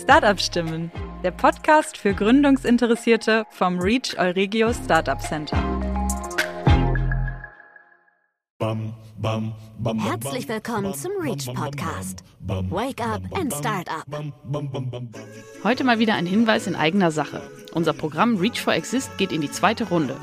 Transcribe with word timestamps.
Startup 0.00 0.40
Stimmen, 0.40 0.90
der 1.22 1.32
Podcast 1.32 1.98
für 1.98 2.14
Gründungsinteressierte 2.14 3.44
vom 3.50 3.78
Reach 3.78 4.18
Euregio 4.18 4.72
Startup 4.72 5.20
Center. 5.20 5.56
Herzlich 9.98 10.48
willkommen 10.48 10.94
zum 10.94 11.12
Reach 11.20 11.46
Podcast. 11.52 12.24
Wake 12.40 13.04
up 13.06 13.22
and 13.34 13.52
start 13.52 13.88
up. 13.90 14.06
Heute 15.62 15.84
mal 15.84 15.98
wieder 15.98 16.14
ein 16.14 16.26
Hinweis 16.26 16.66
in 16.66 16.74
eigener 16.74 17.10
Sache. 17.10 17.42
Unser 17.74 17.92
Programm 17.92 18.38
Reach 18.38 18.62
for 18.62 18.72
Exist 18.72 19.18
geht 19.18 19.30
in 19.30 19.42
die 19.42 19.50
zweite 19.50 19.88
Runde. 19.88 20.16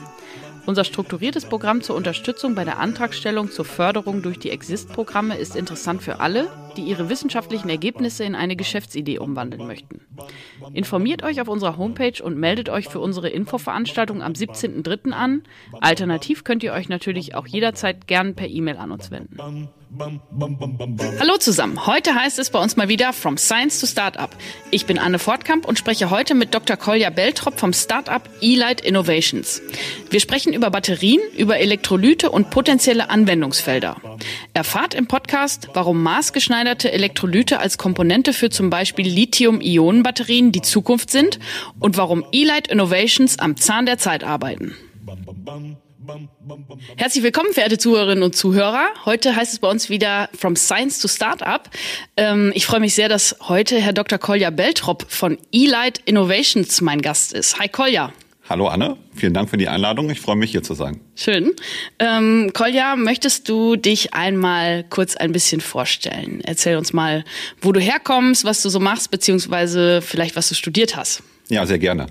Unser 0.65 0.83
strukturiertes 0.83 1.45
Programm 1.45 1.81
zur 1.81 1.95
Unterstützung 1.95 2.55
bei 2.55 2.63
der 2.63 2.79
Antragstellung 2.79 3.49
zur 3.51 3.65
Förderung 3.65 4.21
durch 4.21 4.39
die 4.39 4.51
Exist-Programme 4.51 5.35
ist 5.35 5.55
interessant 5.55 6.01
für 6.03 6.19
alle, 6.19 6.47
die 6.79 6.89
ihre 6.89 7.09
wissenschaftlichen 7.09 7.69
Ergebnisse 7.69 8.23
in 8.23 8.35
eine 8.35 8.55
Geschäftsidee 8.55 9.19
umwandeln 9.19 9.67
möchten. 9.67 10.01
Informiert 10.73 11.23
euch 11.23 11.41
auf 11.41 11.49
unserer 11.49 11.77
Homepage 11.77 12.23
und 12.23 12.37
meldet 12.37 12.69
euch 12.69 12.87
für 12.87 12.99
unsere 12.99 13.29
Infoveranstaltung 13.29 14.21
am 14.21 14.33
17.03. 14.33 15.11
an. 15.11 15.43
Alternativ 15.81 16.43
könnt 16.43 16.63
ihr 16.63 16.73
euch 16.73 16.89
natürlich 16.89 17.35
auch 17.35 17.47
jederzeit 17.47 18.07
gern 18.07 18.35
per 18.35 18.47
E-Mail 18.47 18.77
an 18.77 18.91
uns 18.91 19.11
wenden. 19.11 19.69
Hallo 21.19 21.37
zusammen. 21.39 21.87
Heute 21.87 22.13
heißt 22.13 22.37
es 22.37 22.51
bei 22.51 22.61
uns 22.61 22.77
mal 22.77 22.89
wieder 22.89 23.11
From 23.11 23.37
Science 23.37 23.79
to 23.79 23.87
Startup. 23.87 24.29
Ich 24.69 24.85
bin 24.85 24.99
Anne 24.99 25.17
Fortkamp 25.17 25.67
und 25.67 25.79
spreche 25.79 26.11
heute 26.11 26.35
mit 26.35 26.53
Dr. 26.53 26.77
Kolja 26.77 27.09
Beltrop 27.09 27.59
vom 27.59 27.73
Startup 27.73 28.21
E-Light 28.39 28.81
Innovations. 28.81 29.63
Wir 30.11 30.19
sprechen 30.19 30.53
über 30.53 30.69
Batterien, 30.69 31.19
über 31.35 31.57
Elektrolyte 31.57 32.29
und 32.29 32.51
potenzielle 32.51 33.09
Anwendungsfelder. 33.09 33.97
Erfahrt 34.53 34.93
im 34.93 35.07
Podcast, 35.07 35.69
warum 35.73 36.03
maßgeschneiderte 36.03 36.68
Elektrolyte 36.69 37.59
als 37.59 37.77
Komponente 37.77 38.31
für 38.31 38.49
zum 38.49 38.69
Beispiel 38.69 39.07
Lithium-Ionen-Batterien 39.07 40.51
die 40.51 40.61
Zukunft 40.61 41.09
sind 41.09 41.39
und 41.79 41.97
warum 41.97 42.23
E-Light 42.31 42.67
Innovations 42.67 43.39
am 43.39 43.57
Zahn 43.57 43.85
der 43.85 43.97
Zeit 43.97 44.23
arbeiten. 44.23 44.75
Herzlich 46.97 47.23
willkommen, 47.23 47.53
verehrte 47.53 47.77
Zuhörerinnen 47.77 48.23
und 48.23 48.35
Zuhörer. 48.35 48.89
Heute 49.05 49.35
heißt 49.35 49.53
es 49.53 49.59
bei 49.59 49.69
uns 49.69 49.89
wieder 49.89 50.29
From 50.37 50.55
Science 50.55 50.99
to 50.99 51.07
Startup. 51.07 51.69
Ähm, 52.17 52.51
ich 52.55 52.65
freue 52.65 52.79
mich 52.79 52.93
sehr, 52.93 53.09
dass 53.09 53.35
heute 53.47 53.79
Herr 53.79 53.93
Dr. 53.93 54.19
Kolja 54.19 54.49
Beltrop 54.49 55.05
von 55.09 55.37
E-Light 55.51 55.99
Innovations 56.05 56.81
mein 56.81 57.01
Gast 57.01 57.33
ist. 57.33 57.59
Hi 57.59 57.67
Kolja. 57.67 58.13
Hallo 58.49 58.67
Anne, 58.67 58.97
vielen 59.13 59.35
Dank 59.35 59.47
für 59.51 59.57
die 59.57 59.67
Einladung. 59.67 60.09
Ich 60.09 60.21
freue 60.21 60.35
mich 60.35 60.49
hier 60.49 60.63
zu 60.63 60.73
sein. 60.73 60.99
Schön. 61.13 61.51
Ähm, 61.99 62.49
Kolja, 62.51 62.95
möchtest 62.95 63.47
du 63.47 63.75
dich 63.75 64.15
einmal 64.15 64.85
kurz 64.89 65.15
ein 65.15 65.31
bisschen 65.31 65.61
vorstellen? 65.61 66.41
Erzähl 66.43 66.75
uns 66.75 66.91
mal, 66.91 67.23
wo 67.61 67.71
du 67.71 67.79
herkommst, 67.79 68.45
was 68.45 68.63
du 68.63 68.69
so 68.69 68.79
machst, 68.79 69.11
beziehungsweise 69.11 70.01
vielleicht 70.01 70.35
was 70.35 70.49
du 70.49 70.55
studiert 70.55 70.95
hast. 70.95 71.21
Ja, 71.49 71.67
sehr 71.67 71.77
gerne. 71.77 72.07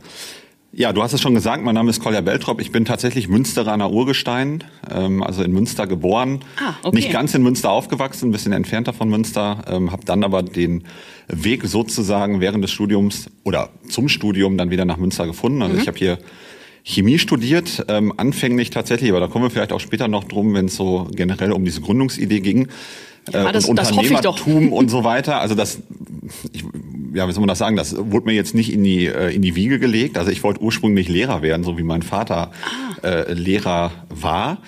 Ja, 0.70 0.92
du 0.92 1.03
hast 1.03 1.12
es 1.12 1.20
schon 1.20 1.34
gesagt, 1.34 1.64
mein 1.64 1.75
Name 1.75 1.91
ist 1.91 2.00
Kolja 2.00 2.20
Beltrop. 2.20 2.61
Ich 2.61 2.70
bin 2.70 2.84
tatsächlich 2.84 3.27
Münsteraner 3.27 3.91
Urgestein, 3.91 4.62
ähm, 4.89 5.25
also 5.25 5.42
in 5.42 5.50
Münster 5.50 5.89
geboren. 5.89 6.44
Ah, 6.62 6.75
okay. 6.84 6.94
Nicht 6.94 7.11
ganz 7.11 7.34
in 7.34 7.42
Münster 7.42 7.70
aufgewachsen, 7.70 8.28
ein 8.28 8.33
bisschen 8.33 8.53
entfernter 8.53 8.92
von 8.92 9.09
Münster. 9.09 9.64
Ähm, 9.66 9.91
habe 9.91 10.05
dann 10.05 10.22
aber 10.22 10.44
den 10.44 10.84
Weg 11.28 11.64
sozusagen 11.64 12.40
während 12.40 12.64
des 12.64 12.70
Studiums 12.70 13.30
oder 13.44 13.68
zum 13.88 14.08
Studium 14.08 14.56
dann 14.56 14.70
wieder 14.70 14.84
nach 14.84 14.96
Münster 14.96 15.26
gefunden. 15.26 15.62
Also 15.62 15.74
Mhm. 15.74 15.80
ich 15.82 15.86
habe 15.88 15.98
hier 15.98 16.18
Chemie 16.84 17.18
studiert, 17.18 17.84
ähm, 17.88 18.14
anfänglich 18.16 18.70
tatsächlich, 18.70 19.10
aber 19.10 19.20
da 19.20 19.26
kommen 19.26 19.44
wir 19.44 19.50
vielleicht 19.50 19.72
auch 19.72 19.80
später 19.80 20.08
noch 20.08 20.24
drum, 20.24 20.54
wenn 20.54 20.66
es 20.66 20.76
so 20.76 21.06
generell 21.14 21.52
um 21.52 21.64
diese 21.64 21.80
Gründungsidee 21.82 22.40
ging. 22.40 22.68
Ja, 23.30 23.50
äh, 23.50 23.52
das- 23.52 23.66
und 23.66 23.76
das 23.78 23.92
hoffe 23.92 24.06
ich 24.14 24.20
doch. 24.20 24.38
Unternehmertum 24.38 24.72
und 24.72 24.88
so 24.90 25.04
weiter. 25.04 25.38
Also 25.40 25.54
das, 25.54 25.80
ich, 26.52 26.64
ja, 27.12 27.28
wie 27.28 27.32
soll 27.32 27.40
man 27.42 27.48
das 27.48 27.58
sagen? 27.58 27.76
Das 27.76 27.94
wurde 27.94 28.24
mir 28.26 28.32
jetzt 28.32 28.54
nicht 28.54 28.72
in 28.72 28.82
die 28.84 29.04
äh, 29.06 29.34
in 29.34 29.42
die 29.42 29.54
Wiege 29.54 29.78
gelegt. 29.78 30.16
Also 30.16 30.30
ich 30.30 30.42
wollte 30.42 30.62
ursprünglich 30.62 31.08
Lehrer 31.10 31.42
werden, 31.42 31.62
so 31.62 31.76
wie 31.76 31.82
mein 31.82 32.00
Vater 32.02 32.52
Ah. 33.02 33.06
äh, 33.06 33.32
Lehrer 33.34 33.91
war. 34.08 34.62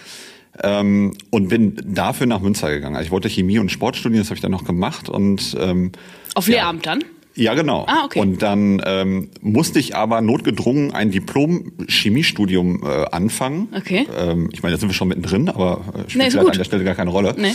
Ähm, 0.62 1.12
und 1.30 1.48
bin 1.48 1.76
dafür 1.84 2.26
nach 2.26 2.40
Münster 2.40 2.70
gegangen. 2.70 2.96
Also 2.96 3.06
ich 3.06 3.12
wollte 3.12 3.28
Chemie 3.28 3.58
und 3.58 3.70
Sport 3.70 3.96
studieren, 3.96 4.20
das 4.22 4.28
habe 4.28 4.36
ich 4.36 4.42
dann 4.42 4.50
noch 4.50 4.64
gemacht 4.64 5.08
und 5.08 5.56
ähm, 5.58 5.92
Auf 6.34 6.48
ja. 6.48 6.56
Lehramt 6.56 6.86
dann? 6.86 7.04
ja, 7.36 7.54
genau. 7.54 7.86
Ah, 7.88 8.04
okay. 8.04 8.18
Und 8.18 8.42
dann 8.42 8.82
ähm, 8.84 9.28
musste 9.40 9.78
ich 9.78 9.94
aber 9.96 10.20
notgedrungen 10.20 10.92
ein 10.92 11.10
Diplom-Chemiestudium 11.10 12.82
äh, 12.84 13.04
anfangen. 13.12 13.68
Okay. 13.74 14.06
Ähm, 14.18 14.48
ich 14.52 14.62
meine, 14.62 14.74
da 14.74 14.80
sind 14.80 14.88
wir 14.88 14.94
schon 14.94 15.08
mittendrin, 15.08 15.48
aber 15.48 15.82
äh, 15.94 16.10
spielt 16.10 16.32
Nee, 16.34 16.38
gut. 16.40 16.50
an 16.50 16.58
der 16.58 16.64
Stelle 16.64 16.84
gar 16.84 16.94
keine 16.94 17.10
Rolle. 17.10 17.34
Nee. 17.38 17.54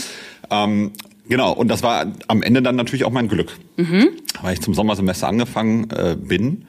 Ähm, 0.50 0.92
genau, 1.28 1.52
und 1.52 1.68
das 1.68 1.82
war 1.82 2.06
am 2.28 2.42
Ende 2.42 2.62
dann 2.62 2.76
natürlich 2.76 3.04
auch 3.04 3.12
mein 3.12 3.28
Glück, 3.28 3.52
Mhm. 3.76 4.08
weil 4.42 4.54
ich 4.54 4.60
zum 4.62 4.74
Sommersemester 4.74 5.28
angefangen 5.28 5.90
äh, 5.90 6.16
bin. 6.18 6.64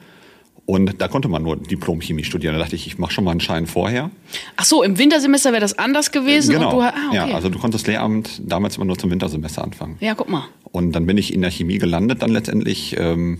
Und 0.70 1.00
da 1.00 1.08
konnte 1.08 1.28
man 1.28 1.42
nur 1.42 1.56
Diplom-Chemie 1.56 2.24
studieren. 2.24 2.52
Da 2.52 2.60
dachte 2.60 2.76
ich, 2.76 2.86
ich 2.86 2.98
mache 2.98 3.10
schon 3.10 3.24
mal 3.24 3.30
einen 3.30 3.40
Schein 3.40 3.66
vorher. 3.66 4.10
Ach 4.56 4.66
so, 4.66 4.82
im 4.82 4.98
Wintersemester 4.98 5.50
wäre 5.52 5.62
das 5.62 5.78
anders 5.78 6.12
gewesen 6.12 6.52
genau. 6.52 6.72
du 6.72 6.80
ah, 6.82 6.92
okay. 7.08 7.16
Ja, 7.16 7.24
also 7.34 7.48
du 7.48 7.58
konntest 7.58 7.86
Lehramt 7.86 8.42
damals 8.44 8.76
immer 8.76 8.84
nur 8.84 8.98
zum 8.98 9.10
Wintersemester 9.10 9.64
anfangen. 9.64 9.96
ja, 10.00 10.14
guck 10.14 10.28
mal. 10.28 10.44
Und 10.64 10.92
dann 10.92 11.06
bin 11.06 11.16
ich 11.16 11.32
in 11.32 11.40
der 11.40 11.50
Chemie 11.50 11.78
gelandet 11.78 12.20
dann 12.20 12.28
letztendlich 12.28 12.94
ähm, 12.98 13.38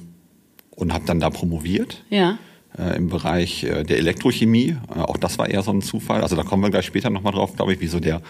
und 0.71 0.94
habe 0.94 1.05
dann 1.05 1.21
da 1.21 1.28
promoviert 1.28 2.03
Ja. 2.09 2.38
äh, 2.78 2.97
im 2.97 3.11
Bereich 3.11 3.62
äh, 3.62 3.83
der 3.84 3.99
Elektrochemie. 3.99 4.78
Äh, 4.88 4.99
auch 5.00 5.19
das 5.19 5.38
war 5.38 5.50
eher 5.50 5.61
so 5.62 5.71
ein 5.71 5.83
Zufall. 5.83 6.22
Also 6.22 6.34
da 6.34 6.44
kommen 6.44 6.62
wir 6.62 6.71
gleich 6.71 6.87
später 6.87 7.11
nochmal 7.11 7.34
drauf, 7.34 7.55
glaube 7.56 7.75
ich, 7.75 7.81
wie 7.83 7.88
so 7.88 8.00
der 8.00 8.22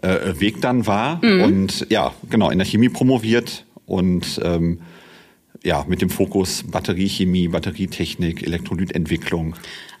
äh, 0.00 0.40
Weg 0.40 0.62
dann 0.62 0.86
war. 0.86 1.22
Mhm. 1.22 1.42
Und 1.42 1.86
ja, 1.90 2.12
genau, 2.30 2.48
in 2.48 2.56
der 2.56 2.66
Chemie 2.66 2.88
promoviert 2.88 3.66
und 3.84 4.40
ähm, 4.42 4.78
ja, 5.62 5.84
mit 5.88 6.02
dem 6.02 6.10
Fokus 6.10 6.64
Batteriechemie, 6.64 7.48
Batterietechnik, 7.48 8.42
Elektrolytentwicklung. 8.42 9.54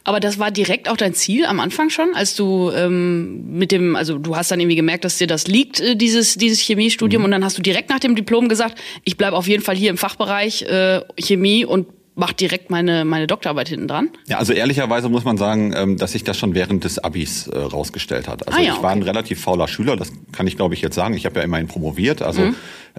Aber 0.04 0.18
das 0.18 0.38
war 0.38 0.50
direkt 0.50 0.88
auch 0.88 0.96
dein 0.96 1.14
Ziel 1.14 1.46
am 1.46 1.60
Anfang 1.60 1.88
schon, 1.88 2.14
als 2.14 2.34
du 2.34 2.72
ähm, 2.74 3.56
mit 3.56 3.70
dem, 3.70 3.94
also 3.94 4.18
du 4.18 4.34
hast 4.34 4.50
dann 4.50 4.58
irgendwie 4.58 4.76
gemerkt, 4.76 5.04
dass 5.04 5.18
dir 5.18 5.28
das 5.28 5.46
liegt, 5.46 5.80
äh, 5.80 5.94
dieses, 5.94 6.34
dieses 6.34 6.58
Chemiestudium, 6.58 7.22
und 7.22 7.30
dann 7.30 7.44
hast 7.44 7.56
du 7.56 7.62
direkt 7.62 7.88
nach 7.88 8.00
dem 8.00 8.16
Diplom 8.16 8.48
gesagt, 8.48 8.80
ich 9.04 9.16
bleibe 9.16 9.36
auf 9.36 9.46
jeden 9.46 9.62
Fall 9.62 9.76
hier 9.76 9.90
im 9.90 9.98
Fachbereich 9.98 10.62
äh, 10.62 11.02
Chemie 11.18 11.64
und 11.64 11.86
mach 12.14 12.32
direkt 12.32 12.70
meine, 12.70 13.04
meine 13.04 13.26
Doktorarbeit 13.26 13.68
hinten 13.68 13.88
dran. 13.88 14.10
Ja, 14.28 14.38
also 14.38 14.52
ehrlicherweise 14.52 15.08
muss 15.08 15.24
man 15.24 15.36
sagen, 15.38 15.72
ähm, 15.76 15.96
dass 15.96 16.12
sich 16.12 16.24
das 16.24 16.38
schon 16.38 16.54
während 16.54 16.84
des 16.84 16.98
Abis 16.98 17.46
äh, 17.48 17.58
rausgestellt 17.58 18.28
hat. 18.28 18.46
Also 18.46 18.58
Ah 18.58 18.62
ja, 18.62 18.74
ich 18.74 18.82
war 18.82 18.90
ein 18.90 18.98
okay. 18.98 19.08
relativ 19.08 19.40
fauler 19.40 19.66
Schüler, 19.68 19.96
das 19.96 20.12
kann 20.32 20.46
ich 20.46 20.56
glaube 20.56 20.74
ich 20.74 20.82
jetzt 20.82 20.94
sagen. 20.94 21.14
Ich 21.14 21.24
habe 21.26 21.38
ja 21.40 21.44
immerhin 21.44 21.68
promoviert, 21.68 22.22
also 22.22 22.42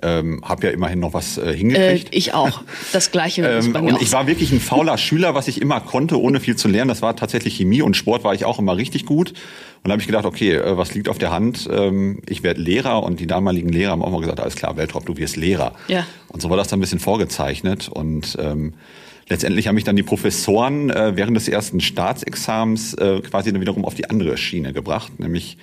ähm, 0.02 0.41
habe 0.44 0.68
ja 0.68 0.73
immerhin 0.73 1.00
noch 1.00 1.13
was 1.13 1.38
äh, 1.38 1.41
Mhm. 1.44 1.50
Äh, 1.50 1.56
hingekriegt. 1.57 2.16
ich 2.16 2.34
auch. 2.34 2.62
Das 2.91 3.12
gleiche 3.12 3.41
ist 3.46 3.68
Ähm, 3.68 3.75
und 3.75 4.02
ich 4.02 4.12
war 4.12 4.25
wirklich 4.28 4.52
ein 4.52 4.59
fauler 4.59 4.97
Schüler, 4.97 5.35
was 5.35 5.47
ich 5.47 5.62
immer 5.62 5.79
konnte, 5.81 6.19
ohne 6.19 6.40
viel 6.40 6.56
zu 6.56 6.68
lernen. 6.68 6.90
Das 6.90 7.02
war 7.02 7.16
tatsächlich 7.16 7.56
Chemie 7.57 7.81
und 7.81 7.96
Sport 7.96 8.23
war 8.23 8.34
ich 8.34 8.46
auch 8.46 8.59
immer 8.59 8.75
richtig 8.78 9.06
gut. 9.06 9.29
Und 9.84 9.90
da 9.90 9.91
habe 9.91 10.02
ich 10.02 10.07
gedacht, 10.07 10.25
okay, 10.25 10.53
äh, 10.53 10.78
was 10.78 10.94
liegt 10.96 11.09
auf 11.09 11.18
der 11.19 11.31
Hand? 11.31 11.69
Ähm, 11.72 12.22
ich 12.28 12.41
werde 12.41 12.62
Lehrer 12.62 13.03
und 13.03 13.19
die 13.19 13.28
damaligen 13.28 13.69
Lehrer 13.69 13.91
haben 13.91 14.02
auch 14.02 14.09
mal 14.12 14.22
gesagt, 14.22 14.40
alles 14.40 14.56
klar, 14.56 14.78
Weltrop, 14.78 15.06
du 15.06 15.18
wirst 15.18 15.35
Lehrer. 15.35 15.73
Ja. 15.88 16.06
Und 16.29 16.41
so 16.41 16.50
war 16.50 16.57
das 16.57 16.69
dann 16.69 16.79
ein 16.79 16.81
bisschen 16.81 17.00
vorgezeichnet. 17.00 17.90
Und 17.90 18.38
ähm, 18.40 18.73
letztendlich 19.29 19.67
haben 19.67 19.75
mich 19.75 19.84
dann 19.84 19.95
die 19.95 20.03
Professoren 20.03 20.89
äh, 20.89 21.16
während 21.16 21.35
des 21.35 21.47
ersten 21.47 21.79
Staatsexamens 21.79 22.94
äh, 22.95 23.22
quasi 23.22 23.51
dann 23.51 23.61
wiederum 23.61 23.85
auf 23.85 23.95
die 23.95 24.09
andere 24.09 24.38
Schiene 24.38 24.73
gebracht, 24.73 25.19
nämlich 25.19 25.57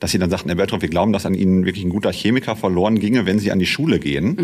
dass 0.00 0.12
sie 0.12 0.18
dann 0.18 0.30
sagten, 0.30 0.48
Herr 0.48 0.58
Weltrop, 0.58 0.80
wir 0.80 0.88
glauben, 0.88 1.12
dass 1.12 1.26
an 1.26 1.34
Ihnen 1.34 1.64
wirklich 1.64 1.84
ein 1.84 1.90
guter 1.90 2.12
Chemiker 2.12 2.54
verloren 2.54 3.00
ginge, 3.00 3.26
wenn 3.26 3.40
Sie 3.40 3.50
an 3.50 3.58
die 3.58 3.66
Schule 3.66 3.98
gehen. 3.98 4.36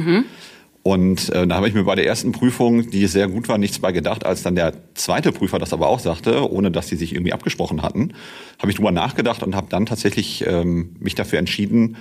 Und 0.82 1.30
äh, 1.30 1.47
da 1.47 1.54
habe 1.56 1.66
ich 1.66 1.75
mir 1.75 1.84
bei 1.84 1.94
der 1.94 2.06
ersten 2.06 2.32
Prüfung, 2.32 2.91
die 2.91 3.06
sehr 3.06 3.26
gut 3.28 3.48
war, 3.48 3.56
nichts 3.56 3.78
bei 3.78 3.91
gedacht, 3.91 4.26
als 4.26 4.42
dann 4.42 4.54
der 4.54 4.75
zweite 4.94 5.32
Prüfer 5.32 5.58
das 5.58 5.72
aber 5.72 5.88
auch 5.88 5.98
sagte, 5.98 6.50
ohne 6.50 6.70
dass 6.70 6.88
sie 6.88 6.96
sich 6.96 7.14
irgendwie 7.14 7.32
abgesprochen 7.32 7.81
hatten, 7.81 8.12
habe 8.58 8.70
ich 8.70 8.76
drüber 8.76 8.92
nachgedacht 8.92 9.42
und 9.42 9.56
habe 9.56 9.69
dann 9.70 9.86
tatsächlich 9.86 10.44
ähm, 10.46 10.96
mich 11.00 11.14
dafür 11.14 11.38
entschieden, 11.38 11.96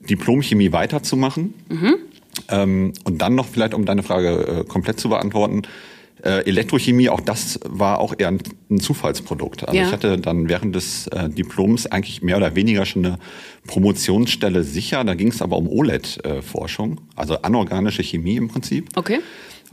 Diplomchemie 0.00 0.70
weiterzumachen. 0.70 1.54
Ähm, 2.48 2.92
und 3.04 3.22
dann 3.22 3.34
noch 3.34 3.46
vielleicht, 3.46 3.74
um 3.74 3.84
deine 3.84 4.02
Frage 4.02 4.62
äh, 4.62 4.64
komplett 4.64 4.98
zu 5.00 5.08
beantworten, 5.08 5.62
äh, 6.22 6.46
Elektrochemie, 6.46 7.10
auch 7.10 7.20
das 7.20 7.60
war 7.68 7.98
auch 8.00 8.14
eher 8.16 8.28
ein, 8.28 8.38
ein 8.70 8.80
Zufallsprodukt. 8.80 9.64
Also 9.68 9.78
Ja. 9.78 9.86
ich 9.86 9.92
hatte 9.92 10.18
dann 10.18 10.48
während 10.48 10.74
des 10.74 11.06
äh, 11.08 11.28
Diploms 11.28 11.86
eigentlich 11.86 12.22
mehr 12.22 12.36
oder 12.38 12.54
weniger 12.54 12.86
schon 12.86 13.04
eine 13.04 13.18
Promotionsstelle 13.66 14.62
sicher. 14.64 15.04
Da 15.04 15.14
ging 15.14 15.28
es 15.28 15.42
aber 15.42 15.56
um 15.56 15.68
OLED-Forschung, 15.68 17.00
also 17.16 17.42
anorganische 17.42 18.02
Chemie 18.02 18.36
im 18.36 18.48
Prinzip. 18.48 18.88
okay. 18.96 19.20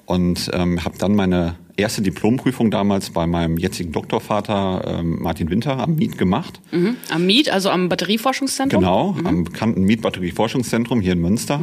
Und 0.06 0.50
ähm, 0.54 0.84
habe 0.84 0.98
dann 0.98 1.16
meine 1.16 1.56
erste 1.78 2.02
Diplomprüfung 2.02 2.69
damals 2.72 3.12
bei 3.12 3.28
meinem 3.28 3.58
jetzigen 3.58 3.92
Doktorvater 3.92 5.00
ähm, 5.00 5.22
Martin 5.22 5.50
Winter 5.50 5.78
am 5.78 5.96
MIET 5.96 6.18
gemacht. 6.18 6.60
Mhm. 6.72 6.98
Am 7.10 7.25
MIET, 7.25 7.50
also 7.52 7.69
am 7.69 7.88
Batterieforschungszentrum? 7.88 8.81
Genau, 8.81 9.16
am 9.24 9.44
bekannten 9.46 9.84
Mietbatterieforschungszentrum 9.84 11.00
hier 11.02 11.13
in 11.13 11.22
Münster. 11.22 11.62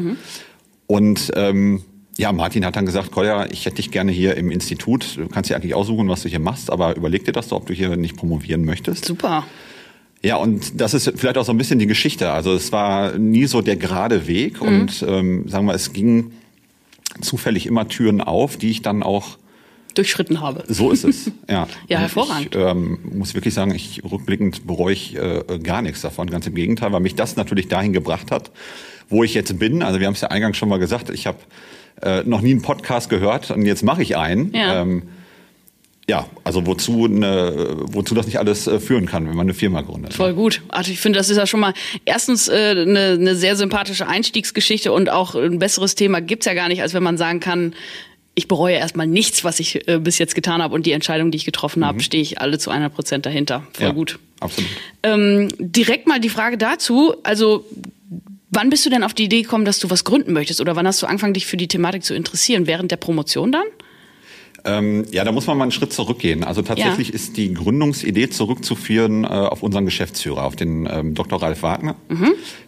Und 0.89 1.31
ähm, 1.37 1.83
ja, 2.17 2.33
Martin 2.33 2.65
hat 2.65 2.75
dann 2.75 2.87
gesagt, 2.87 3.13
Kolja, 3.13 3.47
ich 3.47 3.65
hätte 3.65 3.77
dich 3.77 3.93
gerne 3.93 4.11
hier 4.11 4.37
im 4.37 4.51
Institut. 4.51 5.17
Du 5.17 5.29
kannst 5.29 5.51
dir 5.51 5.55
eigentlich 5.55 5.75
aussuchen, 5.75 6.09
was 6.09 6.23
du 6.23 6.29
hier 6.29 6.41
machst, 6.41 6.71
aber 6.71 6.97
überleg 6.97 7.25
dir 7.25 7.33
das 7.33 7.49
doch, 7.49 7.59
ob 7.59 7.67
du 7.67 7.75
hier 7.75 7.97
nicht 7.97 8.17
promovieren 8.17 8.65
möchtest. 8.65 9.05
Super. 9.05 9.47
Ja, 10.23 10.37
und 10.37 10.81
das 10.81 10.95
ist 10.95 11.13
vielleicht 11.15 11.39
auch 11.39 11.45
so 11.45 11.53
ein 11.53 11.59
bisschen 11.59 11.79
die 11.79 11.87
Geschichte. 11.87 12.33
Also 12.33 12.53
es 12.55 12.73
war 12.73 13.17
nie 13.17 13.47
so 13.47 13.63
der 13.63 13.77
gerade 13.77 14.27
Weg 14.27 14.61
und 14.61 15.05
ähm, 15.07 15.49
sagen 15.49 15.67
wir, 15.67 15.75
es 15.75 15.93
ging 15.93 16.33
zufällig 17.21 17.67
immer 17.67 17.87
Türen 17.87 18.21
auf, 18.21 18.57
die 18.57 18.71
ich 18.71 18.83
dann 18.83 19.05
auch 19.05 19.39
durchschritten 19.95 20.41
habe. 20.41 20.65
So 20.69 20.91
ist 20.91 21.05
es, 21.05 21.31
ja. 21.49 21.69
ja, 21.89 21.99
hervorragend. 21.99 22.55
Ich 22.55 22.61
ähm, 22.61 22.99
muss 23.13 23.35
wirklich 23.35 23.55
sagen, 23.55 23.75
ich 23.75 24.03
rückblickend 24.05 24.67
bereue 24.67 24.93
ich 24.93 25.17
äh, 25.17 25.45
gar 25.63 25.83
nichts 25.83 26.01
davon, 26.01 26.31
ganz 26.31 26.47
im 26.47 26.55
Gegenteil, 26.55 26.93
weil 26.93 27.01
mich 27.01 27.15
das 27.15 27.37
natürlich 27.37 27.69
dahin 27.69 27.93
gebracht 27.93 28.31
hat, 28.31 28.51
wo 29.09 29.25
ich 29.25 29.35
jetzt 29.35 29.59
bin. 29.59 29.83
Also 29.83 30.01
wir 30.01 30.07
haben 30.07 30.15
es 30.15 30.21
ja 30.21 30.29
eingangs 30.29 30.57
schon 30.57 30.69
mal 30.69 30.79
gesagt, 30.79 31.11
ich 31.11 31.27
habe 31.27 31.39
äh, 32.03 32.23
noch 32.25 32.41
nie 32.41 32.53
einen 32.53 32.63
Podcast 32.63 33.11
gehört 33.11 33.51
und 33.51 33.65
jetzt 33.65 33.83
mache 33.83 34.03
ich 34.03 34.17
einen. 34.17 34.53
Ja. 34.53 34.83
Ähm, 34.83 35.03
ja, 36.09 36.27
also 36.43 36.67
wozu, 36.67 37.05
eine, 37.05 37.77
wozu 37.93 38.15
das 38.15 38.25
nicht 38.25 38.39
alles 38.39 38.67
äh, 38.67 38.81
führen 38.81 39.05
kann, 39.05 39.29
wenn 39.29 39.37
man 39.37 39.45
eine 39.45 39.53
Firma 39.53 39.83
gründet. 39.83 40.15
Voll 40.15 40.33
gut. 40.33 40.63
Also 40.69 40.91
ich 40.91 41.01
finde, 41.01 41.19
das 41.19 41.29
ist 41.29 41.37
ja 41.37 41.47
schon 41.47 41.61
mal 41.61 41.75
erstens 42.07 42.49
äh, 42.49 42.71
eine, 42.71 43.11
eine 43.11 43.35
sehr 43.35 43.57
sympathische 43.57 44.07
Einstiegsgeschichte 44.07 44.91
und 44.91 45.11
auch 45.11 45.35
ein 45.35 45.59
besseres 45.59 45.97
Thema 45.97 46.23
gibt's 46.23 46.47
ja 46.47 46.55
gar 46.55 46.69
nicht, 46.69 46.81
als 46.81 46.95
wenn 46.95 47.03
man 47.03 47.19
sagen 47.19 47.41
kann, 47.41 47.75
ich 48.35 48.49
bereue 48.49 48.77
erstmal 48.77 49.07
nichts, 49.07 49.45
was 49.45 49.61
ich 49.61 49.87
äh, 49.87 49.99
bis 49.99 50.17
jetzt 50.19 50.35
getan 50.35 50.63
habe 50.63 50.75
und 50.75 50.87
die 50.87 50.93
Entscheidung, 50.93 51.31
die 51.31 51.37
ich 51.37 51.45
getroffen 51.45 51.85
habe, 51.85 52.01
stehe 52.01 52.23
ich 52.23 52.41
alle 52.41 52.59
zu 52.59 52.71
100 52.71 52.95
Prozent 52.95 53.27
dahinter. 53.27 53.67
Voll 53.75 53.87
ja, 53.87 53.93
gut. 53.93 54.19
Absolut. 54.41 54.71
Ähm, 55.03 55.49
direkt 55.59 56.07
mal 56.07 56.21
die 56.21 56.29
Frage 56.29 56.57
dazu, 56.57 57.15
also 57.23 57.67
wann 58.51 58.71
bist 58.71 58.85
du 58.87 58.91
denn 58.91 59.05
auf 59.05 59.15
die 59.15 59.25
Idee 59.25 59.43
gekommen, 59.43 59.65
dass 59.65 59.79
du 59.79 59.91
was 59.91 60.05
gründen 60.05 60.33
möchtest 60.33 60.61
oder 60.61 60.77
wann 60.77 60.87
hast 60.87 61.03
du 61.03 61.07
angefangen, 61.07 61.35
dich 61.35 61.47
für 61.47 61.57
die 61.57 61.69
Thematik 61.69 62.05
zu 62.05 62.15
interessieren? 62.15 62.67
Während 62.67 62.91
der 62.91 62.97
Promotion 62.97 63.53
dann? 63.53 63.65
Ähm, 64.65 65.05
ja, 65.13 65.25
da 65.25 65.31
muss 65.31 65.47
man 65.47 65.57
mal 65.57 65.65
einen 65.65 65.73
Schritt 65.73 65.93
zurückgehen. 65.93 66.43
Also 66.43 66.63
tatsächlich 66.63 67.09
Ja. 67.09 67.15
ist 67.15 67.37
die 67.37 67.55
Gründungsidee 67.55 68.29
zurückzuführen 68.29 69.23
äh, 69.25 69.29
auf 69.29 69.63
unseren 69.63 69.85
Geschäftsführer, 69.85 70.45
auf 70.45 70.57
den 70.57 70.87
ähm, 70.91 71.15
Dr. 71.15 71.41
Ralf 71.41 71.63
Wagner, 71.63 71.95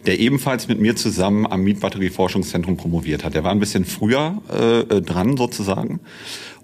der 0.05 0.19
ebenfalls 0.19 0.69
mit 0.69 0.79
mir 0.79 0.95
zusammen 0.95 1.45
am 1.45 1.63
Mietbatterieforschungszentrum 1.63 2.77
promoviert 2.77 3.23
hat. 3.25 3.33
Der 3.35 3.43
war 3.43 3.51
ein 3.51 3.59
bisschen 3.59 3.83
früher 3.83 4.41
äh, 4.51 4.79
äh, 4.79 5.01
dran 5.01 5.35
sozusagen. 5.35 5.99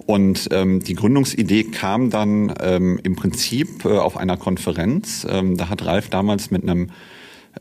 Und 0.06 0.48
ähm, 0.52 0.80
die 0.82 0.94
Gründungsidee 0.96 1.66
kam 1.66 2.10
dann 2.10 2.54
ähm, 2.62 2.98
im 3.04 3.18
Prinzip 3.18 3.84
äh, 3.84 3.90
auf 3.90 4.16
einer 4.16 4.38
Konferenz. 4.38 5.28
Ähm, 5.30 5.58
da 5.58 5.68
hat 5.68 5.86
Ralf 5.86 6.10
damals 6.10 6.52
mit 6.52 6.64
einem 6.64 6.92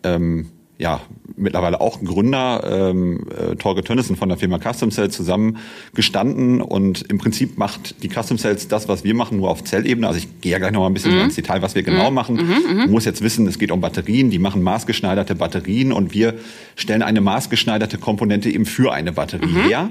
ähm, 0.05 0.47
ja, 0.79 1.01
mittlerweile 1.37 1.81
auch 1.81 2.03
Gründer, 2.03 2.91
ähm, 2.91 3.27
äh, 3.31 3.57
Torge 3.57 3.83
Tönnissen 3.83 4.17
von 4.17 4.29
der 4.29 4.39
Firma 4.39 4.59
Custom 4.59 4.91
Cells 4.91 5.17
zusammen 5.17 5.59
gestanden 5.95 6.61
und 6.61 7.03
im 7.11 7.19
Prinzip 7.19 7.57
macht 7.59 8.03
die 8.03 8.09
Custom 8.09 8.39
Cells 8.39 8.69
das, 8.69 8.89
was 8.89 9.05
wir 9.05 9.15
machen, 9.15 9.39
nur 9.39 9.51
auf 9.51 9.65
Zellebene. 9.65 10.07
Also 10.07 10.19
ich 10.19 10.41
gehe 10.41 10.53
ja 10.53 10.59
gleich 10.59 10.73
noch 10.73 10.81
mal 10.81 10.87
ein 10.87 10.95
bisschen 10.95 11.19
ins 11.19 11.35
Detail, 11.35 11.63
was 11.63 11.75
wir 11.75 11.83
genau 11.83 12.11
machen. 12.11 12.37
Du 12.37 12.91
musst 12.91 13.07
jetzt 13.07 13.23
wissen, 13.23 13.47
es 13.47 13.59
geht 13.59 13.71
um 13.71 13.81
Batterien, 13.81 14.31
die 14.31 14.39
machen 14.39 14.63
maßgeschneiderte 14.63 15.35
Batterien 15.35 15.93
und 15.93 16.13
wir 16.13 16.35
stellen 16.75 17.03
eine 17.03 17.21
maßgeschneiderte 17.21 17.99
Komponente 17.99 18.51
eben 18.51 18.67
für 18.67 18.93
eine 18.93 19.13
Batterie 19.13 19.69
her. 19.69 19.91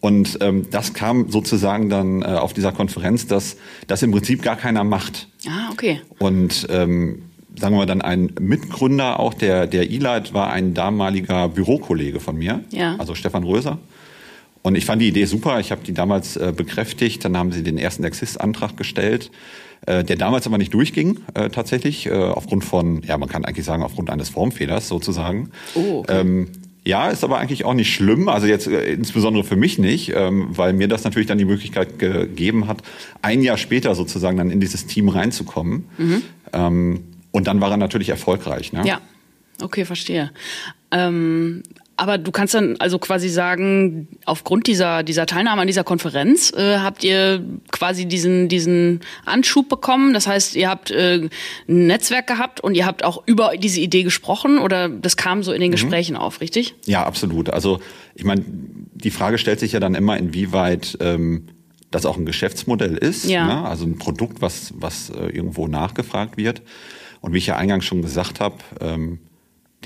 Und 0.00 0.38
ähm, 0.40 0.66
das 0.70 0.92
kam 0.92 1.30
sozusagen 1.30 1.88
dann 1.88 2.22
äh, 2.22 2.26
auf 2.26 2.52
dieser 2.52 2.72
Konferenz, 2.72 3.26
dass 3.26 3.56
das 3.86 4.02
im 4.02 4.12
Prinzip 4.12 4.42
gar 4.42 4.56
keiner 4.56 4.84
macht. 4.84 5.28
Ah, 5.48 5.70
okay. 5.72 6.00
Und 6.18 6.66
ähm, 6.70 7.22
sagen 7.58 7.74
wir 7.74 7.78
mal 7.78 7.86
dann 7.86 8.02
ein 8.02 8.32
Mitgründer 8.40 9.18
auch 9.20 9.34
der 9.34 9.66
der 9.66 9.90
E-Light 9.90 10.34
war 10.34 10.50
ein 10.50 10.74
damaliger 10.74 11.48
Bürokollege 11.48 12.20
von 12.20 12.36
mir, 12.36 12.64
Ja. 12.70 12.96
also 12.98 13.14
Stefan 13.14 13.44
Röser. 13.44 13.78
Und 14.62 14.74
ich 14.76 14.84
fand 14.84 15.00
die 15.00 15.08
Idee 15.08 15.26
super. 15.26 15.60
Ich 15.60 15.70
habe 15.70 15.82
die 15.86 15.94
damals 15.94 16.36
äh, 16.36 16.52
bekräftigt. 16.54 17.24
Dann 17.24 17.36
haben 17.36 17.52
sie 17.52 17.62
den 17.62 17.78
ersten 17.78 18.02
Exist-Antrag 18.02 18.76
gestellt, 18.76 19.30
äh, 19.86 20.02
der 20.02 20.16
damals 20.16 20.44
aber 20.48 20.58
nicht 20.58 20.74
durchging 20.74 21.20
äh, 21.34 21.50
tatsächlich 21.50 22.06
äh, 22.06 22.10
aufgrund 22.12 22.64
von, 22.64 23.02
ja 23.06 23.16
man 23.16 23.28
kann 23.28 23.44
eigentlich 23.44 23.64
sagen 23.64 23.84
aufgrund 23.84 24.10
eines 24.10 24.28
Formfehlers 24.28 24.88
sozusagen. 24.88 25.50
Oh, 25.76 25.98
okay. 26.00 26.20
Ähm, 26.20 26.48
ja, 26.84 27.10
ist 27.10 27.22
aber 27.24 27.38
eigentlich 27.38 27.64
auch 27.64 27.74
nicht 27.74 27.92
schlimm, 27.92 28.28
also 28.28 28.46
jetzt 28.48 28.66
äh, 28.66 28.92
insbesondere 28.92 29.44
für 29.44 29.56
mich 29.56 29.78
nicht, 29.78 30.12
ähm, 30.16 30.48
weil 30.50 30.72
mir 30.72 30.88
das 30.88 31.04
natürlich 31.04 31.26
dann 31.28 31.38
die 31.38 31.44
Möglichkeit 31.44 31.98
gegeben 32.00 32.66
hat, 32.66 32.78
ein 33.22 33.42
Jahr 33.42 33.58
später 33.58 33.94
sozusagen 33.94 34.36
dann 34.36 34.50
in 34.50 34.58
dieses 34.60 34.86
Team 34.86 35.08
reinzukommen. 35.08 35.84
Ähm, 36.52 37.00
und 37.36 37.46
dann 37.46 37.60
war 37.60 37.70
er 37.70 37.76
natürlich 37.76 38.08
erfolgreich. 38.08 38.72
Ne? 38.72 38.82
Ja, 38.86 38.98
okay, 39.60 39.84
verstehe. 39.84 40.30
Ähm, 40.90 41.62
aber 41.98 42.16
du 42.16 42.30
kannst 42.30 42.54
dann 42.54 42.76
also 42.78 42.98
quasi 42.98 43.28
sagen, 43.28 44.08
aufgrund 44.24 44.66
dieser, 44.66 45.02
dieser 45.02 45.26
Teilnahme 45.26 45.60
an 45.60 45.66
dieser 45.66 45.84
Konferenz 45.84 46.50
äh, 46.56 46.78
habt 46.78 47.04
ihr 47.04 47.44
quasi 47.70 48.06
diesen, 48.06 48.48
diesen 48.48 49.00
Anschub 49.26 49.68
bekommen. 49.68 50.14
Das 50.14 50.26
heißt, 50.26 50.56
ihr 50.56 50.70
habt 50.70 50.90
äh, 50.90 51.28
ein 51.68 51.86
Netzwerk 51.86 52.26
gehabt 52.26 52.60
und 52.60 52.74
ihr 52.74 52.86
habt 52.86 53.04
auch 53.04 53.22
über 53.26 53.52
diese 53.58 53.80
Idee 53.80 54.02
gesprochen 54.02 54.58
oder 54.58 54.88
das 54.88 55.18
kam 55.18 55.42
so 55.42 55.52
in 55.52 55.58
Mhm. 55.58 55.64
den 55.64 55.72
Gesprächen 55.72 56.16
auf, 56.16 56.40
richtig? 56.40 56.74
Ja, 56.86 57.04
absolut. 57.04 57.50
Also 57.50 57.80
ich 58.14 58.24
meine, 58.24 58.44
die 58.46 59.10
Frage 59.10 59.36
stellt 59.36 59.60
sich 59.60 59.72
ja 59.72 59.80
dann 59.80 59.94
immer, 59.94 60.16
inwieweit 60.16 60.96
ähm, 61.00 61.48
das 61.90 62.06
auch 62.06 62.16
ein 62.16 62.24
Geschäftsmodell 62.26 62.96
ist. 62.96 63.24
Ja. 63.28 63.46
Ne? 63.46 63.68
Also 63.68 63.84
ein 63.84 63.98
Produkt, 63.98 64.40
was, 64.42 64.72
was 64.76 65.10
äh, 65.10 65.28
irgendwo 65.28 65.66
nachgefragt 65.66 66.36
wird. 66.38 66.62
Und 67.20 67.32
wie 67.32 67.38
ich 67.38 67.46
ja 67.46 67.56
eingangs 67.56 67.84
schon 67.84 68.02
gesagt 68.02 68.40
habe, 68.40 68.56
ähm, 68.80 69.18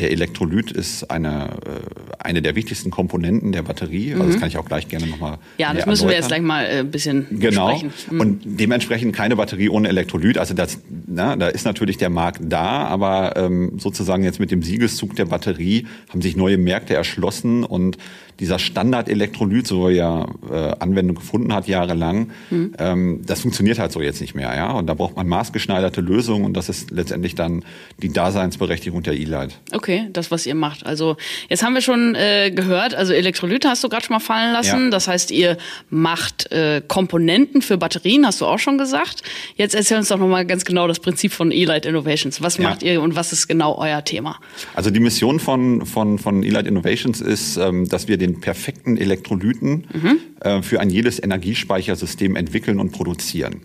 der 0.00 0.10
Elektrolyt 0.10 0.72
ist 0.72 1.10
eine, 1.10 1.50
äh, 1.66 2.14
eine 2.18 2.42
der 2.42 2.54
wichtigsten 2.56 2.90
Komponenten 2.90 3.52
der 3.52 3.62
Batterie. 3.62 4.14
Also 4.14 4.26
das 4.26 4.38
kann 4.40 4.48
ich 4.48 4.56
auch 4.58 4.64
gleich 4.66 4.88
gerne 4.88 5.06
nochmal 5.06 5.32
Mhm. 5.32 5.36
Ja, 5.58 5.72
das 5.74 5.86
müssen 5.86 6.08
wir 6.08 6.14
jetzt 6.16 6.28
gleich 6.28 6.42
mal 6.42 6.64
äh, 6.64 6.78
ein 6.80 6.90
bisschen 6.90 7.26
Genau. 7.38 7.72
besprechen. 7.72 7.92
Mhm. 8.10 8.20
Und 8.20 8.40
dementsprechend 8.44 9.14
keine 9.14 9.36
Batterie 9.36 9.68
ohne 9.68 9.88
Elektrolyt. 9.88 10.38
Also 10.38 10.54
das, 10.54 10.78
na, 11.06 11.36
da 11.36 11.48
ist 11.48 11.64
natürlich 11.64 11.98
der 11.98 12.10
Markt 12.10 12.40
da, 12.42 12.86
aber 12.86 13.36
ähm, 13.36 13.78
sozusagen 13.78 14.24
jetzt 14.24 14.40
mit 14.40 14.50
dem 14.50 14.62
Siegeszug 14.62 15.14
der 15.16 15.26
Batterie 15.26 15.86
haben 16.08 16.22
sich 16.22 16.36
neue 16.36 16.58
Märkte 16.58 16.94
erschlossen 16.94 17.64
und 17.64 17.98
dieser 18.40 18.58
Standard-Elektrolyt, 18.58 19.66
so 19.66 19.88
er 19.88 19.94
ja 19.94 20.26
äh, 20.50 20.74
Anwendung 20.78 21.14
gefunden 21.16 21.52
hat 21.52 21.68
jahrelang, 21.68 22.30
Mhm. 22.50 22.72
ähm, 22.78 23.20
das 23.26 23.40
funktioniert 23.42 23.78
halt 23.78 23.92
so 23.92 24.00
jetzt 24.00 24.20
nicht 24.22 24.34
mehr. 24.34 24.54
Ja? 24.56 24.72
Und 24.72 24.86
da 24.86 24.94
braucht 24.94 25.14
man 25.16 25.28
maßgeschneiderte 25.28 26.00
Lösungen 26.00 26.46
und 26.46 26.54
das 26.56 26.70
ist 26.70 26.90
letztendlich 26.90 27.34
dann 27.34 27.64
die 28.02 28.10
Daseinsberechtigung 28.10 29.02
der 29.02 29.14
E-Light. 29.14 29.58
Okay, 29.72 29.89
das, 30.12 30.30
was 30.30 30.46
ihr 30.46 30.54
macht. 30.54 30.86
Also 30.86 31.16
jetzt 31.48 31.62
haben 31.62 31.74
wir 31.74 31.80
schon 31.82 32.14
äh, 32.14 32.50
gehört, 32.50 32.94
also 32.94 33.12
Elektrolyte 33.12 33.68
hast 33.68 33.82
du 33.84 33.88
gerade 33.88 34.04
schon 34.04 34.14
mal 34.14 34.20
fallen 34.20 34.52
lassen. 34.52 34.84
Ja. 34.84 34.90
Das 34.90 35.08
heißt, 35.08 35.30
ihr 35.30 35.56
macht 35.90 36.50
äh, 36.52 36.82
Komponenten 36.86 37.62
für 37.62 37.76
Batterien, 37.78 38.26
hast 38.26 38.40
du 38.40 38.46
auch 38.46 38.58
schon 38.58 38.78
gesagt. 38.78 39.22
Jetzt 39.56 39.74
erzähl 39.74 39.98
uns 39.98 40.08
doch 40.08 40.18
nochmal 40.18 40.46
ganz 40.46 40.64
genau 40.64 40.86
das 40.88 41.00
Prinzip 41.00 41.32
von 41.32 41.50
E-Light 41.52 41.86
Innovations. 41.86 42.40
Was 42.42 42.56
Ja. 42.58 42.68
macht 42.70 42.82
ihr 42.82 43.00
und 43.02 43.14
was 43.16 43.32
ist 43.32 43.46
genau 43.48 43.76
euer 43.78 44.04
Thema? 44.04 44.38
Also 44.74 44.90
die 44.90 45.00
Mission 45.00 45.40
von, 45.40 45.84
von, 45.86 46.18
von 46.18 46.42
Elight 46.42 46.66
Innovations 46.66 47.20
ist, 47.20 47.56
ähm, 47.56 47.88
dass 47.88 48.08
wir 48.08 48.16
den 48.16 48.40
perfekten 48.40 48.96
Elektrolyten 48.96 49.86
äh, 50.40 50.62
für 50.62 50.80
ein 50.80 50.90
jedes 50.90 51.22
Energiespeichersystem 51.22 52.36
entwickeln 52.36 52.80
und 52.80 52.92
produzieren. 52.92 53.62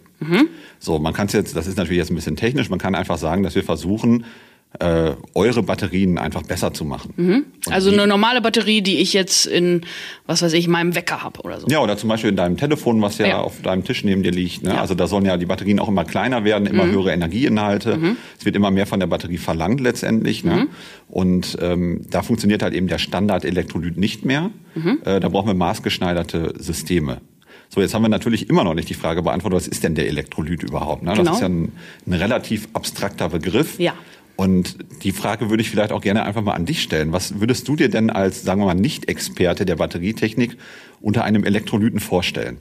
So, 0.79 0.97
man 0.97 1.13
kann 1.13 1.27
es 1.27 1.33
jetzt, 1.33 1.55
das 1.55 1.67
ist 1.67 1.77
natürlich 1.77 1.99
jetzt 1.99 2.09
ein 2.09 2.15
bisschen 2.15 2.35
technisch, 2.37 2.69
man 2.69 2.79
kann 2.79 2.95
einfach 2.95 3.17
sagen, 3.17 3.43
dass 3.43 3.53
wir 3.53 3.63
versuchen, 3.63 4.25
äh, 4.79 5.11
eure 5.33 5.63
Batterien 5.63 6.17
einfach 6.17 6.43
besser 6.43 6.73
zu 6.73 6.85
machen. 6.85 7.13
Und 7.17 7.73
Also 7.73 7.89
die- 7.91 7.97
eine 7.97 8.07
normale 8.07 8.41
Batterie, 8.41 8.81
die 8.81 8.97
ich 8.99 9.13
jetzt 9.13 9.45
in, 9.45 9.81
was 10.25 10.41
weiß 10.41 10.53
ich, 10.53 10.67
meinem 10.67 10.95
Wecker 10.95 11.23
habe 11.23 11.41
oder 11.41 11.59
so. 11.59 11.67
Ja, 11.67 11.79
oder 11.81 11.97
zum 11.97 12.09
Beispiel 12.09 12.29
in 12.31 12.35
deinem 12.35 12.57
Telefon, 12.57 13.01
was 13.01 13.17
ja, 13.17 13.27
Ja. 13.27 13.37
auf 13.39 13.61
deinem 13.61 13.83
Tisch 13.83 14.03
neben 14.03 14.23
dir 14.23 14.31
liegt. 14.31 14.63
Ne? 14.63 14.69
Ja. 14.69 14.75
Mhm. 14.75 14.81
Also 14.81 14.95
da 14.95 15.07
sollen 15.07 15.25
ja 15.25 15.37
die 15.37 15.45
Batterien 15.45 15.79
auch 15.79 15.87
immer 15.87 16.05
kleiner 16.05 16.43
werden, 16.43 16.65
immer 16.67 16.85
höhere 16.85 17.11
Energieinhalte. 17.11 18.15
Es 18.39 18.45
wird 18.45 18.55
immer 18.55 18.71
mehr 18.71 18.85
von 18.85 18.99
der 18.99 19.07
Batterie 19.07 19.37
verlangt 19.37 19.81
letztendlich. 19.81 20.43
Mhm. 20.43 20.49
Ne? 20.51 20.67
Und 21.09 21.57
ähm, 21.61 22.01
da 22.09 22.21
funktioniert 22.23 22.63
halt 22.63 22.73
eben 22.73 22.87
der 22.87 22.97
Standard-Elektrolyt 22.97 23.97
nicht 23.97 24.25
mehr. 24.25 24.51
Mhm. 24.75 24.99
Äh, 25.05 25.19
da 25.19 25.29
brauchen 25.29 25.47
wir 25.47 25.53
maßgeschneiderte 25.53 26.53
Systeme. 26.57 27.21
So, 27.69 27.81
jetzt 27.81 27.93
haben 27.95 28.03
wir 28.03 28.09
natürlich 28.09 28.49
immer 28.49 28.63
noch 28.63 28.75
nicht 28.75 28.89
die 28.89 28.93
Frage 28.93 29.23
beantwortet, 29.23 29.57
was 29.57 29.67
ist 29.67 29.83
denn 29.83 29.95
der 29.95 30.07
Elektrolyt 30.07 30.61
überhaupt? 30.63 31.01
Ne? 31.01 31.09
Das 31.09 31.17
Genau. 31.19 31.33
ist 31.33 31.39
ja 31.41 31.47
ein, 31.47 31.71
ein 32.05 32.13
relativ 32.13 32.67
abstrakter 32.73 33.29
Begriff. 33.29 33.79
Ja. 33.79 33.93
Und 34.35 34.77
die 35.03 35.11
Frage 35.11 35.49
würde 35.49 35.61
ich 35.61 35.69
vielleicht 35.69 35.91
auch 35.91 36.01
gerne 36.01 36.23
einfach 36.23 36.41
mal 36.41 36.53
an 36.53 36.65
dich 36.65 36.81
stellen. 36.81 37.13
Was 37.13 37.39
würdest 37.39 37.67
du 37.67 37.75
dir 37.75 37.89
denn 37.89 38.09
als, 38.09 38.43
sagen 38.43 38.61
wir 38.61 38.65
mal, 38.65 38.73
Nicht-Experte 38.73 39.65
der 39.65 39.77
Batterietechnik 39.77 40.57
unter 41.01 41.23
einem 41.23 41.43
Elektrolyten 41.43 41.99
vorstellen? 41.99 42.59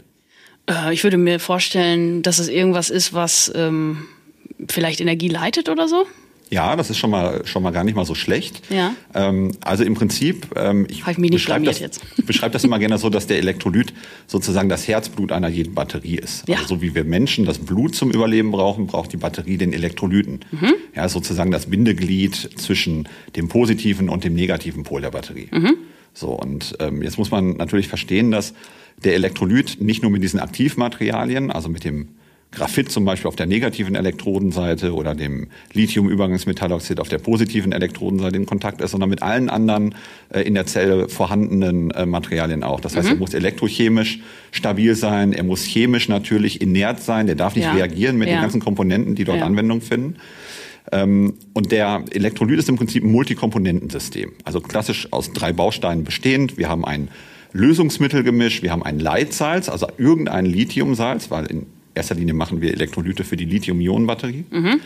Äh, 0.71 0.95
ich 0.95 1.03
würde 1.03 1.17
mir 1.17 1.41
vorstellen, 1.41 2.23
dass 2.23 2.39
es 2.39 2.49
irgendwas 2.49 2.91
ist, 2.91 3.13
was 3.13 3.53
ähm, 3.55 4.07
vielleicht 4.69 5.01
Energie 5.01 5.29
leitet 5.29 5.69
oder 5.69 5.89
so. 5.89 6.07
Ja, 6.55 6.77
das 6.77 6.89
ist 6.89 6.99
schon 6.99 7.11
mal 7.11 7.45
schon 7.47 7.65
mal 7.65 7.73
gar 7.73 7.83
nicht 7.83 7.97
mal 7.97 8.05
so 8.05 8.15
schlecht. 8.15 8.63
Ja. 8.71 8.95
Ähm, 9.13 9.51
also 9.61 9.83
im 9.83 9.95
Prinzip, 9.95 10.47
ähm, 10.55 10.87
ich 10.89 11.03
ich 11.05 11.31
beschreibe 11.31 11.65
das, 11.65 11.81
beschreibe 12.27 12.53
das 12.53 12.63
immer 12.63 12.79
gerne 12.79 12.97
so, 12.97 13.11
dass 13.11 13.27
der 13.27 13.39
Elektrolyt 13.39 13.93
sozusagen 14.29 14.69
das 14.69 14.87
Herzblut 14.87 15.33
einer 15.33 15.49
jeden 15.49 15.75
Batterie 15.75 16.15
ist. 16.15 16.49
Ja. 16.49 16.59
Also 16.59 16.77
so 16.77 16.83
wie 16.83 16.95
wir 16.95 17.03
Menschen 17.03 17.45
das 17.45 17.59
Blut 17.59 17.97
zum 17.97 18.13
Überleben 18.13 18.53
brauchen, 18.53 18.87
braucht 18.87 19.13
die 19.13 19.17
Batterie 19.17 19.57
den 19.59 19.73
Elektrolyten. 19.73 20.45
Mhm. 20.53 20.75
Ja, 20.95 21.09
sozusagen 21.09 21.51
das 21.51 21.67
Bindeglied 21.67 22.37
zwischen 22.55 23.09
dem 23.35 23.49
positiven 23.49 24.09
und 24.09 24.23
dem 24.23 24.35
negativen 24.35 24.85
Pol 24.85 25.01
der 25.01 25.11
Batterie. 25.11 25.49
Mhm. 25.51 25.75
So 26.13 26.29
und 26.29 26.77
ähm, 26.79 27.03
jetzt 27.03 27.19
muss 27.19 27.33
man 27.33 27.57
natürlich 27.57 27.89
verstehen, 27.89 28.31
dass 28.31 28.55
der 29.03 29.15
Elektrolyt 29.15 29.81
nicht 29.81 30.03
nur 30.03 30.13
mit 30.13 30.23
diesen 30.23 30.39
Aktivmaterialien, 30.39 31.51
also 31.51 31.69
mit 31.69 31.83
dem 31.83 32.11
Graphit 32.55 32.91
zum 32.91 33.05
Beispiel 33.05 33.29
auf 33.29 33.37
der 33.37 33.47
negativen 33.47 33.95
Elektrodenseite 33.95 34.95
oder 34.95 35.15
dem 35.15 35.49
Lithium-Übergangsmetalloxid 35.73 37.01
auf 37.01 37.09
der 37.09 37.19
positiven 37.19 37.73
Elektrodenseite 37.73 38.37
in 38.37 38.47
Kontakt 38.47 38.81
ist, 38.81 38.93
sondern 38.93 39.11
mit 39.11 39.23
allen 39.23 39.51
anderen 39.51 39.95
äh, 40.31 40.43
in 40.43 40.55
der 40.55 40.67
Zelle 40.67 41.09
vorhandenen 41.09 41.91
äh, 41.91 42.07
Materialien 42.07 42.63
auch. 42.63 42.81
Das 42.81 42.97
heißt, 42.97 43.09
mhm. 43.09 43.15
er 43.15 43.19
muss 43.19 43.35
elektrochemisch 43.35 44.21
stabil 44.53 44.95
sein, 44.95 45.33
er 45.33 45.45
muss 45.45 45.65
chemisch 45.65 46.09
natürlich 46.09 46.61
inert 46.61 47.03
sein, 47.03 47.27
der 47.27 47.37
darf 47.37 47.57
nicht 47.57 47.65
ja. 47.65 47.73
reagieren 47.73 48.17
mit 48.17 48.29
ja. 48.29 48.37
den 48.37 48.43
ganzen 48.43 48.61
Komponenten, 48.61 49.15
die 49.15 49.25
dort 49.25 49.39
ja. 49.39 49.45
Anwendung 49.45 49.81
finden. 49.81 50.17
Ähm, 50.93 51.35
und 51.55 51.73
der 51.73 52.05
Elektrolyt 52.11 52.59
ist 52.59 52.69
im 52.69 52.77
Prinzip 52.77 53.05
ein 53.05 53.11
Multikomponentensystem, 53.11 54.33
also 54.45 54.61
klassisch 54.61 55.09
aus 55.13 55.33
drei 55.33 55.53
Bausteinen 55.53 56.05
bestehend. 56.05 56.59
Wir 56.59 56.69
haben 56.69 56.85
ein 56.85 57.09
Lösungsmittelgemisch, 57.53 58.63
wir 58.63 58.73
haben 58.73 58.83
ein 58.83 58.99
Leitsalz, 58.99 59.69
also 59.69 59.87
irgendein 59.97 60.45
Lithiumsalz, 60.45 61.31
weil 61.31 61.47
in 61.47 61.67
erster 61.95 62.15
Linie 62.15 62.35
machen 62.35 62.61
wir 62.61 62.73
Elektrolyte 62.73 63.25
für 63.25 63.37
die 63.37 63.45
Lithium-Ionen-Batterie. 63.45 64.45
Mhm. 64.51 64.81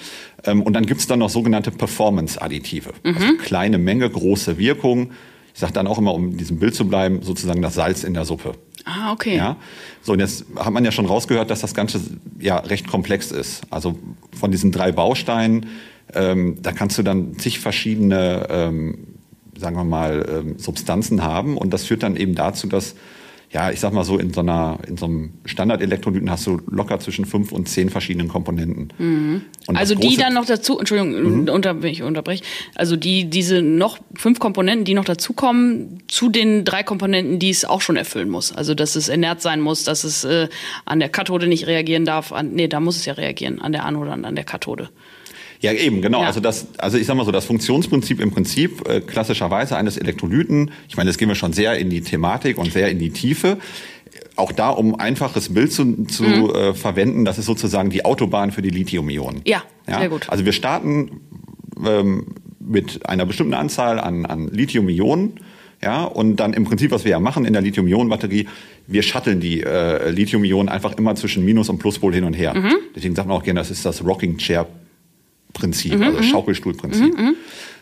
Ähm, 0.45 0.63
und 0.63 0.73
dann 0.75 0.87
gibt 0.87 1.01
es 1.01 1.07
dann 1.07 1.19
noch 1.21 1.31
sogenannte 1.31 1.71
Performance-Additive. 1.71 2.91
Mhm. 3.03 3.15
Also 3.15 3.37
kleine 3.39 3.79
Menge, 3.79 4.09
große 4.09 4.59
Wirkung. 4.59 5.11
Ich 5.55 5.61
sage 5.61 5.73
dann 5.73 5.87
auch 5.87 5.99
immer, 5.99 6.15
um 6.15 6.33
in 6.33 6.37
diesem 6.37 6.59
Bild 6.59 6.75
zu 6.75 6.87
bleiben, 6.87 7.23
sozusagen 7.23 7.63
das 7.63 7.75
Salz 7.75 8.05
in 8.05 8.15
der 8.15 8.25
Suppe. 8.25 8.55
Ah, 8.85 9.13
okay. 9.13 9.37
Ja? 9.37 9.57
So, 10.03 10.13
und 10.13 10.21
jetzt 10.21 10.45
hat 10.57 10.73
man 10.73 10.85
ja 10.85 10.93
schon 10.93 11.07
rausgehört, 11.07 11.51
dass 11.51 11.61
das 11.61 11.75
Ganze 11.75 12.01
ja 12.39 12.59
recht 12.59 12.87
komplex 12.87 13.33
ist. 13.33 13.63
Also 13.71 13.99
von 14.39 14.51
diesen 14.51 14.71
drei 14.71 14.93
Bausteinen, 14.93 15.67
ähm, 16.15 16.59
da 16.63 16.73
kannst 16.73 16.97
du 16.97 17.03
dann 17.03 17.39
zig 17.39 17.59
verschiedene 17.59 18.47
ähm, 18.51 18.99
sagen 19.59 19.77
wir 19.77 19.85
mal, 19.85 20.27
ähm, 20.29 20.59
Substanzen 20.59 21.23
haben. 21.23 21.57
Und 21.57 21.73
das 21.73 21.85
führt 21.85 22.03
dann 22.03 22.17
eben 22.17 22.35
dazu, 22.35 22.67
dass, 22.67 22.95
ja, 23.51 23.71
ich 23.71 23.81
sag 23.81 23.95
mal 23.95 24.05
so, 24.05 24.19
in 24.19 24.33
so 24.33 24.41
einer, 24.41 24.79
in 24.87 24.99
so 24.99 25.07
einem 25.07 25.31
Standard-Elektrolyten 25.47 26.31
hast 26.31 26.47
du 26.47 26.61
locker 26.71 27.01
zwischen 27.01 27.25
fünf 27.25 27.51
und 27.51 27.67
zehn 27.69 27.89
verschiedenen 27.89 28.29
Komponenten. 28.29 28.93
Mhm. 28.99 29.43
also 29.69 29.95
die 29.95 30.17
dann 30.19 30.35
noch 30.35 30.45
dazu, 30.45 30.79
Entschuldigung, 30.79 31.45
mhm. 31.45 31.49
unter, 31.49 31.83
ich 31.85 32.03
unterbreche, 32.03 32.45
also 32.75 32.97
die, 32.97 33.31
diese 33.31 33.63
noch 33.63 33.99
fünf 34.15 34.39
Komponenten, 34.39 34.85
die 34.85 34.93
noch 34.93 35.07
dazukommen, 35.07 36.03
zu 36.09 36.29
den 36.29 36.65
drei 36.67 36.83
Komponenten, 36.83 37.39
die 37.39 37.49
es 37.49 37.65
auch 37.65 37.81
schon 37.81 37.97
erfüllen 37.97 38.29
muss. 38.29 38.53
Also, 38.53 38.75
dass 38.75 38.97
es 38.97 39.09
inert 39.09 39.41
sein 39.41 39.61
muss, 39.61 39.85
dass 39.85 40.05
es 40.05 40.25
äh, 40.25 40.49
an 40.85 41.01
der 41.01 41.09
Kathode 41.09 41.47
nicht 41.47 41.67
reagieren 41.67 42.05
darf. 42.05 42.33
An, 42.33 42.53
nee, 42.53 42.69
da 42.69 42.81
muss 42.81 42.97
es 42.97 43.07
ja 43.07 43.15
reagieren, 43.15 43.63
an 43.63 43.73
der 43.73 43.87
Anode 43.87 44.11
und 44.11 44.27
an 44.27 44.35
der 44.35 44.45
Kathode. 44.45 44.91
Ja, 45.61 45.73
eben, 45.73 46.03
genau. 46.03 46.21
Ja. 46.21 46.29
Also 46.29 46.41
das, 46.41 46.69
also 46.79 46.99
ich 46.99 47.07
sag 47.07 47.17
mal 47.17 47.25
so, 47.25 47.33
das 47.33 47.45
Funktionsprinzip 47.45 48.21
im 48.21 48.31
Prinzip 48.31 48.89
äh, 48.89 49.01
klassischerweise 49.01 49.77
eines 49.77 49.97
Elektrolyten, 49.97 50.71
ich 50.89 50.97
meine, 50.97 51.11
jetzt 51.11 51.19
gehen 51.19 51.29
wir 51.29 51.35
schon 51.35 51.53
sehr 51.53 51.79
in 51.79 51.91
die 51.91 52.01
Thematik 52.01 52.59
und 52.59 52.73
sehr 52.73 52.91
in 52.91 52.99
die 52.99 53.11
Tiefe. 53.11 53.59
Auch 54.37 54.53
da, 54.53 54.71
um 54.71 54.99
einfaches 54.99 55.53
Bild 55.53 55.73
zu, 55.73 56.05
zu 56.05 56.23
mhm. 56.23 56.51
äh, 56.51 56.75
verwenden, 56.75 57.25
das 57.25 57.39
ist 57.39 57.47
sozusagen 57.47 57.91
die 57.91 58.05
Autobahn 58.05 58.53
für 58.53 58.63
die 58.63 58.71
Lithium-Ionen. 58.71 59.43
Ja, 59.45 59.63
ja, 59.89 59.99
sehr 59.99 60.09
gut. 60.09 60.29
Also 60.29 60.45
wir 60.45 60.53
starten 60.53 61.21
ähm, 61.85 62.27
mit 62.61 63.09
einer 63.09 63.27
bestimmten 63.27 63.55
Anzahl 63.55 63.99
an, 63.99 64.27
an 64.27 64.49
Lithium-Ionen. 64.49 65.41
Ja, 65.81 66.05
und 66.05 66.37
dann 66.37 66.55
im 66.55 66.65
Prinzip, 66.65 66.91
was 66.91 67.05
wir 67.05 67.13
ja 67.13 67.21
machen 67.21 67.45
in 67.45 67.53
der 67.53 67.63
Lithium-Ionen-Batterie, 67.63 68.49
wir 68.89 69.03
shutteln 69.03 69.39
die 69.39 69.63
äh, 69.63 70.11
Lithium-Ionen 70.11 70.69
einfach 70.69 70.97
immer 70.99 71.15
zwischen 71.15 71.45
Minus- 71.45 71.69
und 71.69 71.79
Pluspol 71.79 72.13
hin 72.13 72.25
und 72.25 72.35
her. 72.35 72.55
Mhm. 72.55 72.75
Deswegen 72.97 73.15
sagt 73.15 73.29
man 73.29 73.37
auch 73.37 73.45
gerne, 73.45 73.61
das 73.61 73.71
ist 73.71 73.85
das 73.85 74.05
Rocking 74.05 74.39
Chair 74.39 74.67
Prinzip, 75.53 75.95
mhm, 75.95 76.03
also 76.03 76.19
mhm. 76.19 76.25
Schaukelstuhlprinzip. 76.25 77.19
Mhm, 77.19 77.25
mhm, 77.25 77.35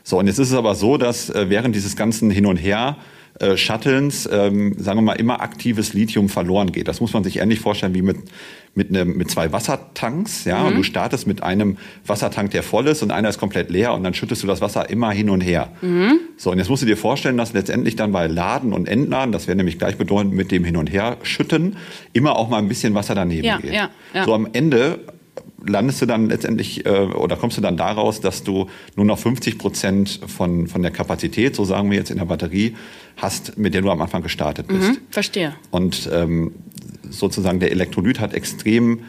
so, 0.02 0.18
und 0.18 0.26
jetzt 0.26 0.38
ist 0.38 0.50
es 0.50 0.54
aber 0.54 0.75
so, 0.75 0.99
dass 0.99 1.30
äh, 1.30 1.49
während 1.49 1.75
dieses 1.75 1.96
ganzen 1.96 2.30
Hin 2.30 2.46
und 2.46 2.56
Her 2.56 2.96
äh, 3.38 3.56
Shuttlens, 3.56 4.28
ähm, 4.32 4.75
sagen 4.78 4.99
wir 4.99 5.02
mal, 5.02 5.12
immer 5.14 5.42
aktives 5.42 5.92
Lithium 5.92 6.28
verloren 6.28 6.73
geht. 6.73 6.88
Das 6.88 7.00
muss 7.00 7.12
man 7.12 7.23
sich 7.23 7.38
ähnlich 7.38 7.61
vorstellen 7.61 7.94
wie 7.94 8.00
mit, 8.00 8.16
mit, 8.75 8.90
ne, 8.90 9.04
mit 9.04 9.30
zwei 9.30 9.52
Wassertanks. 9.52 10.44
Ja? 10.44 10.61
Mhm. 10.61 10.66
Und 10.66 10.76
du 10.76 10.82
startest 10.85 11.26
mit 11.26 11.42
einem 11.42 11.76
Wassertank, 12.06 12.50
der 12.52 12.62
voll 12.62 12.87
ist 12.87 13.02
und 13.02 13.11
einer 13.11 13.28
ist 13.28 13.38
komplett 13.38 13.68
leer 13.68 13.92
und 13.92 14.04
dann 14.04 14.14
schüttest 14.14 14.42
du 14.42 14.46
das 14.46 14.62
Wasser 14.62 14.88
immer 14.88 15.11
hin 15.11 15.28
und 15.28 15.42
her. 15.42 15.73
Mhm. 15.82 16.18
So, 16.38 16.50
und 16.50 16.58
jetzt 16.58 16.70
musst 16.70 16.82
du 16.82 16.87
dir 16.87 16.96
vorstellen, 16.96 17.37
dass 17.37 17.52
letztendlich 17.52 17.96
dann 17.96 18.12
bei 18.12 18.26
Laden 18.26 18.73
und 18.73 18.88
Entladen, 18.88 19.32
das 19.32 19.49
wäre 19.49 19.56
nämlich 19.56 19.78
gleichbedeutend 19.78 20.32
mit 20.32 20.50
dem 20.50 20.64
Hin 20.64 20.76
und 20.76 20.90
Her 20.90 21.18
schütten, 21.23 21.76
immer 22.14 22.37
auch 22.37 22.49
mal 22.49 22.58
ein 22.58 22.68
bisschen 22.68 22.94
Wasser 22.94 23.14
daneben 23.14 23.44
ja, 23.44 23.58
geht. 23.58 23.73
Ja, 23.73 23.90
ja. 24.14 24.25
So 24.25 24.32
am 24.32 24.49
Ende 24.52 25.00
landest 25.64 26.02
du 26.02 26.06
dann 26.06 26.28
letztendlich 26.28 26.86
äh, 26.86 26.90
oder 26.90 27.36
kommst 27.36 27.56
du 27.56 27.60
dann 27.60 27.76
daraus, 27.76 28.20
dass 28.20 28.42
du 28.42 28.68
nur 28.94 29.06
noch 29.06 29.18
50 29.18 29.58
Prozent 29.58 30.20
von, 30.26 30.66
von 30.66 30.82
der 30.82 30.90
Kapazität, 30.90 31.56
so 31.56 31.64
sagen 31.64 31.90
wir 31.90 31.98
jetzt 31.98 32.10
in 32.10 32.18
der 32.18 32.26
Batterie, 32.26 32.76
hast, 33.16 33.56
mit 33.56 33.75
der 33.75 33.82
du 33.82 33.90
am 33.90 34.00
Anfang 34.00 34.22
gestartet 34.22 34.68
bist. 34.68 34.90
Mhm, 34.90 34.98
verstehe. 35.10 35.54
Und 35.70 36.08
ähm, 36.12 36.52
sozusagen 37.08 37.60
der 37.60 37.70
Elektrolyt 37.70 38.20
hat 38.20 38.34
extrem 38.34 39.00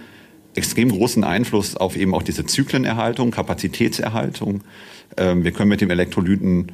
extrem 0.58 0.90
großen 0.90 1.24
Einfluss 1.24 1.78
auf 1.78 1.96
eben 1.96 2.16
auch 2.16 2.24
diese 2.24 2.44
Zyklenerhaltung, 2.44 3.30
Kapazitätserhaltung. 3.30 4.62
Ähm, 5.16 5.44
wir 5.44 5.52
können 5.52 5.70
mit 5.70 5.82
dem 5.82 5.92
Elektrolyten 5.92 6.72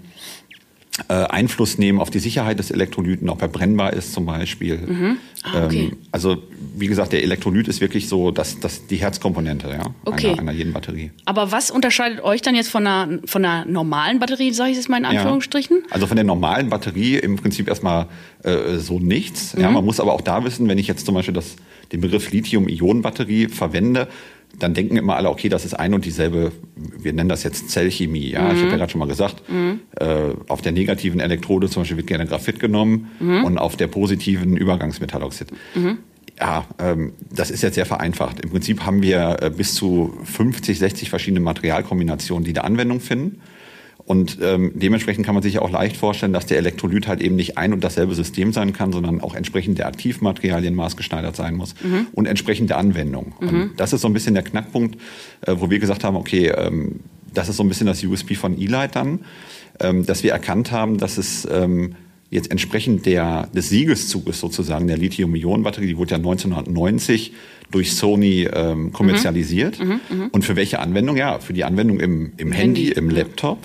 Einfluss 1.07 1.79
nehmen 1.79 1.99
auf 1.99 2.11
die 2.11 2.19
Sicherheit 2.19 2.59
des 2.59 2.69
Elektrolyten, 2.69 3.27
ob 3.29 3.41
er 3.41 3.47
brennbar 3.47 3.93
ist 3.93 4.13
zum 4.13 4.27
Beispiel. 4.27 4.77
Mhm. 4.77 5.17
Ah, 5.41 5.65
okay. 5.65 5.89
ähm, 5.91 5.97
also 6.11 6.37
wie 6.75 6.85
gesagt, 6.85 7.13
der 7.13 7.23
Elektrolyt 7.23 7.67
ist 7.67 7.81
wirklich 7.81 8.07
so 8.07 8.29
das, 8.29 8.59
das, 8.59 8.85
die 8.85 8.97
Herzkomponente 8.97 9.69
ja, 9.69 9.93
okay. 10.05 10.29
einer, 10.29 10.39
einer 10.39 10.51
jeden 10.51 10.71
Batterie. 10.71 11.11
Aber 11.25 11.51
was 11.51 11.71
unterscheidet 11.71 12.23
euch 12.23 12.43
dann 12.43 12.53
jetzt 12.53 12.69
von 12.69 12.85
einer, 12.85 13.19
von 13.25 13.43
einer 13.43 13.65
normalen 13.65 14.19
Batterie, 14.19 14.53
sage 14.53 14.69
ich 14.71 14.77
jetzt 14.77 14.87
mal 14.87 14.97
in 14.97 15.05
Anführungsstrichen? 15.05 15.77
Ja. 15.87 15.91
Also 15.91 16.05
von 16.05 16.15
der 16.15 16.25
normalen 16.25 16.69
Batterie 16.69 17.15
im 17.15 17.37
Prinzip 17.37 17.67
erstmal 17.67 18.07
äh, 18.43 18.77
so 18.77 18.99
nichts. 18.99 19.55
Mhm. 19.55 19.61
Ja, 19.61 19.71
man 19.71 19.83
muss 19.83 19.99
aber 19.99 20.13
auch 20.13 20.21
da 20.21 20.43
wissen, 20.43 20.67
wenn 20.67 20.77
ich 20.77 20.87
jetzt 20.87 21.07
zum 21.07 21.15
Beispiel 21.15 21.33
das, 21.33 21.55
den 21.91 22.01
Begriff 22.01 22.31
Lithium-Ionen-Batterie 22.31 23.47
verwende, 23.47 24.07
dann 24.57 24.73
denken 24.73 24.97
immer 24.97 25.15
alle, 25.15 25.29
okay, 25.29 25.49
das 25.49 25.65
ist 25.65 25.73
ein 25.73 25.93
und 25.93 26.05
dieselbe, 26.05 26.51
wir 26.75 27.13
nennen 27.13 27.29
das 27.29 27.43
jetzt 27.43 27.69
Zellchemie. 27.69 28.29
Ja, 28.29 28.41
mhm. 28.41 28.51
ich 28.51 28.61
habe 28.61 28.71
ja 28.71 28.77
gerade 28.77 28.91
schon 28.91 28.99
mal 28.99 29.07
gesagt, 29.07 29.49
mhm. 29.49 29.79
äh, 29.99 30.33
auf 30.47 30.61
der 30.61 30.71
negativen 30.71 31.19
Elektrode 31.19 31.69
zum 31.69 31.81
Beispiel 31.81 31.97
wird 31.97 32.07
gerne 32.07 32.25
Graphit 32.25 32.59
genommen 32.59 33.11
mhm. 33.19 33.43
und 33.45 33.57
auf 33.57 33.75
der 33.75 33.87
positiven 33.87 34.55
Übergangsmetalloxid. 34.55 35.47
Mhm. 35.75 35.97
Ja, 36.39 36.65
ähm, 36.79 37.13
das 37.31 37.51
ist 37.51 37.61
jetzt 37.61 37.75
sehr 37.75 37.85
vereinfacht. 37.85 38.39
Im 38.39 38.49
Prinzip 38.49 38.85
haben 38.85 39.01
wir 39.01 39.37
äh, 39.41 39.49
bis 39.49 39.75
zu 39.75 40.17
50, 40.23 40.79
60 40.79 41.09
verschiedene 41.09 41.39
Materialkombinationen, 41.41 42.43
die 42.43 42.53
da 42.53 42.61
Anwendung 42.61 42.99
finden. 42.99 43.41
Und 44.05 44.39
ähm, 44.41 44.73
dementsprechend 44.75 45.25
kann 45.25 45.33
man 45.33 45.43
sich 45.43 45.55
ja 45.55 45.61
auch 45.61 45.71
leicht 45.71 45.95
vorstellen, 45.95 46.33
dass 46.33 46.45
der 46.45 46.57
Elektrolyt 46.57 47.07
halt 47.07 47.21
eben 47.21 47.35
nicht 47.35 47.57
ein 47.57 47.71
und 47.71 47.83
dasselbe 47.83 48.15
System 48.15 48.51
sein 48.51 48.73
kann, 48.73 48.91
sondern 48.91 49.21
auch 49.21 49.33
entsprechend 49.33 49.77
der 49.77 49.87
Aktivmaterialien 49.87 50.75
maßgeschneidert 50.75 51.35
sein 51.35 51.55
muss 51.55 51.73
mhm. 51.81 52.07
und 52.11 52.25
entsprechend 52.25 52.69
der 52.69 52.77
Anwendung. 52.79 53.33
Mhm. 53.39 53.47
Und 53.47 53.71
das 53.77 53.93
ist 53.93 54.01
so 54.01 54.07
ein 54.07 54.13
bisschen 54.13 54.33
der 54.33 54.43
Knackpunkt, 54.43 54.97
äh, 55.41 55.55
wo 55.57 55.69
wir 55.69 55.79
gesagt 55.79 56.03
haben, 56.03 56.17
okay, 56.17 56.47
ähm, 56.49 56.99
das 57.33 57.47
ist 57.47 57.57
so 57.57 57.63
ein 57.63 57.69
bisschen 57.69 57.87
das 57.87 58.03
USP 58.03 58.35
von 58.35 58.59
E-Light 58.59 58.95
dann, 58.95 59.21
ähm, 59.79 60.05
dass 60.05 60.21
wir 60.23 60.31
erkannt 60.31 60.71
haben, 60.71 60.97
dass 60.97 61.17
es 61.17 61.47
ähm, 61.49 61.95
jetzt 62.29 62.51
entsprechend 62.51 63.05
der, 63.05 63.47
des 63.55 63.69
Siegeszuges 63.69 64.39
sozusagen 64.39 64.87
der 64.87 64.97
Lithium-Ionen-Batterie, 64.97 65.87
die 65.87 65.97
wurde 65.97 66.11
ja 66.11 66.17
1990 66.17 67.33
durch 67.71 67.93
Sony 67.95 68.47
ähm, 68.51 68.91
kommerzialisiert. 68.91 69.79
Mhm, 69.79 69.85
mh, 70.09 70.15
mh. 70.15 70.29
Und 70.31 70.43
für 70.43 70.55
welche 70.55 70.79
Anwendung? 70.79 71.15
Ja, 71.15 71.39
für 71.39 71.53
die 71.53 71.63
Anwendung 71.63 71.99
im, 71.99 72.33
im 72.37 72.51
Handy, 72.51 72.85
Handy, 72.85 72.91
im 72.91 73.09
Laptop. 73.09 73.59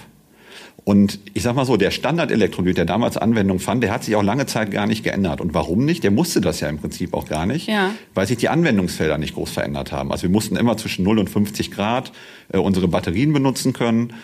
Und 0.88 1.18
ich 1.34 1.42
sag 1.42 1.54
mal 1.54 1.66
so, 1.66 1.76
der 1.76 1.90
Standard-Elektrolyt, 1.90 2.78
der 2.78 2.86
damals 2.86 3.18
Anwendung 3.18 3.58
fand, 3.58 3.82
der 3.82 3.92
hat 3.92 4.04
sich 4.04 4.16
auch 4.16 4.22
lange 4.22 4.46
Zeit 4.46 4.70
gar 4.70 4.86
nicht 4.86 5.04
geändert. 5.04 5.42
Und 5.42 5.52
warum 5.52 5.84
nicht? 5.84 6.02
Der 6.02 6.10
musste 6.10 6.40
das 6.40 6.60
ja 6.60 6.68
im 6.70 6.78
Prinzip 6.78 7.12
auch 7.12 7.28
gar 7.28 7.44
nicht, 7.44 7.68
ja. 7.68 7.90
weil 8.14 8.26
sich 8.26 8.38
die 8.38 8.48
Anwendungsfelder 8.48 9.18
nicht 9.18 9.34
groß 9.34 9.50
verändert 9.50 9.92
haben. 9.92 10.10
Also 10.10 10.22
wir 10.22 10.30
mussten 10.30 10.56
immer 10.56 10.78
zwischen 10.78 11.02
0 11.02 11.18
und 11.18 11.28
50 11.28 11.72
Grad 11.72 12.12
äh, 12.50 12.56
unsere 12.56 12.88
Batterien 12.88 13.34
benutzen 13.34 13.74
können 13.74 14.14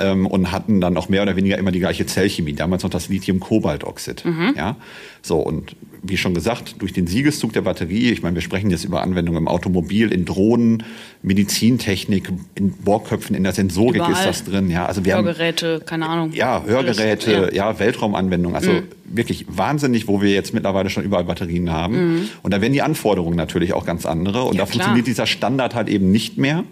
ähm, 0.00 0.26
und 0.26 0.52
hatten 0.52 0.80
dann 0.80 0.96
auch 0.96 1.08
mehr 1.08 1.22
oder 1.22 1.36
weniger 1.36 1.58
immer 1.58 1.72
die 1.72 1.80
gleiche 1.80 2.06
Zellchemie. 2.06 2.54
Damals 2.54 2.82
noch 2.82 2.90
das 2.90 3.08
Lithium-Kobaltoxid. 3.08 4.24
Mhm. 4.24 4.54
Ja? 4.56 4.76
So, 5.22 5.38
und 5.38 5.76
wie 6.02 6.16
schon 6.16 6.34
gesagt, 6.34 6.76
durch 6.80 6.92
den 6.92 7.06
Siegeszug 7.06 7.52
der 7.52 7.60
Batterie, 7.60 8.10
ich 8.10 8.22
meine, 8.22 8.34
wir 8.34 8.42
sprechen 8.42 8.70
jetzt 8.70 8.84
über 8.84 9.02
Anwendungen 9.02 9.42
im 9.42 9.48
Automobil, 9.48 10.12
in 10.12 10.24
Drohnen, 10.24 10.82
Medizintechnik, 11.22 12.30
in 12.54 12.72
Bohrköpfen, 12.72 13.36
in 13.36 13.42
der 13.42 13.52
Sensorik 13.52 13.96
Überall. 13.96 14.12
ist 14.12 14.24
das 14.24 14.44
drin. 14.44 14.70
Ja, 14.70 14.86
also 14.86 15.04
wir 15.04 15.14
Hörgeräte, 15.14 15.74
haben, 15.74 15.86
keine 15.86 16.08
Ahnung. 16.08 16.32
Ja, 16.32 16.62
Hörgeräte, 16.64 17.36
Alles, 17.36 17.54
ja. 17.54 17.70
ja, 17.70 17.78
Weltraumanwendungen. 17.78 18.56
Also 18.56 18.72
mhm. 18.72 18.82
wirklich 19.04 19.44
wahnsinnig, 19.48 20.08
wo 20.08 20.22
wir 20.22 20.30
jetzt 20.30 20.54
mittlerweile 20.54 20.88
schon 20.88 21.04
überall 21.04 21.24
Batterien 21.24 21.70
haben. 21.70 22.14
Mhm. 22.14 22.28
Und 22.42 22.54
da 22.54 22.60
werden 22.60 22.72
die 22.72 22.82
Anforderungen 22.82 23.36
natürlich 23.36 23.74
auch 23.74 23.84
ganz 23.84 24.06
andere. 24.06 24.44
Und 24.44 24.54
ja, 24.54 24.64
da 24.64 24.64
klar. 24.64 24.68
funktioniert 24.68 25.06
dieser 25.06 25.26
Standard 25.26 25.74
halt 25.74 25.88
eben 25.88 26.10
nicht 26.10 26.38
mehr. 26.38 26.64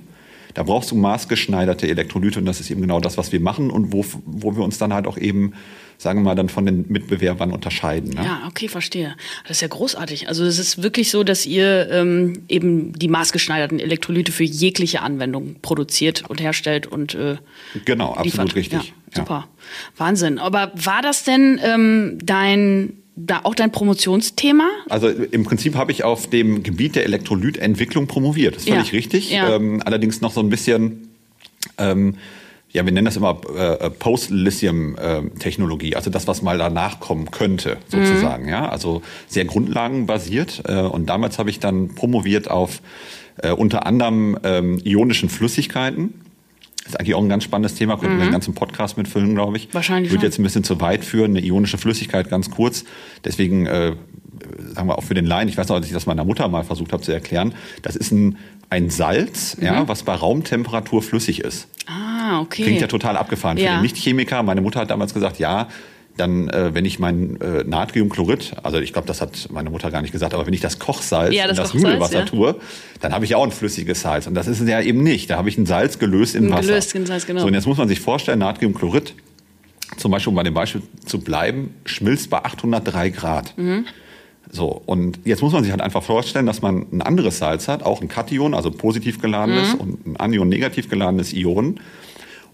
Da 0.59 0.65
brauchst 0.65 0.91
du 0.91 0.97
maßgeschneiderte 0.97 1.87
Elektrolyte 1.87 2.41
und 2.41 2.45
das 2.45 2.59
ist 2.59 2.69
eben 2.69 2.81
genau 2.81 2.99
das, 2.99 3.17
was 3.17 3.31
wir 3.31 3.39
machen 3.39 3.71
und 3.71 3.93
wo, 3.93 4.05
wo 4.27 4.57
wir 4.57 4.65
uns 4.65 4.77
dann 4.77 4.93
halt 4.93 5.07
auch 5.07 5.17
eben 5.17 5.53
sagen 5.99 6.19
wir 6.21 6.25
mal, 6.25 6.35
dann 6.35 6.49
von 6.49 6.67
den 6.67 6.85
Mitbewerbern 6.89 7.53
unterscheiden. 7.53 8.15
Ne? 8.15 8.25
Ja, 8.25 8.43
okay, 8.49 8.67
verstehe. 8.67 9.15
Das 9.47 9.59
ist 9.59 9.61
ja 9.61 9.69
großartig. 9.69 10.27
Also 10.27 10.45
es 10.45 10.59
ist 10.59 10.83
wirklich 10.83 11.13
so, 11.13 11.23
dass 11.23 11.47
ihr 11.47 11.89
ähm, 11.93 12.43
eben 12.49 12.93
die 12.93 13.07
maßgeschneiderten 13.07 13.79
Elektrolyte 13.79 14.33
für 14.33 14.43
jegliche 14.43 15.03
Anwendung 15.03 15.57
produziert 15.63 16.25
und 16.29 16.41
herstellt 16.41 16.89
und 16.89 17.15
äh, 17.15 17.37
Genau, 17.85 18.15
absolut 18.15 18.25
liefert. 18.25 18.55
richtig. 18.57 18.95
Ja, 19.15 19.21
super. 19.23 19.35
Ja. 19.35 19.49
Wahnsinn. 19.97 20.39
Aber 20.41 20.73
war 20.75 21.03
das 21.03 21.23
denn 21.23 21.61
ähm, 21.63 22.19
dein 22.21 22.95
da 23.21 23.41
auch 23.43 23.55
dein 23.55 23.73
Promotionsthema? 23.73 24.69
Also 24.89 25.09
im 25.09 25.45
Prinzip 25.45 25.75
habe 25.75 25.93
ich 25.93 26.05
auf 26.05 26.29
dem 26.31 26.63
Gebiet 26.63 26.97
der 26.97 27.05
Elektrolytentwicklung 27.05 28.07
promoviert. 28.07 28.57
Das 28.57 28.63
ist 28.63 28.69
völlig 28.69 28.93
Ja. 28.93 28.97
richtig. 28.97 29.31
Ja. 29.31 29.57
Ähm, 29.57 29.83
allerdings 29.85 30.21
noch 30.21 30.33
so 30.33 30.41
ein 30.41 30.51
bisschen, 30.51 31.09
ähm, 31.79 32.17
ja, 32.71 32.85
wir 32.85 32.93
nennen 32.93 33.07
das 33.07 33.17
immer 33.17 33.41
äh, 33.57 33.91
Post-Lithium-Technologie, 33.91 35.97
also 35.97 36.11
das, 36.11 36.29
was 36.29 36.43
mal 36.43 36.59
danach 36.59 37.01
kommen 37.01 37.31
könnte, 37.31 37.79
sozusagen. 37.89 38.45
Mhm. 38.45 38.51
Ja, 38.51 38.69
also 38.69 39.03
sehr 39.27 39.47
grundlagenbasiert. 39.47 40.63
Äh, 40.67 40.83
und 40.83 41.07
damals 41.07 41.39
habe 41.39 41.51
ich 41.51 41.59
dann 41.59 41.95
promoviert 41.95 42.51
auf 42.51 42.83
äh, 43.43 43.51
unter 43.51 43.87
anderem 43.87 44.39
ähm, 44.45 44.81
ionischen 44.85 45.29
Flüssigkeiten. 45.29 46.15
Das 46.89 46.95
ist 46.95 47.01
eigentlich 47.01 47.15
auch 47.17 47.23
ein 47.23 47.29
ganz 47.29 47.45
spannendes 47.45 47.75
Thema, 47.75 47.99
könnten 47.99 48.17
wir 48.17 48.25
den 48.25 48.33
ganzen 48.33 48.55
Podcast 48.55 48.97
mitfüllen, 48.97 49.35
glaube 49.35 49.59
ich. 49.59 49.69
Mhm. 49.69 49.75
Wahrscheinlich 49.75 50.11
schon. 50.11 50.23
jetzt 50.23 50.39
ein 50.39 50.43
bisschen 50.43 50.65
zu 50.65 50.81
weit 50.81 51.05
führen, 51.05 51.33
eine 51.37 51.45
ionische 51.45 51.77
Flüssigkeit 51.77 52.31
ganz 52.31 52.51
kurz. 52.51 52.85
Deswegen, 53.27 53.67
äh, 53.67 53.95
sagen 54.75 54.89
wir 54.89 54.97
auch 54.97 55.05
für 55.05 55.13
den 55.13 55.27
Laien, 55.27 55.49
ich 55.51 55.59
weiß 55.59 55.69
noch, 55.69 55.77
als 55.77 55.87
ich 55.87 55.93
das 55.93 56.07
meiner 56.07 56.25
Mutter 56.25 56.49
mal 56.49 56.65
versucht 56.65 56.95
habe 56.95 57.03
zu 57.03 57.13
erklären, 57.13 57.53
das 57.83 57.95
ist 57.95 58.11
ein, 58.11 58.39
ein 58.71 58.89
Salz, 58.89 59.59
ja, 59.61 59.87
was 59.87 60.03
bei 60.03 60.15
Raumtemperatur 60.15 61.03
flüssig 61.03 61.41
ist. 61.41 61.69
Ah, 61.87 62.41
okay. 62.41 62.63
Klingt 62.63 62.81
ja 62.81 62.87
total 62.87 63.19
abgefahren 63.19 63.59
für 63.59 63.65
Ja. 63.65 63.77
den 63.77 63.83
Nichtchemiker. 63.83 64.43
Meine 64.43 64.63
Mutter 64.63 64.81
hat 64.81 64.91
damals 64.91 65.13
gesagt, 65.13 65.39
ja, 65.39 65.69
dann, 66.19 66.49
äh, 66.49 66.75
wenn 66.75 66.85
ich 66.85 66.99
mein 66.99 67.41
äh, 67.41 67.65
Natriumchlorid, 67.65 68.57
also 68.63 68.79
ich 68.79 68.93
glaube, 68.93 69.07
das 69.09 69.21
hat 69.21 69.49
meine 69.51 69.71
Mutter 69.71 69.91
gar 69.91 70.03
nicht 70.03 70.13
gesagt, 70.13 70.35
aber 70.35 70.47
wenn 70.47 70.53
ich 70.53 70.61
das 70.61 70.79
Kochsalz 70.79 71.35
Ja, 71.35 71.45
in 71.45 71.49
das 71.49 71.57
das 71.57 71.71
Kochsalz, 71.73 71.85
Nudelwasser 71.85 72.19
ja. 72.21 72.25
tue, 72.27 72.57
dann 73.01 73.13
habe 73.13 73.25
ich 73.25 73.31
ja 73.33 73.37
auch 73.39 73.45
ein 73.45 73.51
flüssiges 73.53 74.01
Salz. 74.03 74.27
Und 74.27 74.35
das 74.35 74.47
ist 74.47 74.61
es 74.61 74.69
ja 74.69 74.81
eben 74.81 75.03
nicht. 75.03 75.31
Da 75.31 75.37
habe 75.39 75.49
ich 75.49 75.57
ein 75.57 75.67
Salz 75.67 75.99
gelöst 75.99 76.35
in 76.35 76.47
Ein 76.47 76.53
Wasser. 76.53 76.69
gelöst 76.69 76.95
in 76.95 77.07
Salz, 77.07 77.27
genau. 77.27 77.41
So, 77.41 77.47
und 77.47 77.55
jetzt 77.55 77.67
muss 77.67 77.79
man 77.79 77.89
sich 77.89 78.01
vorstellen, 78.01 78.41
Natriumchlorid, 78.41 79.15
zum 79.97 80.11
Beispiel, 80.11 80.31
um 80.31 80.35
bei 80.35 80.43
dem 80.43 80.55
Beispiel 80.55 80.83
zu 81.07 81.21
bleiben, 81.21 81.75
schmilzt 81.85 82.29
bei 82.31 82.45
803 82.45 83.11
Grad. 83.11 83.57
Mhm. 83.57 83.87
So, 84.51 84.83
und 84.87 85.19
jetzt 85.25 85.43
muss 85.43 85.53
man 85.53 85.63
sich 85.63 85.73
halt 85.73 85.83
einfach 85.83 86.03
vorstellen, 86.03 86.47
dass 86.47 86.63
man 86.63 86.87
ein 86.91 87.03
anderes 87.03 87.39
Salz 87.39 87.69
hat, 87.69 87.83
auch 87.83 88.01
ein 88.01 88.09
Kation, 88.09 88.55
also 88.55 88.71
positiv 88.71 89.21
geladenes, 89.21 89.75
Mhm. 89.75 89.81
und 89.81 90.07
ein 90.07 90.17
Anion, 90.17 90.49
negativ 90.49 90.89
geladenes 90.89 91.33
Ion. 91.35 91.81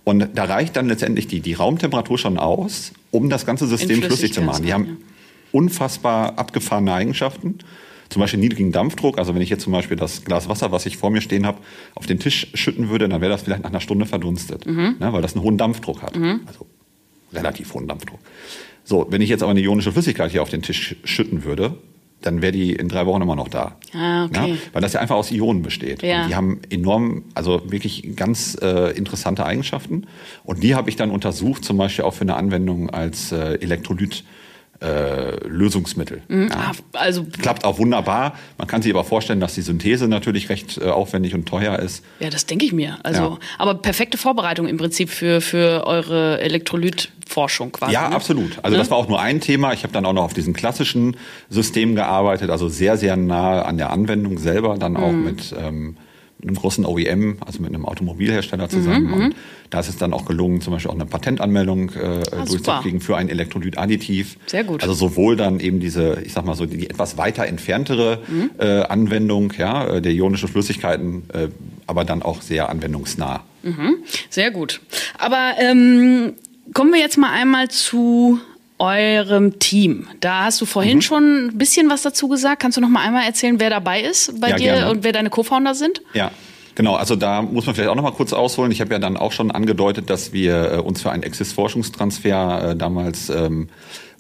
Und 0.05 0.29
da 0.35 0.45
reicht 0.45 0.77
dann 0.77 0.89
letztendlich 0.89 1.27
die, 1.27 1.41
die 1.41 1.55
Raumtemperatur 1.55 2.19
schon 2.19 2.39
aus, 2.39 2.93
um 3.11 3.31
das 3.31 3.47
ganze 3.47 3.67
System 3.67 4.03
flüssig 4.03 4.35
zu 4.35 4.43
machen. 4.43 4.65
Die 4.65 4.73
haben 4.73 4.99
unfassbar 5.51 6.39
abgefahrene 6.39 6.93
Eigenschaften. 6.93 7.59
Zum 8.11 8.21
Beispiel 8.21 8.39
niedrigen 8.39 8.71
Dampfdruck. 8.71 9.19
Also 9.19 9.35
wenn 9.35 9.41
ich 9.41 9.49
jetzt 9.49 9.63
zum 9.63 9.73
Beispiel 9.73 9.97
das 9.97 10.25
Glas 10.25 10.49
Wasser, 10.49 10.71
was 10.73 10.85
ich 10.85 10.99
vor 10.99 11.11
mir 11.11 11.23
stehen 11.23 11.47
habe, 11.47 11.59
auf 11.95 12.07
den 12.07 12.19
Tisch 12.19 12.49
schütten 12.53 12.91
würde, 12.91 13.09
dann 13.09 13.23
wäre 13.23 13.33
das 13.33 13.43
vielleicht 13.43 13.63
nach 13.63 13.71
einer 13.71 13.81
Stunde 13.81 14.05
verdunstet, 14.05 14.67
ne, 15.01 15.13
weil 15.13 15.23
das 15.23 15.35
einen 15.35 15.43
hohen 15.43 15.57
Dampfdruck 15.57 16.03
hat. 16.03 16.15
Also 16.47 16.67
relativ 17.33 17.73
hohen 17.73 17.89
Dampfdruck. 17.89 18.21
So, 18.85 19.07
wenn 19.09 19.23
ich 19.23 19.31
jetzt 19.31 19.43
aber 19.43 19.53
eine 19.53 19.61
ionische 19.63 19.91
Flüssigkeit 19.91 20.31
hier 20.31 20.43
auf 20.43 20.51
den 20.51 20.61
Tisch 20.61 20.97
schütten 21.05 21.45
würde, 21.45 21.79
dann 22.25 22.43
wäre 22.43 22.53
die 22.53 22.73
in 22.73 22.89
drei 22.89 23.07
Wochen 23.07 23.23
immer 23.23 23.37
noch 23.37 23.49
da. 23.49 23.77
Ah, 23.93 24.25
okay. 24.25 24.53
Ja, 24.53 24.57
weil 24.73 24.83
das 24.83 24.95
ja 24.95 25.01
einfach 25.01 25.17
aus 25.17 25.31
Ionen 25.31 25.63
besteht. 25.63 26.03
Ja. 26.03 26.23
Und 26.23 26.29
die 26.29 26.35
haben 26.35 26.61
enorm, 26.71 27.25
also 27.35 27.63
wirklich 27.71 28.17
ganz 28.17 28.57
äh, 28.61 28.97
interessante 28.97 29.45
Eigenschaften. 29.45 30.07
Und 30.43 30.63
die 30.63 30.75
habe 30.75 30.89
ich 30.89 30.97
dann 30.97 31.11
untersucht, 31.11 31.65
zum 31.65 31.77
Beispiel 31.77 32.05
auch 32.05 32.15
für 32.15 32.23
eine 32.23 32.37
Anwendung 32.37 32.91
als 32.91 33.33
äh, 33.33 33.55
Elektrolyt. 33.61 34.25
Äh, 34.83 35.37
Lösungsmittel. 35.47 36.23
Ja. 36.29 36.47
Ah, 36.51 36.73
also, 36.95 37.25
Klappt 37.41 37.65
auch 37.65 37.79
wunderbar. 37.79 38.35
Man 38.59 38.67
kann 38.67 38.83
sich 38.83 38.93
aber 38.93 39.05
vorstellen, 39.05 39.41
dass 39.41 39.55
die 39.55 39.63
Synthese 39.63 40.09
natürlich 40.09 40.49
recht 40.51 40.79
äh, 40.79 40.87
aufwendig 40.91 41.35
und 41.35 41.47
teuer 41.47 41.79
ist. 41.79 42.05
ja, 42.21 42.29
das 42.29 42.45
denke 42.47 42.67
ich 42.67 42.73
mir. 42.73 42.99
Also, 43.03 43.23
Ja. 43.23 43.39
aber 43.59 43.77
perfekte 43.77 44.19
Vorbereitung 44.19 44.67
im 44.67 44.77
Prinzip 44.77 45.09
für, 45.11 45.41
für 45.41 45.87
eure 45.87 46.41
Elektrolytforschung 46.41 47.73
quasi. 47.73 47.93
Ja, 47.93 48.09
ne? 48.09 48.15
absolut. 48.17 48.59
Also 48.63 48.77
das 48.77 48.91
war 48.91 48.99
auch 48.99 49.09
nur 49.09 49.21
ein 49.21 49.41
Thema. 49.41 49.73
Ich 49.73 49.85
habe 49.85 49.93
dann 49.93 50.05
auch 50.07 50.13
noch 50.13 50.25
auf 50.25 50.35
diesen 50.35 50.53
klassischen 50.55 51.17
Systemen 51.49 51.95
gearbeitet, 51.95 52.51
also 52.51 52.69
sehr, 52.69 52.97
sehr 52.97 53.17
nah 53.17 53.63
an 53.63 53.79
der 53.79 53.91
Anwendung 53.91 54.39
selber, 54.39 54.77
dann 54.77 54.97
auch 54.97 55.13
Mhm. 55.13 55.25
mit 55.25 55.55
ähm, 55.59 55.97
einem 56.47 56.57
großen 56.57 56.85
OEM, 56.87 57.39
also 57.45 57.61
mit 57.61 57.71
einem 57.71 57.81
Mhm, 57.83 57.87
Automobilhersteller 57.89 58.69
zusammen. 58.69 59.13
Und 59.13 59.35
da 59.71 59.81
ist 59.81 59.89
es 59.89 59.97
dann 59.97 60.13
auch 60.13 60.25
gelungen, 60.27 60.61
zum 60.61 60.73
Beispiel 60.73 60.91
auch 60.91 60.95
eine 60.95 61.07
Patentanmeldung 61.07 61.91
äh, 61.91 62.21
durchzukriegen 62.47 63.01
für 63.01 63.17
ein 63.17 63.29
Elektrolytadditiv. 63.29 64.37
Ah, 64.39 64.43
Sehr 64.51 64.65
gut. 64.65 64.83
Also 64.83 64.95
sowohl 64.95 65.37
dann 65.37 65.59
eben 65.61 65.81
diese, 65.81 66.21
ich 66.25 66.33
sag 66.33 66.45
mal 66.45 66.55
so, 66.55 66.67
die, 66.67 66.89
etwas 66.89 67.17
weiter 67.19 67.47
entferntere 67.47 68.19
äh, 68.59 68.83
Anwendung, 68.83 69.53
ja, 69.59 69.87
äh, 69.87 70.03
der 70.03 70.13
ionischen 70.13 70.49
Flüssigkeiten, 70.49 71.25
äh, 71.33 71.49
aber 71.87 72.05
dann 72.05 72.23
auch 72.23 72.43
sehr 72.43 72.69
anwendungsnah. 72.69 73.43
Sehr 74.31 74.51
gut. 74.51 74.81
Aber 75.19 75.53
ähm, 75.59 76.35
kommen 76.75 76.93
wir 76.93 77.01
jetzt 77.01 77.17
mal 77.17 77.31
einmal 77.33 77.69
zu 77.69 78.39
eurem 78.79 79.59
Team. 79.59 80.07
Da 80.21 80.45
hast 80.45 80.61
du 80.61 80.65
Mhm. 80.65 80.69
vorhin 80.69 81.03
schon 81.03 81.47
ein 81.47 81.59
bisschen 81.59 81.89
was 81.89 82.03
dazu 82.03 82.29
gesagt. 82.29 82.61
Kannst 82.61 82.77
du 82.77 82.81
noch 82.81 82.89
mal 82.89 83.01
einmal 83.07 83.25
erzählen, 83.25 83.59
wer 83.61 83.71
dabei 83.71 84.03
ist 84.03 84.41
bei 84.41 84.51
Ja, 84.51 84.57
dir 84.57 84.73
gerne. 84.75 84.91
und 84.91 85.05
wer 85.05 85.13
deine 85.13 85.31
Co-Founder 85.31 85.75
sind? 85.75 86.03
Ja, 86.13 86.31
genau. 86.75 86.95
Also 86.95 87.17
da 87.17 87.43
muss 87.43 87.67
man 87.67 87.75
vielleicht 87.75 87.91
auch 87.91 87.95
noch 87.95 88.03
mal 88.03 88.13
kurz 88.13 88.33
ausholen. 88.33 88.73
Ich 88.73 88.81
habe 88.81 88.93
ja 88.93 88.99
dann 88.99 89.17
auch 89.17 89.33
schon 89.33 89.51
angedeutet, 89.51 90.11
dass 90.11 90.33
wir 90.33 90.73
äh, 90.73 90.77
uns 90.79 91.03
für 91.03 91.11
einen 91.11 91.23
Exist-Forschungstransfer 91.23 92.71
äh, 92.71 92.77
damals 92.77 93.31
ähm, 93.31 93.69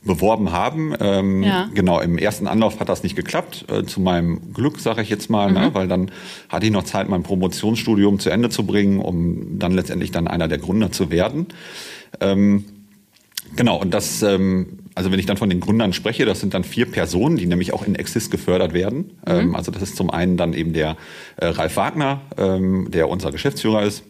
beworben 0.04 0.52
haben. 0.52 0.94
Ähm, 1.00 1.42
Ja. 1.42 1.68
Genau, 1.72 2.00
im 2.00 2.18
ersten 2.18 2.46
Anlauf 2.46 2.78
hat 2.80 2.88
das 2.88 3.02
nicht 3.02 3.16
geklappt. 3.16 3.64
Äh, 3.70 3.84
zu 3.84 4.00
meinem 4.00 4.52
Glück, 4.52 4.78
sage 4.78 5.02
ich 5.02 5.08
jetzt 5.08 5.30
mal, 5.30 5.50
ne? 5.50 5.70
weil 5.72 5.88
dann 5.88 6.10
hatte 6.48 6.66
ich 6.66 6.72
noch 6.72 6.84
Zeit, 6.84 7.08
mein 7.08 7.22
Promotionsstudium 7.22 8.18
zu 8.18 8.30
Ende 8.30 8.50
zu 8.50 8.64
bringen, 8.66 9.00
um 9.00 9.58
dann 9.58 9.72
letztendlich 9.72 10.10
dann 10.10 10.28
einer 10.28 10.48
der 10.48 10.58
Gründer 10.58 10.92
zu 10.92 11.10
werden. 11.10 11.46
Ähm, 12.20 12.66
Genau, 13.56 13.76
und 13.80 13.92
das, 13.92 14.22
ähm, 14.22 14.78
also 14.94 15.10
wenn 15.10 15.18
ich 15.18 15.26
dann 15.26 15.36
von 15.36 15.50
den 15.50 15.60
Gründern 15.60 15.92
spreche, 15.92 16.24
das 16.24 16.40
sind 16.40 16.54
dann 16.54 16.64
vier 16.64 16.86
Personen, 16.86 17.36
die 17.36 17.46
nämlich 17.46 17.72
auch 17.72 17.86
in 17.86 17.94
Exist 17.94 18.30
gefördert 18.30 18.72
werden. 18.72 19.18
Ähm, 19.26 19.56
also 19.56 19.72
das 19.72 19.82
ist 19.82 19.96
zum 19.96 20.10
einen 20.10 20.36
dann 20.36 20.52
eben 20.52 20.72
der 20.72 20.96
äh, 21.36 21.46
Ralf 21.46 21.76
Wagner, 21.76 22.20
ähm, 22.36 22.90
der 22.90 23.08
unser 23.08 23.32
Geschäftsführer 23.32 23.82
ist, 23.82 24.04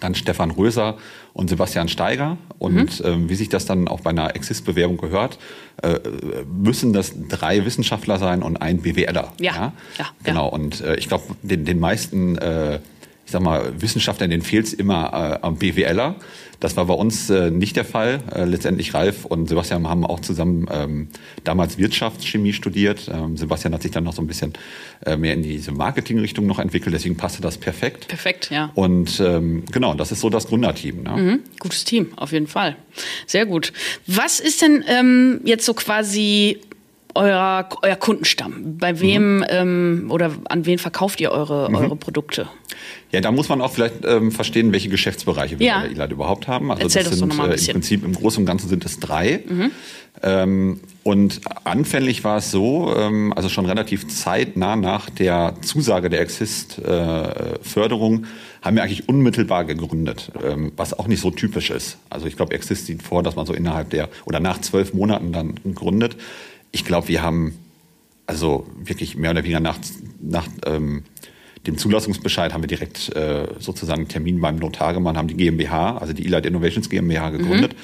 dann 0.00 0.14
Stefan 0.14 0.50
Röser 0.50 0.96
und 1.32 1.48
Sebastian 1.48 1.88
Steiger. 1.88 2.38
Und 2.58 3.02
ähm, 3.04 3.28
wie 3.28 3.34
sich 3.34 3.48
das 3.48 3.66
dann 3.66 3.88
auch 3.88 4.00
bei 4.00 4.10
einer 4.10 4.36
Exist-Bewerbung 4.36 4.96
gehört, 4.96 5.38
äh, 5.82 5.98
müssen 6.46 6.92
das 6.92 7.12
drei 7.28 7.64
Wissenschaftler 7.64 8.18
sein 8.18 8.42
und 8.42 8.58
ein 8.58 8.82
BWLer. 8.82 9.32
Ja, 9.40 9.54
ja, 9.54 9.72
ja. 9.98 10.06
Genau, 10.22 10.48
und 10.48 10.80
äh, 10.82 10.96
ich 10.96 11.08
glaube, 11.08 11.24
den, 11.42 11.64
den 11.64 11.80
meisten 11.80 12.38
äh, 12.38 12.80
ich 13.26 13.32
sag 13.32 13.42
mal, 13.42 13.72
Wissenschaftlern, 13.80 14.30
denen 14.30 14.44
fehlt 14.44 14.66
es 14.66 14.72
immer 14.72 15.40
äh, 15.42 15.44
am 15.44 15.56
BWLer. 15.56 16.14
Das 16.60 16.76
war 16.76 16.86
bei 16.86 16.94
uns 16.94 17.30
äh, 17.30 17.50
nicht 17.50 17.76
der 17.76 17.84
Fall. 17.84 18.20
Äh, 18.34 18.44
letztendlich 18.44 18.94
Ralf 18.94 19.24
und 19.24 19.48
Sebastian 19.48 19.88
haben 19.88 20.04
auch 20.04 20.20
zusammen 20.20 20.66
ähm, 20.70 21.08
damals 21.44 21.78
Wirtschaftschemie 21.78 22.52
studiert. 22.52 23.10
Ähm, 23.12 23.36
Sebastian 23.36 23.74
hat 23.74 23.82
sich 23.82 23.90
dann 23.90 24.04
noch 24.04 24.14
so 24.14 24.22
ein 24.22 24.26
bisschen 24.26 24.54
äh, 25.04 25.16
mehr 25.16 25.34
in 25.34 25.42
diese 25.42 25.72
Marketingrichtung 25.72 26.46
noch 26.46 26.58
entwickelt, 26.58 26.94
deswegen 26.94 27.16
passte 27.16 27.42
das 27.42 27.58
perfekt. 27.58 28.08
Perfekt, 28.08 28.50
ja. 28.50 28.70
Und 28.74 29.20
ähm, 29.20 29.64
genau, 29.70 29.94
das 29.94 30.12
ist 30.12 30.20
so 30.20 30.30
das 30.30 30.46
Gründerteam. 30.46 31.02
Ne? 31.02 31.10
Mhm. 31.10 31.40
Gutes 31.58 31.84
Team, 31.84 32.12
auf 32.16 32.32
jeden 32.32 32.46
Fall. 32.46 32.76
Sehr 33.26 33.46
gut. 33.46 33.72
Was 34.06 34.40
ist 34.40 34.62
denn 34.62 34.84
ähm, 34.88 35.40
jetzt 35.44 35.64
so 35.64 35.74
quasi 35.74 36.58
euer, 37.16 37.68
euer 37.82 37.96
Kundenstamm? 37.96 38.78
Bei 38.78 39.00
wem 39.00 39.44
ähm, 39.48 40.06
oder 40.10 40.30
an 40.48 40.64
wen 40.66 40.78
verkauft 40.78 41.20
ihr 41.20 41.30
eure, 41.32 41.68
eure 41.70 41.96
Produkte? 41.96 42.48
Ja, 43.12 43.20
da 43.20 43.30
muss 43.32 43.48
man 43.48 43.60
auch 43.60 43.72
vielleicht 43.72 44.04
ähm, 44.04 44.30
verstehen, 44.32 44.72
welche 44.72 44.88
Geschäftsbereiche 44.88 45.58
wir 45.58 45.66
Ja. 45.66 45.78
bei 45.80 45.88
der 45.88 45.92
Elad 45.92 46.12
überhaupt 46.12 46.46
haben. 46.48 46.70
Also 46.70 46.82
Erzähl 46.84 47.02
das 47.04 47.10
das 47.12 47.20
doch 47.20 47.26
sind 47.26 47.36
noch 47.36 47.46
mal 47.46 47.52
ein 47.52 47.58
äh, 47.58 47.60
im. 47.60 47.66
Mhm. 47.66 47.72
Prinzip 47.72 48.04
im 48.04 48.12
Großen 48.12 48.40
und 48.40 48.46
Ganzen 48.46 48.68
sind 48.68 48.84
es 48.84 49.00
drei. 49.00 49.40
Ähm, 50.22 50.80
und 51.02 51.40
anfänglich 51.64 52.24
war 52.24 52.38
es 52.38 52.50
so, 52.50 52.94
ähm, 52.96 53.32
also 53.34 53.48
schon 53.48 53.66
relativ 53.66 54.08
zeitnah 54.08 54.76
nach 54.76 55.10
der 55.10 55.54
Zusage 55.62 56.10
der 56.10 56.20
Exist-Förderung 56.20 58.26
haben 58.62 58.76
wir 58.76 58.82
eigentlich 58.82 59.08
unmittelbar 59.08 59.64
gegründet, 59.64 60.32
ähm, 60.44 60.72
was 60.76 60.98
auch 60.98 61.06
nicht 61.06 61.20
so 61.20 61.30
typisch 61.30 61.70
ist. 61.70 61.98
Also 62.10 62.26
ich 62.26 62.36
glaube, 62.36 62.54
Exist 62.54 62.86
sieht 62.86 63.02
vor, 63.02 63.22
dass 63.22 63.36
man 63.36 63.46
so 63.46 63.52
innerhalb 63.52 63.90
der 63.90 64.08
oder 64.24 64.40
nach 64.40 64.60
zwölf 64.60 64.94
Monaten 64.94 65.32
dann 65.32 65.54
gründet. 65.74 66.16
Ich 66.72 66.84
glaube, 66.84 67.08
wir 67.08 67.22
haben 67.22 67.54
also 68.26 68.66
wirklich 68.78 69.16
mehr 69.16 69.30
oder 69.30 69.44
weniger 69.44 69.60
nach, 69.60 69.78
nach 70.20 70.48
ähm, 70.64 71.04
dem 71.66 71.78
Zulassungsbescheid 71.78 72.52
haben 72.52 72.62
wir 72.62 72.68
direkt 72.68 73.14
äh, 73.16 73.46
sozusagen 73.58 74.02
einen 74.02 74.08
Termin 74.08 74.40
beim 74.40 74.56
Notar 74.56 74.94
gemacht, 74.94 75.16
haben 75.16 75.28
die 75.28 75.36
GmbH, 75.36 75.98
also 75.98 76.12
die 76.12 76.24
Elite 76.24 76.48
Innovations 76.48 76.88
GmbH 76.88 77.30
gegründet, 77.30 77.74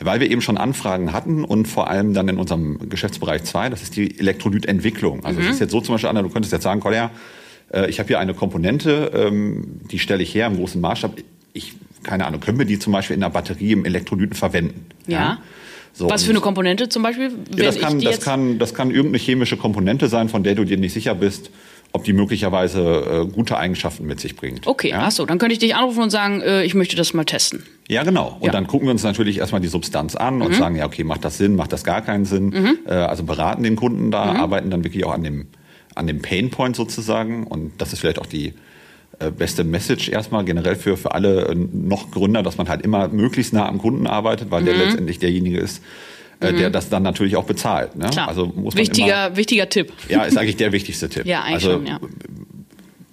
weil 0.00 0.20
wir 0.20 0.30
eben 0.30 0.40
schon 0.40 0.58
Anfragen 0.58 1.12
hatten 1.12 1.44
und 1.44 1.66
vor 1.66 1.88
allem 1.88 2.14
dann 2.14 2.28
in 2.28 2.38
unserem 2.38 2.88
Geschäftsbereich 2.88 3.44
2, 3.44 3.70
das 3.70 3.82
ist 3.82 3.96
die 3.96 4.18
Elektrolytentwicklung. 4.18 5.24
Also 5.24 5.40
es 5.40 5.50
ist 5.50 5.60
jetzt 5.60 5.70
so 5.70 5.80
zum 5.80 5.94
Beispiel, 5.94 6.10
Anna, 6.10 6.22
du 6.22 6.30
könntest 6.30 6.52
jetzt 6.52 6.64
sagen, 6.64 6.80
Kolja, 6.80 7.10
äh, 7.72 7.88
ich 7.88 7.98
habe 8.00 8.08
hier 8.08 8.18
eine 8.18 8.34
Komponente, 8.34 9.12
ähm, 9.14 9.80
die 9.90 9.98
stelle 9.98 10.22
ich 10.22 10.34
her 10.34 10.46
im 10.46 10.56
großen 10.56 10.80
Maßstab. 10.80 11.16
Ich, 11.52 11.74
keine 12.02 12.26
Ahnung, 12.26 12.40
können 12.40 12.58
wir 12.58 12.66
die 12.66 12.78
zum 12.78 12.92
Beispiel 12.92 13.16
in 13.16 13.22
einer 13.22 13.32
Batterie 13.32 13.72
im 13.72 13.84
Elektrolyten 13.84 14.34
verwenden? 14.34 14.86
Ja. 15.06 15.38
So, 15.92 16.08
Was 16.08 16.22
für 16.22 16.30
und- 16.30 16.36
eine 16.36 16.42
Komponente 16.42 16.88
zum 16.88 17.02
Beispiel? 17.02 17.32
ja, 17.56 17.64
das, 17.66 17.78
kann, 17.78 18.00
das, 18.00 18.20
kann, 18.20 18.58
das 18.58 18.74
kann 18.74 18.90
irgendeine 18.90 19.18
chemische 19.18 19.56
Komponente 19.56 20.08
sein, 20.08 20.28
von 20.28 20.42
der 20.42 20.54
du 20.54 20.64
dir 20.64 20.76
nicht 20.76 20.92
sicher 20.92 21.14
bist, 21.14 21.50
ob 21.92 22.04
die 22.04 22.12
möglicherweise 22.12 23.26
äh, 23.26 23.32
gute 23.32 23.56
Eigenschaften 23.56 24.06
mit 24.06 24.20
sich 24.20 24.36
bringt. 24.36 24.66
Okay, 24.66 24.90
ja? 24.90 25.06
achso, 25.06 25.24
dann 25.24 25.38
könnte 25.38 25.54
ich 25.54 25.58
dich 25.58 25.74
anrufen 25.74 26.02
und 26.02 26.10
sagen, 26.10 26.42
äh, 26.42 26.62
ich 26.64 26.74
möchte 26.74 26.96
das 26.96 27.14
mal 27.14 27.24
testen. 27.24 27.64
Ja, 27.88 28.02
genau. 28.02 28.36
Und 28.40 28.46
ja. 28.46 28.52
dann 28.52 28.66
gucken 28.66 28.88
wir 28.88 28.92
uns 28.92 29.02
natürlich 29.02 29.38
erstmal 29.38 29.60
die 29.60 29.68
Substanz 29.68 30.14
an 30.14 30.42
und 30.42 30.52
mhm. 30.52 30.54
sagen, 30.54 30.76
ja, 30.76 30.84
okay, 30.84 31.04
macht 31.04 31.24
das 31.24 31.38
Sinn, 31.38 31.56
macht 31.56 31.72
das 31.72 31.84
gar 31.84 32.02
keinen 32.02 32.26
Sinn. 32.26 32.50
Mhm. 32.50 32.78
Äh, 32.86 32.92
also 32.92 33.24
beraten 33.24 33.62
den 33.62 33.76
Kunden 33.76 34.10
da, 34.10 34.34
mhm. 34.34 34.40
arbeiten 34.40 34.70
dann 34.70 34.84
wirklich 34.84 35.04
auch 35.06 35.12
an 35.12 35.22
dem, 35.22 35.46
an 35.94 36.06
dem 36.06 36.20
Painpoint 36.20 36.76
sozusagen. 36.76 37.46
Und 37.46 37.72
das 37.78 37.94
ist 37.94 38.00
vielleicht 38.00 38.18
auch 38.18 38.26
die 38.26 38.52
beste 39.30 39.64
Message 39.64 40.08
erstmal 40.08 40.44
generell 40.44 40.76
für, 40.76 40.96
für 40.96 41.12
alle 41.12 41.46
äh, 41.46 41.54
noch 41.54 42.10
Gründer, 42.10 42.42
dass 42.42 42.58
man 42.58 42.68
halt 42.68 42.82
immer 42.82 43.08
möglichst 43.08 43.52
nah 43.52 43.68
am 43.68 43.78
Kunden 43.78 44.06
arbeitet, 44.06 44.50
weil 44.50 44.64
der 44.64 44.74
mhm. 44.74 44.80
letztendlich 44.80 45.18
derjenige 45.18 45.58
ist, 45.58 45.82
äh, 46.40 46.52
der 46.52 46.68
mhm. 46.68 46.72
das 46.72 46.88
dann 46.88 47.02
natürlich 47.02 47.36
auch 47.36 47.44
bezahlt. 47.44 47.96
Ne? 47.96 48.08
Klar. 48.10 48.28
Also 48.28 48.46
muss 48.46 48.74
man 48.74 48.82
wichtiger, 48.82 49.26
immer, 49.26 49.36
wichtiger 49.36 49.68
Tipp. 49.68 49.92
Ja, 50.08 50.22
ist 50.22 50.38
eigentlich 50.38 50.56
der 50.56 50.72
wichtigste 50.72 51.08
Tipp. 51.08 51.24
Ja, 51.26 51.42
eigentlich 51.42 51.54
also, 51.66 51.72
schon, 51.72 51.86
ja 51.86 51.98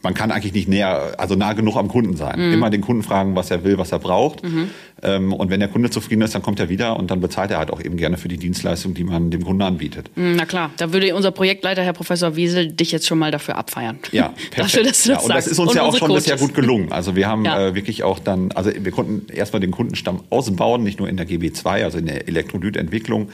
man 0.06 0.13
kann 0.13 0.32
eigentlich 0.32 0.54
nicht 0.54 0.70
näher, 0.70 1.15
also 1.18 1.36
nah 1.36 1.54
genug 1.54 1.78
am 1.78 1.88
Kunden 1.88 2.15
sein. 2.15 2.39
Mhm. 2.39 2.54
Immer 2.54 2.70
den 2.70 2.82
Kunden 2.82 3.02
fragen, 3.02 3.36
was 3.36 3.50
er 3.50 3.63
will, 3.63 3.80
was 3.80 3.91
er 3.91 3.98
braucht. 3.98 4.44
Mhm. 4.44 4.70
Ähm, 5.02 5.34
und 5.34 5.50
wenn 5.50 5.60
der 5.60 5.68
Kunde 5.68 5.89
zufrieden 5.89 6.22
ist, 6.22 6.36
dann 6.36 6.44
kommt 6.44 6.60
er 6.60 6.70
wieder 6.70 6.96
und 6.98 7.10
dann 7.10 7.22
bezahlt 7.22 7.50
er 7.50 7.58
halt 7.58 7.72
auch 7.72 7.82
eben 7.82 7.98
gerne 7.98 8.18
für 8.18 8.28
die 8.28 8.38
Dienstleistung, 8.38 8.94
die 8.94 9.04
man 9.04 9.32
dem 9.32 9.44
Kunden 9.44 9.63
anbietet. 9.63 10.12
Mhm, 10.15 10.36
na 10.36 10.46
klar, 10.46 10.70
da 10.78 10.94
würde 10.94 11.15
unser 11.15 11.32
Projektleiter, 11.32 11.82
Herr 11.82 11.94
Professor 11.94 12.36
Wiesel, 12.36 12.72
dich 12.72 12.91
jetzt 12.91 13.08
schon 13.08 13.18
mal 13.18 13.32
dafür 13.32 13.58
abfeiern. 13.58 13.98
Ja, 14.12 14.30
perfekt. 14.52 14.58
dafür, 14.58 14.84
dass 14.84 15.04
du 15.04 15.10
das 15.10 15.18
ja, 15.18 15.26
und 15.26 15.36
das 15.36 15.48
ist 15.48 15.60
uns 15.60 15.72
und 15.72 15.76
ja 15.76 15.82
auch 15.82 15.98
schon 15.98 16.08
Coaches. 16.08 16.26
bisher 16.26 16.38
gut 16.38 16.54
gelungen. 16.54 16.91
Also 16.91 17.15
wir 17.15 17.28
haben 17.28 17.44
ja. 17.44 17.70
äh, 17.70 17.76
wirklich 17.76 18.04
auch 18.04 18.20
dann, 18.20 18.52
also 18.52 18.70
wir 18.80 18.91
konnten 18.91 19.26
erstmal 19.34 19.60
den 19.60 19.72
Kundenstamm 19.72 20.22
ausbauen, 20.30 20.84
nicht 20.84 21.00
nur 21.00 21.10
in 21.10 21.18
der 21.18 21.28
GB2, 21.28 21.84
also 21.84 21.98
in 21.98 22.06
der 22.06 22.28
Elektrolytentwicklung, 22.28 23.30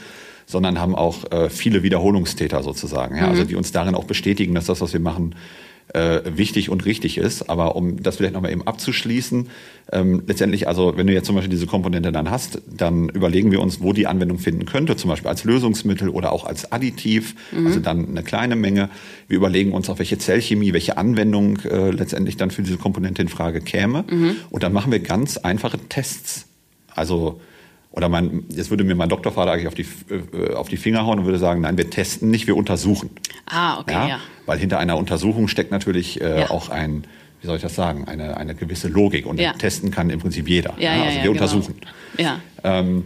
sondern 0.46 0.80
haben 0.80 0.94
auch 0.94 1.30
äh, 1.30 1.50
viele 1.50 1.82
Wiederholungstäter 1.82 2.62
sozusagen, 2.62 3.16
ja, 3.16 3.24
mhm. 3.24 3.28
also 3.28 3.44
die 3.44 3.56
uns 3.56 3.72
darin 3.72 3.94
auch 3.94 4.04
bestätigen, 4.04 4.54
dass 4.54 4.64
das, 4.64 4.80
was 4.80 4.94
wir 4.94 5.00
machen, 5.00 5.34
äh, 5.92 6.20
wichtig 6.24 6.70
und 6.70 6.84
richtig 6.84 7.18
ist. 7.18 7.48
Aber 7.50 7.76
um 7.76 8.02
das 8.02 8.16
vielleicht 8.16 8.34
nochmal 8.34 8.52
eben 8.52 8.66
abzuschließen, 8.66 9.48
ähm, 9.92 10.22
letztendlich, 10.26 10.68
also 10.68 10.96
wenn 10.96 11.06
du 11.06 11.12
jetzt 11.12 11.26
zum 11.26 11.34
Beispiel 11.34 11.50
diese 11.50 11.66
Komponente 11.66 12.12
dann 12.12 12.30
hast, 12.30 12.62
dann 12.66 13.08
überlegen 13.08 13.50
wir 13.50 13.60
uns, 13.60 13.80
wo 13.80 13.92
die 13.92 14.06
Anwendung 14.06 14.38
finden 14.38 14.64
könnte, 14.64 14.96
zum 14.96 15.10
Beispiel 15.10 15.28
als 15.28 15.44
Lösungsmittel 15.44 16.08
oder 16.08 16.32
auch 16.32 16.44
als 16.44 16.72
Additiv, 16.72 17.34
mhm. 17.52 17.66
also 17.66 17.80
dann 17.80 18.08
eine 18.08 18.22
kleine 18.22 18.56
Menge. 18.56 18.88
Wir 19.28 19.36
überlegen 19.36 19.72
uns, 19.72 19.90
auf 19.90 19.98
welche 19.98 20.18
Zellchemie, 20.18 20.72
welche 20.72 20.96
Anwendung 20.96 21.58
äh, 21.60 21.90
letztendlich 21.90 22.36
dann 22.36 22.50
für 22.50 22.62
diese 22.62 22.78
Komponente 22.78 23.22
in 23.22 23.28
Frage 23.28 23.60
käme. 23.60 24.04
Mhm. 24.08 24.36
Und 24.50 24.62
dann 24.62 24.72
machen 24.72 24.92
wir 24.92 25.00
ganz 25.00 25.36
einfache 25.36 25.78
Tests. 25.88 26.46
Also 26.94 27.40
oder 27.92 28.08
mein, 28.08 28.44
jetzt 28.48 28.70
würde 28.70 28.84
mir 28.84 28.94
mein 28.94 29.10
Doktorvater 29.10 29.52
eigentlich 29.52 29.68
auf 29.68 29.74
die, 29.74 29.86
äh, 30.12 30.54
auf 30.54 30.68
die 30.68 30.78
Finger 30.78 31.04
hauen 31.04 31.20
und 31.20 31.24
würde 31.26 31.38
sagen, 31.38 31.60
nein, 31.60 31.76
wir 31.76 31.90
testen 31.90 32.30
nicht, 32.30 32.46
wir 32.46 32.56
untersuchen. 32.56 33.10
Ah, 33.46 33.80
okay, 33.80 33.92
ja. 33.92 34.08
ja. 34.08 34.18
Weil 34.46 34.58
hinter 34.58 34.78
einer 34.78 34.96
Untersuchung 34.96 35.46
steckt 35.46 35.70
natürlich 35.70 36.20
äh, 36.20 36.40
ja. 36.40 36.50
auch 36.50 36.70
ein, 36.70 37.04
wie 37.42 37.46
soll 37.46 37.56
ich 37.56 37.62
das 37.62 37.74
sagen, 37.74 38.08
eine, 38.08 38.36
eine 38.38 38.54
gewisse 38.54 38.88
Logik. 38.88 39.26
Und 39.26 39.38
ja. 39.38 39.52
testen 39.52 39.90
kann 39.90 40.08
im 40.08 40.20
Prinzip 40.20 40.48
jeder. 40.48 40.72
Ja, 40.78 40.96
ja, 40.96 41.02
also 41.02 41.16
wir 41.16 41.20
genau. 41.20 41.32
untersuchen. 41.32 41.74
Ja. 42.16 42.40
Ähm, 42.64 43.04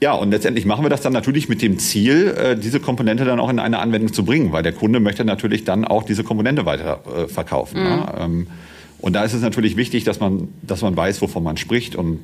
ja, 0.00 0.14
und 0.14 0.30
letztendlich 0.30 0.64
machen 0.64 0.84
wir 0.84 0.90
das 0.90 1.02
dann 1.02 1.12
natürlich 1.12 1.48
mit 1.48 1.60
dem 1.62 1.78
Ziel, 1.78 2.34
äh, 2.36 2.56
diese 2.56 2.80
Komponente 2.80 3.24
dann 3.24 3.38
auch 3.38 3.50
in 3.50 3.58
eine 3.58 3.78
Anwendung 3.78 4.12
zu 4.12 4.24
bringen, 4.24 4.52
weil 4.52 4.62
der 4.62 4.72
Kunde 4.72 5.00
möchte 5.00 5.24
natürlich 5.24 5.64
dann 5.64 5.84
auch 5.84 6.02
diese 6.02 6.24
Komponente 6.24 6.64
weiter 6.64 7.02
äh, 7.06 7.28
verkaufen. 7.28 7.78
Mhm. 7.78 7.86
Ja? 7.86 8.14
Ähm, 8.20 8.46
und 9.00 9.12
da 9.12 9.22
ist 9.22 9.34
es 9.34 9.42
natürlich 9.42 9.76
wichtig, 9.76 10.04
dass 10.04 10.18
man, 10.18 10.48
dass 10.62 10.80
man 10.80 10.96
weiß, 10.96 11.20
wovon 11.20 11.42
man 11.44 11.56
spricht 11.56 11.94
und 11.94 12.20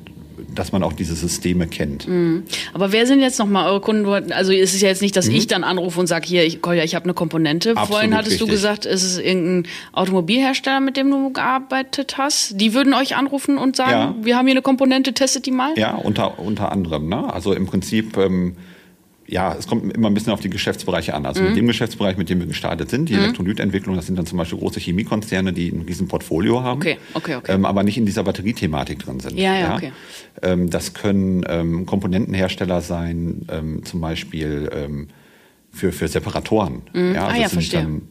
dass 0.53 0.71
man 0.71 0.83
auch 0.83 0.93
diese 0.93 1.15
Systeme 1.15 1.67
kennt. 1.67 2.07
Mhm. 2.07 2.43
Aber 2.73 2.91
wer 2.91 3.05
sind 3.05 3.21
jetzt 3.21 3.39
nochmal 3.39 3.67
eure 3.67 3.81
Kunden? 3.81 4.31
Also 4.31 4.51
ist 4.51 4.73
es 4.73 4.81
ja 4.81 4.89
jetzt 4.89 5.01
nicht, 5.01 5.15
dass 5.15 5.27
mhm. 5.27 5.35
ich 5.35 5.47
dann 5.47 5.63
anrufe 5.63 5.99
und 5.99 6.07
sage, 6.07 6.27
hier, 6.27 6.45
ich, 6.45 6.61
Kolja, 6.61 6.83
ich 6.83 6.95
habe 6.95 7.05
eine 7.05 7.13
Komponente. 7.13 7.71
Absolut 7.71 7.89
Vorhin 7.89 8.15
hattest 8.15 8.33
richtig. 8.33 8.47
du 8.47 8.51
gesagt, 8.51 8.85
es 8.85 9.03
ist 9.03 9.19
irgendein 9.19 9.71
Automobilhersteller, 9.93 10.79
mit 10.79 10.97
dem 10.97 11.09
du 11.09 11.31
gearbeitet 11.31 12.17
hast. 12.17 12.59
Die 12.59 12.73
würden 12.73 12.93
euch 12.93 13.15
anrufen 13.15 13.57
und 13.57 13.75
sagen, 13.75 13.91
ja. 13.91 14.15
wir 14.21 14.37
haben 14.37 14.45
hier 14.45 14.53
eine 14.53 14.61
Komponente, 14.61 15.13
testet 15.13 15.45
die 15.45 15.51
mal? 15.51 15.77
Ja, 15.77 15.95
unter, 15.95 16.39
unter 16.39 16.71
anderem. 16.71 17.07
Ne? 17.09 17.31
Also 17.33 17.53
im 17.53 17.65
Prinzip... 17.65 18.17
Ähm, 18.17 18.55
ja, 19.29 19.55
es 19.57 19.67
kommt 19.67 19.93
immer 19.93 20.09
ein 20.09 20.13
bisschen 20.13 20.33
auf 20.33 20.39
die 20.39 20.49
Geschäftsbereiche 20.49 21.13
an. 21.13 21.25
Also 21.25 21.41
mhm. 21.41 21.49
mit 21.49 21.57
dem 21.57 21.67
Geschäftsbereich, 21.67 22.17
mit 22.17 22.29
dem 22.29 22.39
wir 22.39 22.47
gestartet 22.47 22.89
sind, 22.89 23.09
die 23.09 23.13
mhm. 23.13 23.19
Elektrolytentwicklung, 23.19 23.95
das 23.95 24.07
sind 24.07 24.17
dann 24.17 24.25
zum 24.25 24.37
Beispiel 24.37 24.57
große 24.57 24.79
Chemiekonzerne, 24.79 25.53
die 25.53 25.69
ein 25.69 25.81
riesen 25.81 26.07
Portfolio 26.07 26.63
haben, 26.63 26.79
okay, 26.79 26.97
okay, 27.13 27.35
okay. 27.35 27.51
Ähm, 27.53 27.65
aber 27.65 27.83
nicht 27.83 27.97
in 27.97 28.05
dieser 28.05 28.23
Batteriethematik 28.23 28.99
drin 28.99 29.19
sind. 29.19 29.37
Ja, 29.37 29.53
ja, 29.53 29.59
ja? 29.59 29.75
okay. 29.75 29.91
Ähm, 30.41 30.69
das 30.69 30.93
können 30.93 31.43
ähm, 31.47 31.85
Komponentenhersteller 31.85 32.81
sein, 32.81 33.45
ähm, 33.51 33.85
zum 33.85 34.01
Beispiel 34.01 34.69
ähm, 34.73 35.07
für, 35.71 35.91
für 35.91 36.07
Separatoren. 36.07 36.81
Mhm. 36.93 37.15
Ja, 37.15 37.27
ah, 37.27 37.35
ja, 37.35 37.49
verstehe. 37.49 37.81
Dann, 37.81 38.01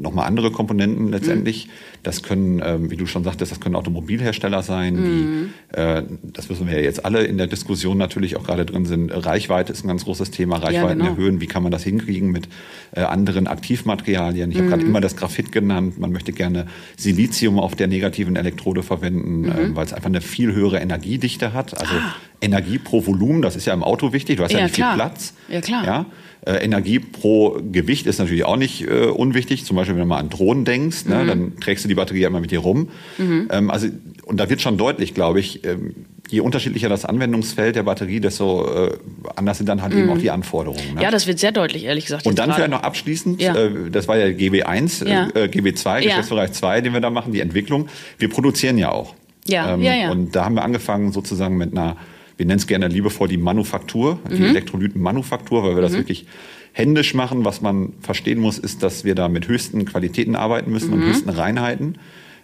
nochmal 0.00 0.26
andere 0.26 0.50
Komponenten 0.50 1.08
letztendlich. 1.08 1.66
Mhm. 1.66 1.70
Das 2.02 2.22
können, 2.22 2.62
ähm, 2.64 2.90
wie 2.90 2.96
du 2.96 3.06
schon 3.06 3.24
sagtest, 3.24 3.52
das 3.52 3.60
können 3.60 3.74
Automobilhersteller 3.74 4.62
sein, 4.62 4.94
mhm. 4.94 5.50
die, 5.72 5.78
äh, 5.78 6.02
das 6.22 6.48
wissen 6.48 6.66
wir 6.66 6.74
ja 6.74 6.82
jetzt 6.82 7.04
alle 7.04 7.24
in 7.24 7.38
der 7.38 7.46
Diskussion 7.46 7.98
natürlich 7.98 8.36
auch 8.36 8.44
gerade 8.44 8.64
drin 8.64 8.86
sind. 8.86 9.10
Reichweite 9.10 9.72
ist 9.72 9.84
ein 9.84 9.88
ganz 9.88 10.04
großes 10.04 10.30
Thema, 10.30 10.56
Reichweiten 10.56 11.00
ja, 11.00 11.06
genau. 11.06 11.10
erhöhen, 11.10 11.40
wie 11.40 11.46
kann 11.46 11.62
man 11.62 11.72
das 11.72 11.82
hinkriegen 11.82 12.30
mit 12.30 12.48
äh, 12.92 13.00
anderen 13.00 13.46
Aktivmaterialien. 13.46 14.50
Ich 14.50 14.56
mhm. 14.56 14.62
habe 14.62 14.70
gerade 14.70 14.82
immer 14.84 15.00
das 15.00 15.16
Graphit 15.16 15.52
genannt, 15.52 15.98
man 15.98 16.12
möchte 16.12 16.32
gerne 16.32 16.66
Silizium 16.96 17.58
auf 17.58 17.74
der 17.74 17.88
negativen 17.88 18.36
Elektrode 18.36 18.82
verwenden, 18.82 19.40
mhm. 19.40 19.48
äh, 19.48 19.76
weil 19.76 19.86
es 19.86 19.92
einfach 19.92 20.08
eine 20.08 20.20
viel 20.20 20.54
höhere 20.54 20.78
Energiedichte 20.78 21.52
hat. 21.52 21.78
Also 21.78 21.94
ah. 21.94 22.14
Energie 22.40 22.78
pro 22.78 23.04
Volumen, 23.06 23.42
das 23.42 23.56
ist 23.56 23.66
ja 23.66 23.74
im 23.74 23.82
Auto 23.82 24.12
wichtig, 24.12 24.36
du 24.36 24.44
hast 24.44 24.52
ja, 24.52 24.58
ja 24.58 24.64
nicht 24.64 24.74
klar. 24.74 24.92
viel 24.92 24.96
Platz. 24.96 25.34
Ja, 25.48 25.60
klar. 25.60 25.84
Ja? 25.84 26.06
Äh, 26.46 26.64
Energie 26.64 27.00
pro 27.00 27.60
Gewicht 27.72 28.06
ist 28.06 28.18
natürlich 28.18 28.44
auch 28.44 28.56
nicht 28.56 28.82
äh, 28.82 29.06
unwichtig. 29.06 29.64
Zum 29.64 29.76
Beispiel, 29.76 29.96
wenn 29.96 30.02
du 30.02 30.08
mal 30.08 30.18
an 30.18 30.30
Drohnen 30.30 30.64
denkst, 30.64 31.06
ne, 31.06 31.16
mhm. 31.16 31.20
ne, 31.20 31.26
dann 31.26 31.60
trägst 31.60 31.84
du 31.84 31.88
die 31.88 31.94
Batterie 31.94 32.22
immer 32.22 32.40
mit 32.40 32.52
dir 32.52 32.60
rum. 32.60 32.90
Mhm. 33.18 33.48
Ähm, 33.50 33.70
also, 33.70 33.88
und 34.24 34.38
da 34.38 34.48
wird 34.48 34.60
schon 34.60 34.78
deutlich, 34.78 35.14
glaube 35.14 35.40
ich, 35.40 35.64
ähm, 35.64 36.06
je 36.28 36.40
unterschiedlicher 36.40 36.88
das 36.88 37.04
Anwendungsfeld 37.04 37.74
der 37.74 37.82
Batterie, 37.82 38.20
desto 38.20 38.86
äh, 38.86 38.98
anders 39.34 39.58
sind 39.58 39.68
dann 39.68 39.82
halt 39.82 39.94
mhm. 39.94 40.00
eben 40.00 40.10
auch 40.10 40.18
die 40.18 40.30
Anforderungen. 40.30 40.94
Ne? 40.94 41.02
Ja, 41.02 41.10
das 41.10 41.26
wird 41.26 41.38
sehr 41.38 41.52
deutlich, 41.52 41.84
ehrlich 41.84 42.04
gesagt. 42.04 42.24
Und 42.26 42.38
dann 42.38 42.52
vielleicht 42.52 42.70
noch 42.70 42.82
abschließend, 42.82 43.42
ja. 43.42 43.56
äh, 43.56 43.90
das 43.90 44.06
war 44.06 44.16
ja 44.16 44.26
GB1, 44.26 45.04
äh, 45.04 45.10
ja. 45.10 45.28
äh, 45.34 45.44
GB2, 45.46 46.02
Geschäftsbereich 46.02 46.52
2, 46.52 46.82
den 46.82 46.92
wir 46.92 47.00
da 47.00 47.10
machen, 47.10 47.32
die 47.32 47.40
Entwicklung. 47.40 47.88
Wir 48.18 48.28
produzieren 48.28 48.78
ja 48.78 48.92
auch. 48.92 49.14
Ja, 49.46 49.74
ähm, 49.74 49.82
ja, 49.82 49.94
ja. 49.94 50.10
Und 50.10 50.36
da 50.36 50.44
haben 50.44 50.54
wir 50.54 50.62
angefangen 50.62 51.10
sozusagen 51.12 51.56
mit 51.56 51.72
einer 51.72 51.96
wir 52.38 52.46
nennen 52.46 52.60
es 52.60 52.66
gerne 52.66 52.88
liebevoll 52.88 53.28
die 53.28 53.36
Manufaktur, 53.36 54.20
die 54.30 54.36
mhm. 54.36 54.44
Elektrolytenmanufaktur, 54.44 55.64
weil 55.64 55.70
wir 55.70 55.78
mhm. 55.78 55.82
das 55.82 55.92
wirklich 55.92 56.26
händisch 56.72 57.12
machen. 57.12 57.44
Was 57.44 57.60
man 57.60 57.92
verstehen 58.00 58.38
muss, 58.38 58.58
ist, 58.58 58.82
dass 58.82 59.04
wir 59.04 59.14
da 59.14 59.28
mit 59.28 59.48
höchsten 59.48 59.84
Qualitäten 59.84 60.36
arbeiten 60.36 60.70
müssen 60.70 60.88
mhm. 60.88 60.94
und 60.94 61.08
höchsten 61.08 61.30
Reinheiten. 61.30 61.98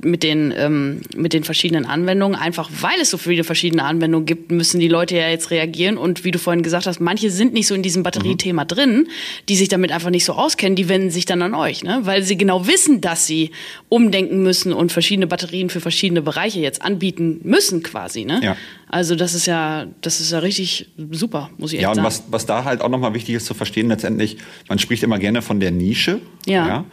mit 0.00 0.22
den, 0.22 0.54
ähm, 0.56 1.00
mit 1.16 1.32
den 1.32 1.44
verschiedenen 1.44 1.84
Anwendungen. 1.84 2.38
Einfach 2.38 2.70
weil 2.80 3.00
es 3.00 3.10
so 3.10 3.18
viele 3.18 3.42
verschiedene 3.44 3.84
Anwendungen 3.84 4.26
gibt, 4.26 4.52
müssen 4.52 4.78
die 4.78 4.88
Leute 4.88 5.16
ja 5.16 5.28
jetzt 5.28 5.50
reagieren. 5.50 5.96
Und 5.96 6.24
wie 6.24 6.30
du 6.30 6.38
vorhin 6.38 6.62
gesagt 6.62 6.86
hast, 6.86 7.00
manche 7.00 7.30
sind 7.30 7.52
nicht 7.52 7.66
so 7.66 7.74
in 7.74 7.82
diesem 7.82 8.02
Batteriethema 8.02 8.64
mhm. 8.64 8.68
drin, 8.68 9.08
die 9.48 9.56
sich 9.56 9.68
damit 9.68 9.90
einfach 9.92 10.10
nicht 10.10 10.24
so 10.24 10.34
auskennen, 10.34 10.76
die 10.76 10.88
wenden 10.88 11.10
sich 11.10 11.24
dann 11.24 11.42
an 11.42 11.54
euch, 11.54 11.82
ne? 11.82 12.00
weil 12.02 12.22
sie 12.22 12.36
genau 12.36 12.66
wissen, 12.66 13.00
dass 13.00 13.26
sie 13.26 13.50
umdenken 13.88 14.42
müssen 14.42 14.72
und 14.72 14.92
verschiedene 14.92 15.26
Batterien 15.26 15.70
für 15.70 15.80
verschiedene 15.80 16.22
Bereiche 16.22 16.60
jetzt 16.60 16.82
anbieten 16.82 17.40
müssen 17.42 17.82
quasi. 17.82 18.24
Ne? 18.24 18.40
Ja. 18.42 18.56
Also 18.88 19.16
das 19.16 19.34
ist 19.34 19.46
ja, 19.46 19.86
das 20.00 20.20
ist 20.20 20.32
ja 20.32 20.38
richtig 20.38 20.88
super, 21.10 21.50
muss 21.58 21.72
ich 21.72 21.78
echt 21.78 21.82
ja, 21.82 21.88
sagen. 21.88 21.98
Ja, 21.98 22.02
und 22.02 22.06
was, 22.06 22.22
was 22.30 22.46
da 22.46 22.64
halt 22.64 22.80
auch 22.80 22.88
nochmal 22.88 23.14
wichtig 23.14 23.34
ist 23.34 23.46
zu 23.46 23.54
verstehen, 23.54 23.88
letztendlich, 23.88 24.38
man 24.68 24.78
spricht 24.78 25.02
immer 25.02 25.18
gerne 25.18 25.42
von 25.42 25.60
der 25.60 25.70
Nische. 25.70 26.20
ja? 26.46 26.66
ja? 26.66 26.84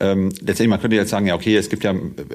Ähm, 0.00 0.30
letztendlich, 0.30 0.68
man 0.68 0.80
könnte 0.80 0.96
jetzt 0.96 1.10
sagen, 1.10 1.26
ja, 1.26 1.34
okay, 1.34 1.56
es 1.56 1.68
gibt 1.68 1.84
ja, 1.84 1.94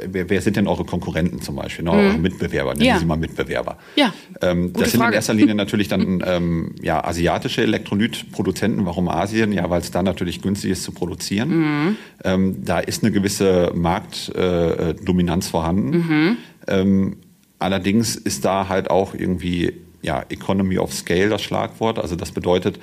wer, 0.10 0.30
wer 0.30 0.42
sind 0.42 0.58
denn 0.58 0.68
eure 0.68 0.86
Konkurrenten 0.86 1.42
zum 1.42 1.56
Beispiel, 1.56 1.86
ne? 1.86 1.92
eure 1.92 2.14
mhm. 2.14 2.22
Mitbewerber, 2.22 2.74
nennen 2.74 2.86
ja. 2.86 3.00
Sie 3.00 3.06
mal 3.06 3.18
Mitbewerber. 3.18 3.78
Ja. 3.96 4.14
Ähm, 4.42 4.74
das 4.74 4.92
sind 4.92 5.00
Frage. 5.00 5.14
in 5.14 5.16
erster 5.16 5.34
Linie 5.34 5.56
natürlich 5.56 5.88
dann 5.88 6.24
ähm, 6.26 6.76
ja, 6.82 7.04
asiatische 7.04 7.64
Elektrolytproduzenten. 7.64 8.86
Warum 8.86 9.10
Asien? 9.10 9.52
Ja, 9.52 9.70
weil 9.70 9.82
es 9.82 9.92
da 9.92 10.04
natürlich 10.04 10.42
günstig 10.42 10.72
ist 10.72 10.84
zu 10.84 10.92
produzieren. 10.92 11.50
Mhm. 11.50 11.96
Ähm, 12.24 12.64
da 12.64 12.80
ist 12.80 13.04
eine 13.04 13.12
gewisse 13.12 13.72
Marktdominanz 13.74 15.48
äh, 15.48 15.50
vorhanden. 15.50 15.98
Mhm. 15.98 16.38
Ähm, 16.68 17.18
allerdings 17.58 18.16
ist 18.16 18.46
da 18.46 18.70
halt 18.70 18.90
auch 18.90 19.16
irgendwie 19.16 19.74
ja, 20.02 20.24
Economy 20.30 20.78
of 20.78 20.94
Scale 20.94 21.30
das 21.30 21.42
Schlagwort. 21.42 21.98
Also 21.98 22.16
das 22.16 22.32
bedeutet, 22.32 22.80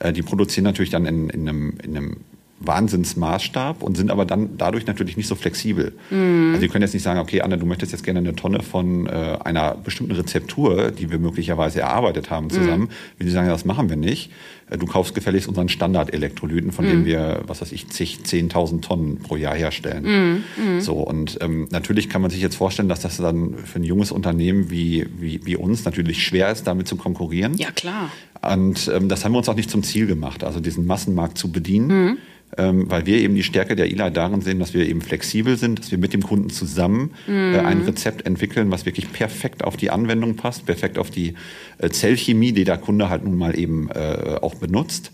äh, 0.00 0.12
die 0.12 0.22
produzieren 0.22 0.64
natürlich 0.64 0.90
dann 0.90 1.06
in, 1.06 1.30
in 1.30 1.48
einem, 1.48 1.78
in 1.82 1.96
einem 1.96 2.16
Wahnsinnsmaßstab 2.60 3.82
und 3.82 3.96
sind 3.96 4.10
aber 4.10 4.24
dann 4.24 4.56
dadurch 4.58 4.86
natürlich 4.86 5.16
nicht 5.16 5.28
so 5.28 5.34
flexibel. 5.34 5.92
Mhm. 6.10 6.50
Also 6.50 6.60
Sie 6.60 6.68
können 6.68 6.82
jetzt 6.82 6.94
nicht 6.94 7.02
sagen, 7.02 7.20
okay, 7.20 7.40
Anne, 7.42 7.58
du 7.58 7.66
möchtest 7.66 7.92
jetzt 7.92 8.02
gerne 8.04 8.18
eine 8.18 8.34
Tonne 8.34 8.62
von 8.62 9.06
äh, 9.06 9.38
einer 9.44 9.74
bestimmten 9.74 10.12
Rezeptur, 10.12 10.90
die 10.90 11.10
wir 11.10 11.18
möglicherweise 11.18 11.80
erarbeitet 11.80 12.30
haben, 12.30 12.50
zusammen. 12.50 12.84
Mhm. 12.84 12.88
Wenn 13.18 13.26
Sie 13.26 13.32
sagen, 13.32 13.48
das 13.48 13.64
machen 13.64 13.88
wir 13.88 13.96
nicht, 13.96 14.32
äh, 14.70 14.78
du 14.78 14.86
kaufst 14.86 15.14
gefälligst 15.14 15.48
unseren 15.48 15.68
Standard-Elektrolyten, 15.68 16.72
von 16.72 16.84
mhm. 16.84 16.90
dem 16.90 17.04
wir, 17.04 17.42
was 17.46 17.60
weiß 17.60 17.72
ich, 17.72 17.88
zig, 17.88 18.20
10.000 18.24 18.80
Tonnen 18.80 19.18
pro 19.18 19.36
Jahr 19.36 19.54
herstellen. 19.54 20.04
Mhm. 20.04 20.74
Mhm. 20.74 20.80
So, 20.80 20.94
und 20.94 21.38
ähm, 21.40 21.68
natürlich 21.70 22.08
kann 22.08 22.22
man 22.22 22.30
sich 22.30 22.40
jetzt 22.40 22.56
vorstellen, 22.56 22.88
dass 22.88 23.00
das 23.00 23.18
dann 23.18 23.54
für 23.56 23.78
ein 23.78 23.84
junges 23.84 24.10
Unternehmen 24.10 24.70
wie, 24.70 25.06
wie, 25.18 25.40
wie 25.44 25.56
uns 25.56 25.84
natürlich 25.84 26.24
schwer 26.24 26.50
ist, 26.50 26.66
damit 26.66 26.88
zu 26.88 26.96
konkurrieren. 26.96 27.54
Ja, 27.56 27.70
klar. 27.70 28.10
Und 28.42 28.90
ähm, 28.94 29.08
das 29.08 29.24
haben 29.24 29.32
wir 29.32 29.38
uns 29.38 29.48
auch 29.48 29.56
nicht 29.56 29.70
zum 29.70 29.82
Ziel 29.82 30.06
gemacht, 30.06 30.44
also 30.44 30.60
diesen 30.60 30.86
Massenmarkt 30.86 31.38
zu 31.38 31.50
bedienen. 31.50 32.18
Ähm, 32.56 32.90
weil 32.90 33.04
wir 33.04 33.18
eben 33.18 33.34
die 33.34 33.42
Stärke 33.42 33.76
der 33.76 33.90
ILA 33.90 34.10
darin 34.10 34.40
sehen, 34.40 34.58
dass 34.58 34.72
wir 34.72 34.88
eben 34.88 35.02
flexibel 35.02 35.56
sind, 35.58 35.78
dass 35.78 35.90
wir 35.90 35.98
mit 35.98 36.14
dem 36.14 36.22
Kunden 36.22 36.48
zusammen 36.48 37.12
äh, 37.28 37.30
mhm. 37.30 37.66
ein 37.66 37.82
Rezept 37.82 38.24
entwickeln, 38.26 38.70
was 38.70 38.86
wirklich 38.86 39.12
perfekt 39.12 39.64
auf 39.64 39.76
die 39.76 39.90
Anwendung 39.90 40.36
passt, 40.36 40.64
perfekt 40.64 40.98
auf 40.98 41.10
die 41.10 41.34
äh, 41.76 41.90
Zellchemie, 41.90 42.52
die 42.52 42.64
der 42.64 42.78
Kunde 42.78 43.10
halt 43.10 43.24
nun 43.24 43.36
mal 43.36 43.58
eben 43.58 43.90
äh, 43.90 44.38
auch 44.40 44.54
benutzt. 44.54 45.12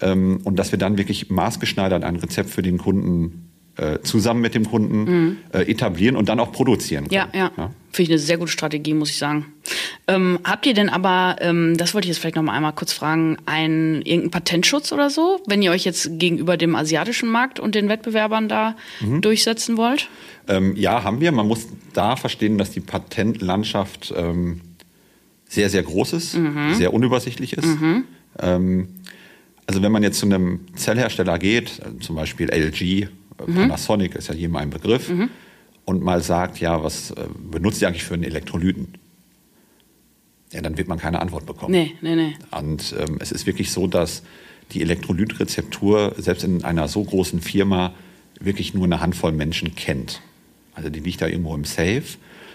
Ähm, 0.00 0.40
und 0.44 0.56
dass 0.56 0.70
wir 0.70 0.78
dann 0.78 0.98
wirklich 0.98 1.30
maßgeschneidert 1.30 2.04
ein 2.04 2.16
Rezept 2.16 2.50
für 2.50 2.62
den 2.62 2.78
Kunden 2.78 3.47
äh, 3.78 4.00
zusammen 4.02 4.40
mit 4.40 4.54
dem 4.54 4.68
Kunden 4.68 5.04
mhm. 5.04 5.36
äh, 5.52 5.70
etablieren 5.70 6.16
und 6.16 6.28
dann 6.28 6.40
auch 6.40 6.50
produzieren 6.50 7.08
können. 7.08 7.14
Ja, 7.14 7.28
ja. 7.32 7.52
ja? 7.56 7.70
Finde 7.92 8.02
ich 8.02 8.10
eine 8.10 8.18
sehr 8.18 8.36
gute 8.36 8.50
Strategie, 8.50 8.92
muss 8.92 9.10
ich 9.10 9.18
sagen. 9.18 9.46
Ähm, 10.08 10.40
habt 10.42 10.66
ihr 10.66 10.74
denn 10.74 10.88
aber, 10.88 11.36
ähm, 11.40 11.76
das 11.76 11.94
wollte 11.94 12.06
ich 12.06 12.10
jetzt 12.10 12.18
vielleicht 12.18 12.36
noch 12.36 12.42
mal 12.42 12.54
einmal 12.54 12.72
kurz 12.72 12.92
fragen, 12.92 13.36
einen 13.46 14.02
irgendeinen 14.02 14.30
Patentschutz 14.30 14.90
oder 14.90 15.10
so, 15.10 15.40
wenn 15.46 15.62
ihr 15.62 15.70
euch 15.70 15.84
jetzt 15.84 16.18
gegenüber 16.18 16.56
dem 16.56 16.74
asiatischen 16.74 17.28
Markt 17.28 17.60
und 17.60 17.74
den 17.76 17.88
Wettbewerbern 17.88 18.48
da 18.48 18.74
mhm. 19.00 19.20
durchsetzen 19.20 19.76
wollt? 19.76 20.08
Ähm, 20.48 20.74
ja, 20.76 21.04
haben 21.04 21.20
wir. 21.20 21.30
Man 21.30 21.46
muss 21.46 21.68
da 21.92 22.16
verstehen, 22.16 22.58
dass 22.58 22.72
die 22.72 22.80
Patentlandschaft 22.80 24.12
ähm, 24.16 24.60
sehr, 25.46 25.70
sehr 25.70 25.84
groß 25.84 26.14
ist, 26.14 26.36
mhm. 26.36 26.74
sehr 26.74 26.92
unübersichtlich 26.92 27.52
ist. 27.52 27.66
Mhm. 27.66 28.04
Ähm, 28.40 28.88
also 29.66 29.82
wenn 29.82 29.92
man 29.92 30.02
jetzt 30.02 30.18
zu 30.18 30.26
einem 30.26 30.60
Zellhersteller 30.74 31.38
geht, 31.38 31.80
äh, 31.80 32.00
zum 32.00 32.16
Beispiel 32.16 32.50
LG. 32.50 33.08
Panasonic 33.46 34.14
ist 34.14 34.28
ja 34.28 34.34
jedem 34.34 34.56
ein 34.56 34.70
Begriff, 34.70 35.08
mhm. 35.08 35.30
und 35.84 36.02
mal 36.02 36.22
sagt, 36.22 36.60
ja, 36.60 36.82
was 36.82 37.10
äh, 37.12 37.24
benutzt 37.50 37.80
ihr 37.82 37.88
eigentlich 37.88 38.04
für 38.04 38.14
einen 38.14 38.24
Elektrolyten? 38.24 38.94
Ja, 40.52 40.62
dann 40.62 40.78
wird 40.78 40.88
man 40.88 40.98
keine 40.98 41.20
Antwort 41.20 41.46
bekommen. 41.46 41.72
Nee, 41.72 41.94
nee, 42.00 42.16
nee. 42.16 42.34
Und 42.50 42.94
ähm, 42.98 43.18
es 43.20 43.32
ist 43.32 43.46
wirklich 43.46 43.70
so, 43.70 43.86
dass 43.86 44.22
die 44.72 44.82
Elektrolytrezeptur 44.82 46.14
selbst 46.16 46.44
in 46.44 46.64
einer 46.64 46.88
so 46.88 47.04
großen 47.04 47.40
Firma 47.40 47.94
wirklich 48.40 48.74
nur 48.74 48.84
eine 48.84 49.00
Handvoll 49.00 49.32
Menschen 49.32 49.74
kennt. 49.74 50.22
Also 50.74 50.90
die 50.90 51.00
liegt 51.00 51.20
da 51.20 51.26
irgendwo 51.26 51.54
im 51.54 51.64
Safe. 51.64 52.04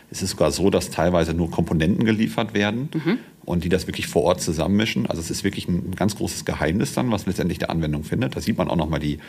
Es 0.09 0.21
ist 0.21 0.31
sogar 0.31 0.51
so, 0.51 0.69
dass 0.69 0.89
teilweise 0.89 1.33
nur 1.33 1.51
Komponenten 1.51 2.05
geliefert 2.05 2.53
werden. 2.53 2.89
Mhm 2.93 3.19
und 3.45 3.63
die 3.63 3.69
das 3.69 3.87
wirklich 3.87 4.07
vor 4.07 4.23
Ort 4.23 4.41
zusammenmischen. 4.41 5.05
Also 5.05 5.21
es 5.21 5.29
ist 5.29 5.43
wirklich 5.43 5.67
ein 5.67 5.95
ganz 5.95 6.15
großes 6.15 6.45
Geheimnis 6.45 6.93
dann, 6.93 7.11
was 7.11 7.25
letztendlich 7.25 7.59
der 7.59 7.69
Anwendung 7.69 8.03
findet. 8.03 8.35
Da 8.35 8.41
sieht 8.41 8.57
man 8.57 8.69
auch 8.69 8.75
nochmal 8.75 8.99
die, 8.99 9.19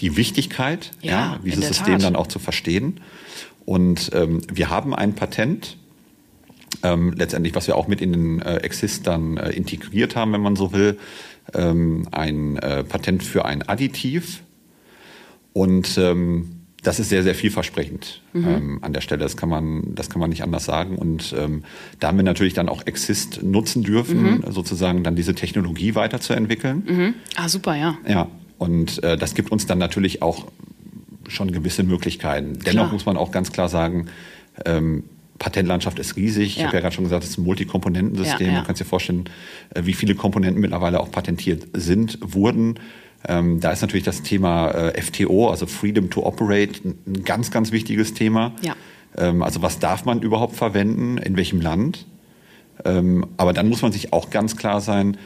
die 0.00 0.16
Wichtigkeit, 0.16 0.90
ja, 1.00 1.10
ja 1.10 1.40
dieses 1.44 1.68
System 1.68 1.94
Tat. 1.94 2.04
dann 2.04 2.16
auch 2.16 2.26
zu 2.26 2.38
verstehen. 2.38 3.00
Und 3.64 4.10
ähm, 4.14 4.42
wir 4.52 4.70
haben 4.70 4.94
ein 4.94 5.14
Patent, 5.14 5.76
ähm, 6.82 7.12
letztendlich, 7.16 7.54
was 7.54 7.66
wir 7.66 7.76
auch 7.76 7.88
mit 7.88 8.00
in 8.00 8.12
den 8.12 8.42
äh, 8.42 8.56
Exist 8.56 9.06
dann 9.06 9.36
äh, 9.36 9.50
integriert 9.50 10.16
haben, 10.16 10.32
wenn 10.32 10.40
man 10.40 10.56
so 10.56 10.72
will, 10.72 10.98
ähm, 11.54 12.08
ein 12.10 12.56
äh, 12.58 12.84
Patent 12.84 13.22
für 13.22 13.44
ein 13.44 13.62
Additiv. 13.68 14.42
Und 15.52 15.96
ähm, 15.98 16.61
das 16.82 16.98
ist 16.98 17.08
sehr, 17.08 17.22
sehr 17.22 17.34
vielversprechend 17.34 18.20
mhm. 18.32 18.48
ähm, 18.48 18.78
an 18.82 18.92
der 18.92 19.00
Stelle. 19.00 19.22
Das 19.22 19.36
kann 19.36 19.48
man, 19.48 19.94
das 19.94 20.10
kann 20.10 20.20
man 20.20 20.30
nicht 20.30 20.42
anders 20.42 20.64
sagen. 20.64 20.96
Und 20.96 21.34
ähm, 21.38 21.62
da 22.00 22.08
haben 22.08 22.16
wir 22.16 22.24
natürlich 22.24 22.54
dann 22.54 22.68
auch 22.68 22.86
Exist 22.86 23.42
nutzen 23.42 23.84
dürfen, 23.84 24.22
mhm. 24.22 24.44
sozusagen 24.48 25.04
dann 25.04 25.14
diese 25.14 25.34
Technologie 25.34 25.94
weiterzuentwickeln. 25.94 26.82
Mhm. 26.86 27.14
Ah, 27.36 27.48
super, 27.48 27.76
ja. 27.76 27.96
Ja. 28.08 28.28
Und 28.58 29.02
äh, 29.04 29.16
das 29.16 29.34
gibt 29.34 29.52
uns 29.52 29.66
dann 29.66 29.78
natürlich 29.78 30.22
auch 30.22 30.46
schon 31.28 31.52
gewisse 31.52 31.84
Möglichkeiten. 31.84 32.58
Klar. 32.58 32.74
Dennoch 32.74 32.92
muss 32.92 33.06
man 33.06 33.16
auch 33.16 33.30
ganz 33.30 33.52
klar 33.52 33.68
sagen, 33.68 34.06
ähm, 34.64 35.04
Patentlandschaft 35.38 35.98
ist 35.98 36.16
riesig. 36.16 36.48
Ich 36.48 36.56
ja. 36.58 36.66
habe 36.66 36.76
ja 36.76 36.80
gerade 36.80 36.94
schon 36.94 37.04
gesagt, 37.04 37.24
es 37.24 37.30
ist 37.30 37.38
ein 37.38 37.44
Multikomponentensystem. 37.44 38.46
Ja, 38.46 38.52
ja. 38.54 38.60
Du 38.60 38.66
kannst 38.66 38.80
dir 38.80 38.84
vorstellen, 38.84 39.24
äh, 39.74 39.82
wie 39.84 39.92
viele 39.92 40.14
Komponenten 40.14 40.60
mittlerweile 40.60 41.00
auch 41.00 41.10
patentiert 41.10 41.66
sind, 41.74 42.18
wurden. 42.22 42.78
Ähm, 43.28 43.60
da 43.60 43.70
ist 43.70 43.82
natürlich 43.82 44.04
das 44.04 44.22
Thema 44.22 44.70
äh, 44.70 45.00
FTO, 45.00 45.48
also 45.48 45.66
Freedom 45.66 46.10
to 46.10 46.24
Operate, 46.24 46.80
ein 46.84 47.24
ganz, 47.24 47.50
ganz 47.50 47.72
wichtiges 47.72 48.14
Thema. 48.14 48.52
Ja. 48.62 48.74
Ähm, 49.16 49.42
also 49.42 49.62
was 49.62 49.78
darf 49.78 50.04
man 50.04 50.22
überhaupt 50.22 50.56
verwenden, 50.56 51.18
in 51.18 51.36
welchem 51.36 51.60
Land? 51.60 52.06
Ähm, 52.84 53.26
aber 53.36 53.52
dann 53.52 53.68
muss 53.68 53.82
man 53.82 53.92
sich 53.92 54.12
auch 54.12 54.30
ganz 54.30 54.56
klar 54.56 54.80
sein, 54.80 55.16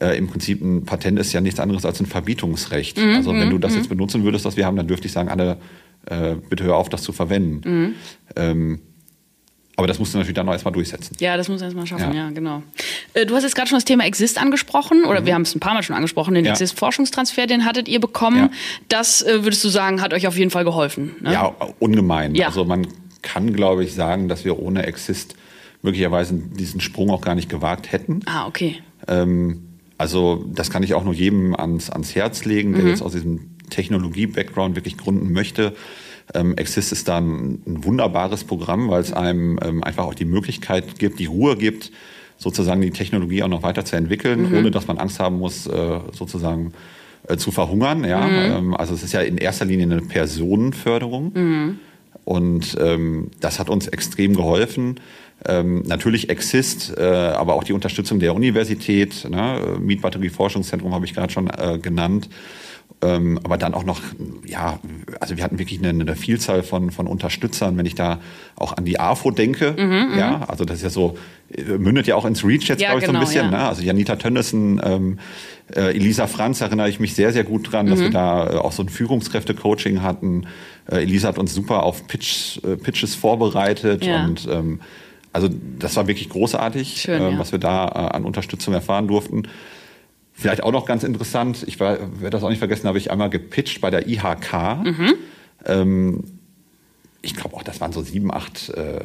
äh, 0.00 0.16
im 0.16 0.28
Prinzip 0.28 0.62
ein 0.62 0.84
Patent 0.84 1.18
ist 1.18 1.32
ja 1.32 1.40
nichts 1.40 1.60
anderes 1.60 1.84
als 1.84 2.00
ein 2.00 2.06
Verbietungsrecht. 2.06 2.98
Mhm, 2.98 3.16
also 3.16 3.32
wenn 3.32 3.50
du 3.50 3.58
das 3.58 3.72
mhm. 3.72 3.78
jetzt 3.78 3.88
benutzen 3.88 4.24
würdest, 4.24 4.44
was 4.44 4.56
wir 4.56 4.64
haben, 4.64 4.76
dann 4.76 4.88
dürfte 4.88 5.06
ich 5.06 5.12
sagen, 5.12 5.28
alle, 5.28 5.58
äh, 6.06 6.36
bitte 6.48 6.64
hör 6.64 6.76
auf, 6.76 6.88
das 6.88 7.02
zu 7.02 7.12
verwenden. 7.12 7.94
Mhm. 8.34 8.78
Aber 9.82 9.88
das 9.88 9.98
musst 9.98 10.14
du 10.14 10.18
natürlich 10.18 10.36
dann 10.36 10.46
noch 10.46 10.52
erstmal 10.52 10.72
durchsetzen. 10.72 11.16
Ja, 11.18 11.36
das 11.36 11.48
musst 11.48 11.60
du 11.60 11.64
erstmal 11.64 11.88
schaffen, 11.88 12.14
ja, 12.14 12.26
ja 12.26 12.30
genau. 12.30 12.62
Äh, 13.14 13.26
du 13.26 13.34
hast 13.34 13.42
jetzt 13.42 13.56
gerade 13.56 13.68
schon 13.68 13.76
das 13.76 13.84
Thema 13.84 14.06
Exist 14.06 14.40
angesprochen, 14.40 15.04
oder 15.04 15.22
mhm. 15.22 15.26
wir 15.26 15.34
haben 15.34 15.42
es 15.42 15.56
ein 15.56 15.60
paar 15.60 15.74
Mal 15.74 15.82
schon 15.82 15.96
angesprochen, 15.96 16.34
den 16.34 16.44
ja. 16.44 16.52
Exist-Forschungstransfer, 16.52 17.48
den 17.48 17.64
hattet 17.64 17.88
ihr 17.88 17.98
bekommen. 17.98 18.50
Das 18.88 19.22
äh, 19.22 19.42
würdest 19.42 19.64
du 19.64 19.68
sagen, 19.70 20.00
hat 20.00 20.14
euch 20.14 20.28
auf 20.28 20.36
jeden 20.38 20.52
Fall 20.52 20.62
geholfen. 20.62 21.16
Ne? 21.20 21.32
Ja, 21.32 21.52
ungemein. 21.80 22.40
Also 22.42 22.64
man 22.64 22.86
kann, 23.22 23.52
glaube 23.52 23.82
ich, 23.82 23.94
sagen, 23.94 24.28
dass 24.28 24.44
wir 24.44 24.60
ohne 24.60 24.86
Exist 24.86 25.34
möglicherweise 25.82 26.34
diesen 26.34 26.80
Sprung 26.80 27.10
auch 27.10 27.20
gar 27.20 27.34
nicht 27.34 27.48
gewagt 27.48 27.90
hätten. 27.90 28.20
Ah, 28.26 28.46
okay. 28.46 28.76
Ähm, 29.08 29.62
also 29.98 30.44
das 30.54 30.70
kann 30.70 30.84
ich 30.84 30.94
auch 30.94 31.02
nur 31.02 31.14
jedem 31.14 31.56
ans, 31.56 31.90
ans 31.90 32.14
Herz 32.14 32.44
legen, 32.44 32.72
der 32.74 32.84
mhm. 32.84 32.88
jetzt 32.90 33.02
aus 33.02 33.12
diesem 33.12 33.50
Technologie-Background 33.70 34.76
wirklich 34.76 34.96
gründen 34.96 35.32
möchte. 35.32 35.74
Ähm, 36.34 36.56
Exist 36.56 36.92
ist 36.92 37.08
dann 37.08 37.60
ein 37.66 37.84
wunderbares 37.84 38.44
Programm, 38.44 38.88
weil 38.88 39.00
es 39.00 39.12
einem 39.12 39.58
ähm, 39.62 39.82
einfach 39.82 40.04
auch 40.04 40.14
die 40.14 40.24
Möglichkeit 40.24 40.98
gibt, 40.98 41.18
die 41.18 41.26
Ruhe 41.26 41.56
gibt, 41.56 41.92
sozusagen 42.38 42.80
die 42.80 42.90
Technologie 42.90 43.42
auch 43.42 43.48
noch 43.48 43.62
weiter 43.62 43.84
zu 43.84 43.96
entwickeln, 43.96 44.50
mhm. 44.50 44.58
ohne 44.58 44.70
dass 44.70 44.86
man 44.86 44.98
Angst 44.98 45.20
haben 45.20 45.38
muss, 45.38 45.66
äh, 45.66 46.00
sozusagen 46.12 46.72
äh, 47.28 47.36
zu 47.36 47.50
verhungern. 47.50 48.04
Ja? 48.04 48.20
Mhm. 48.26 48.34
Ähm, 48.34 48.74
also 48.74 48.94
es 48.94 49.02
ist 49.02 49.12
ja 49.12 49.20
in 49.20 49.38
erster 49.38 49.64
Linie 49.64 49.86
eine 49.86 50.02
Personenförderung. 50.02 51.32
Mhm. 51.34 51.78
Und 52.24 52.76
ähm, 52.80 53.30
das 53.40 53.58
hat 53.58 53.68
uns 53.68 53.88
extrem 53.88 54.34
geholfen. 54.36 55.00
Ähm, 55.44 55.82
natürlich 55.86 56.30
Exist, 56.30 56.96
äh, 56.96 57.02
aber 57.02 57.54
auch 57.54 57.64
die 57.64 57.72
Unterstützung 57.72 58.20
der 58.20 58.34
Universität, 58.34 59.28
ne? 59.28 59.76
Mietbatterie-Forschungszentrum 59.80 60.94
habe 60.94 61.04
ich 61.04 61.14
gerade 61.14 61.32
schon 61.32 61.48
äh, 61.50 61.78
genannt. 61.82 62.28
Ähm, 63.04 63.40
aber 63.42 63.58
dann 63.58 63.74
auch 63.74 63.82
noch, 63.82 64.00
ja, 64.46 64.78
also 65.18 65.36
wir 65.36 65.42
hatten 65.42 65.58
wirklich 65.58 65.80
eine, 65.80 65.88
eine 65.88 66.14
Vielzahl 66.14 66.62
von, 66.62 66.92
von 66.92 67.08
Unterstützern, 67.08 67.76
wenn 67.76 67.84
ich 67.84 67.96
da 67.96 68.20
auch 68.54 68.76
an 68.76 68.84
die 68.84 69.00
AFO 69.00 69.32
denke, 69.32 69.74
mhm, 69.76 70.16
ja, 70.16 70.36
mhm. 70.36 70.44
also 70.46 70.64
das 70.64 70.76
ist 70.76 70.82
ja 70.84 70.90
so, 70.90 71.18
äh, 71.52 71.62
mündet 71.62 72.06
ja 72.06 72.14
auch 72.14 72.24
ins 72.24 72.44
Reach 72.44 72.68
jetzt, 72.68 72.80
ja, 72.80 72.90
glaube 72.90 73.00
ich, 73.00 73.06
genau, 73.06 73.24
so 73.24 73.26
ein 73.26 73.40
genau, 73.40 73.48
bisschen, 73.48 73.52
ja. 73.52 73.58
ne? 73.58 73.68
also 73.68 73.82
Janita 73.82 74.14
Tönnissen, 74.14 74.80
ähm, 74.84 75.18
äh, 75.74 75.96
Elisa 75.96 76.28
Franz 76.28 76.60
erinnere 76.60 76.88
ich 76.88 77.00
mich 77.00 77.14
sehr, 77.16 77.32
sehr 77.32 77.42
gut 77.42 77.72
dran, 77.72 77.86
mhm. 77.86 77.90
dass 77.90 78.00
wir 78.00 78.10
da 78.10 78.52
äh, 78.52 78.56
auch 78.58 78.70
so 78.70 78.84
ein 78.84 78.88
Führungskräfte-Coaching 78.88 80.02
hatten. 80.02 80.46
Äh, 80.88 80.98
Elisa 81.02 81.26
hat 81.26 81.38
uns 81.38 81.52
super 81.52 81.82
auf 81.82 82.06
Pitch, 82.06 82.58
äh, 82.64 82.76
Pitches 82.76 83.16
vorbereitet 83.16 84.04
ja. 84.04 84.24
und 84.24 84.46
ähm, 84.48 84.80
also 85.32 85.48
das 85.78 85.96
war 85.96 86.06
wirklich 86.06 86.28
großartig, 86.28 87.00
Schön, 87.02 87.20
äh, 87.20 87.38
was 87.38 87.50
wir 87.50 87.58
da 87.58 87.86
an 87.86 88.24
Unterstützung 88.24 88.74
erfahren 88.74 89.08
durften. 89.08 89.48
Vielleicht 90.42 90.62
auch 90.62 90.72
noch 90.72 90.86
ganz 90.86 91.04
interessant, 91.04 91.64
ich 91.66 91.78
werde 91.78 92.30
das 92.30 92.42
auch 92.42 92.50
nicht 92.50 92.58
vergessen, 92.58 92.88
habe 92.88 92.98
ich 92.98 93.10
einmal 93.10 93.30
gepitcht 93.30 93.80
bei 93.80 93.90
der 93.90 94.08
IHK. 94.08 94.52
Mhm. 94.84 95.14
Ähm, 95.64 96.24
ich 97.22 97.34
glaube 97.34 97.56
auch, 97.56 97.62
das 97.62 97.80
waren 97.80 97.92
so 97.92 98.02
sieben, 98.02 98.32
acht 98.32 98.70
äh, 98.70 99.04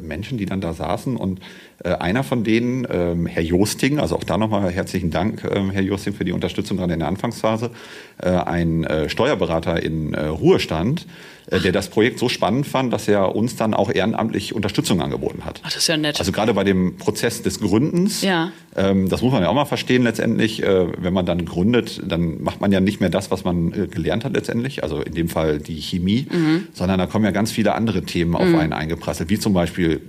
Menschen, 0.00 0.38
die 0.38 0.46
dann 0.46 0.60
da 0.60 0.72
saßen. 0.72 1.16
Und 1.16 1.40
äh, 1.84 1.90
einer 1.90 2.24
von 2.24 2.42
denen, 2.42 2.86
ähm, 2.90 3.26
Herr 3.26 3.42
Josting, 3.42 3.98
also 3.98 4.16
auch 4.16 4.24
da 4.24 4.38
nochmal 4.38 4.70
herzlichen 4.70 5.10
Dank, 5.10 5.44
ähm, 5.50 5.70
Herr 5.70 5.82
Josting, 5.82 6.14
für 6.14 6.24
die 6.24 6.32
Unterstützung 6.32 6.78
gerade 6.78 6.94
in 6.94 7.00
der 7.00 7.08
Anfangsphase, 7.08 7.70
äh, 8.18 8.30
ein 8.30 8.84
äh, 8.84 9.08
Steuerberater 9.08 9.82
in 9.82 10.14
äh, 10.14 10.26
Ruhestand, 10.26 11.06
äh, 11.50 11.60
der 11.60 11.72
das 11.72 11.88
Projekt 11.88 12.18
so 12.18 12.28
spannend 12.28 12.66
fand, 12.66 12.92
dass 12.92 13.06
er 13.06 13.36
uns 13.36 13.56
dann 13.56 13.74
auch 13.74 13.92
ehrenamtlich 13.92 14.54
Unterstützung 14.54 15.00
angeboten 15.00 15.44
hat. 15.44 15.60
Ach, 15.62 15.68
das 15.68 15.76
ist 15.76 15.86
ja 15.86 15.96
nett. 15.96 16.18
Also 16.18 16.32
gerade 16.32 16.54
bei 16.54 16.64
dem 16.64 16.96
Prozess 16.96 17.42
des 17.42 17.60
Gründens, 17.60 18.22
ja. 18.22 18.50
ähm, 18.74 19.08
das 19.08 19.22
muss 19.22 19.32
man 19.32 19.42
ja 19.42 19.48
auch 19.48 19.54
mal 19.54 19.64
verstehen 19.64 20.02
letztendlich, 20.02 20.62
äh, 20.62 20.86
wenn 20.98 21.12
man 21.12 21.24
dann 21.24 21.44
gründet, 21.44 22.02
dann 22.04 22.42
macht 22.42 22.60
man 22.60 22.72
ja 22.72 22.80
nicht 22.80 23.00
mehr 23.00 23.10
das, 23.10 23.30
was 23.30 23.44
man 23.44 23.72
äh, 23.72 23.86
gelernt 23.86 24.24
hat 24.24 24.32
letztendlich, 24.32 24.82
also 24.82 25.02
in 25.02 25.14
dem 25.14 25.28
Fall 25.28 25.58
die 25.58 25.80
Chemie, 25.80 26.26
mhm. 26.30 26.66
sondern 26.72 26.98
da 26.98 27.06
kommen 27.06 27.24
ja 27.24 27.30
ganz 27.30 27.52
viele 27.52 27.74
andere 27.74 28.02
Themen 28.02 28.34
auf 28.34 28.46
mhm. 28.46 28.58
einen 28.58 28.72
eingeprasselt, 28.72 29.30
wie 29.30 29.35
zum 29.40 29.52
Beispiel 29.52 30.00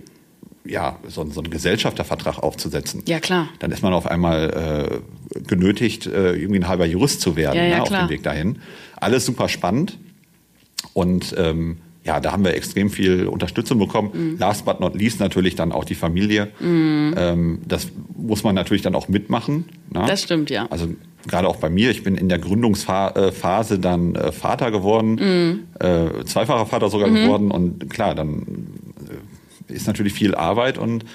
ja, 0.70 1.00
so, 1.08 1.26
so 1.30 1.42
einen 1.42 1.50
Gesellschaftervertrag 1.50 2.40
aufzusetzen. 2.40 3.04
Ja, 3.08 3.20
klar. 3.20 3.50
Dann 3.60 3.72
ist 3.72 3.82
man 3.84 3.94
auf 3.94 4.06
einmal 4.06 5.02
äh, 5.34 5.40
genötigt, 5.48 6.06
äh, 6.08 6.34
irgendwie 6.34 6.60
ein 6.60 6.68
halber 6.68 6.86
Jurist 6.86 7.22
zu 7.22 7.36
werden 7.36 7.58
ja, 7.58 7.64
ja, 7.64 7.76
ne, 7.78 7.82
auf 7.84 7.90
dem 7.90 8.10
Weg 8.10 8.24
dahin. 8.24 8.60
Alles 8.96 9.26
super 9.26 9.50
spannend. 9.50 9.98
Und 10.94 11.34
ähm, 11.38 11.78
ja, 12.04 12.20
da 12.22 12.32
haben 12.32 12.46
wir 12.46 12.54
extrem 12.54 12.90
viel 12.90 13.28
Unterstützung 13.28 13.80
bekommen. 13.80 14.12
Mhm. 14.14 14.38
Last 14.40 14.66
but 14.66 14.80
not 14.80 14.96
least 14.96 15.20
natürlich 15.20 15.56
dann 15.56 15.72
auch 15.72 15.84
die 15.84 15.96
Familie. 15.96 16.50
Mhm. 16.60 17.14
Ähm, 17.18 17.60
das 17.68 17.90
muss 18.16 18.44
man 18.44 18.56
natürlich 18.56 18.82
dann 18.82 18.96
auch 18.96 19.10
mitmachen. 19.10 19.66
Ne? 19.94 20.06
Das 20.08 20.24
stimmt, 20.24 20.50
ja. 20.50 20.68
Also 20.70 20.88
gerade 21.28 21.48
auch 21.48 21.58
bei 21.58 21.70
mir, 21.70 21.92
ich 21.92 22.04
bin 22.04 22.16
in 22.16 22.30
der 22.30 22.40
Gründungsphase 22.40 23.80
dann 23.80 24.16
äh, 24.16 24.32
Vater 24.32 24.72
geworden, 24.72 25.66
mhm. 25.80 25.86
äh, 25.86 26.24
zweifacher 26.24 26.66
Vater 26.66 26.90
sogar 26.90 27.10
mhm. 27.10 27.16
geworden. 27.16 27.52
Und 27.52 27.90
klar, 27.90 28.16
dann 28.16 28.46
ist 29.68 29.88
natürlich 29.88 30.14
viel 30.14 30.36
Arbeit 30.36 30.78
und 30.78 31.06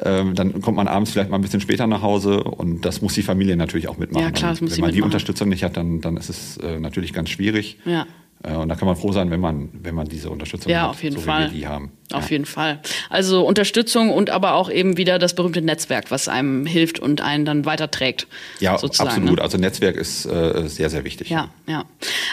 ähm, 0.00 0.34
dann 0.34 0.60
kommt 0.62 0.76
man 0.76 0.88
abends 0.88 1.10
vielleicht 1.12 1.30
mal 1.30 1.36
ein 1.36 1.42
bisschen 1.42 1.60
später 1.60 1.86
nach 1.86 2.02
Hause 2.02 2.42
und 2.44 2.84
das 2.84 3.02
muss 3.02 3.14
die 3.14 3.22
Familie 3.22 3.56
natürlich 3.56 3.88
auch 3.88 3.98
mitmachen. 3.98 4.24
Ja, 4.24 4.30
klar, 4.30 4.50
das 4.52 4.60
muss 4.60 4.76
Wenn 4.76 4.80
man 4.80 4.92
die 4.92 5.02
Unterstützung 5.02 5.48
nicht 5.48 5.64
hat, 5.64 5.76
dann, 5.76 6.00
dann 6.00 6.16
ist 6.16 6.30
es 6.30 6.56
äh, 6.58 6.80
natürlich 6.80 7.12
ganz 7.12 7.28
schwierig. 7.28 7.78
Ja. 7.84 8.06
Äh, 8.42 8.54
und 8.54 8.68
da 8.68 8.74
kann 8.74 8.86
man 8.86 8.96
froh 8.96 9.12
sein, 9.12 9.30
wenn 9.30 9.40
man, 9.40 9.68
wenn 9.72 9.94
man 9.94 10.08
diese 10.08 10.30
Unterstützung 10.30 10.70
ja, 10.70 10.82
hat, 10.82 10.90
auf 10.90 11.02
jeden 11.02 11.16
so 11.16 11.22
Fall. 11.22 11.48
die 11.48 11.66
haben. 11.66 11.92
Auf 12.12 12.30
jeden 12.30 12.44
Fall. 12.44 12.80
Also 13.08 13.46
Unterstützung 13.46 14.10
und 14.10 14.30
aber 14.30 14.54
auch 14.54 14.70
eben 14.70 14.96
wieder 14.96 15.18
das 15.18 15.34
berühmte 15.34 15.62
Netzwerk, 15.62 16.10
was 16.10 16.28
einem 16.28 16.66
hilft 16.66 16.98
und 16.98 17.20
einen 17.20 17.44
dann 17.44 17.64
weiterträgt. 17.64 18.26
Ja, 18.60 18.74
absolut. 18.74 19.36
Ne? 19.36 19.42
Also 19.42 19.58
Netzwerk 19.58 19.96
ist 19.96 20.26
äh, 20.26 20.68
sehr, 20.68 20.90
sehr 20.90 21.04
wichtig. 21.04 21.30
Ja, 21.30 21.48
ja. 21.66 21.84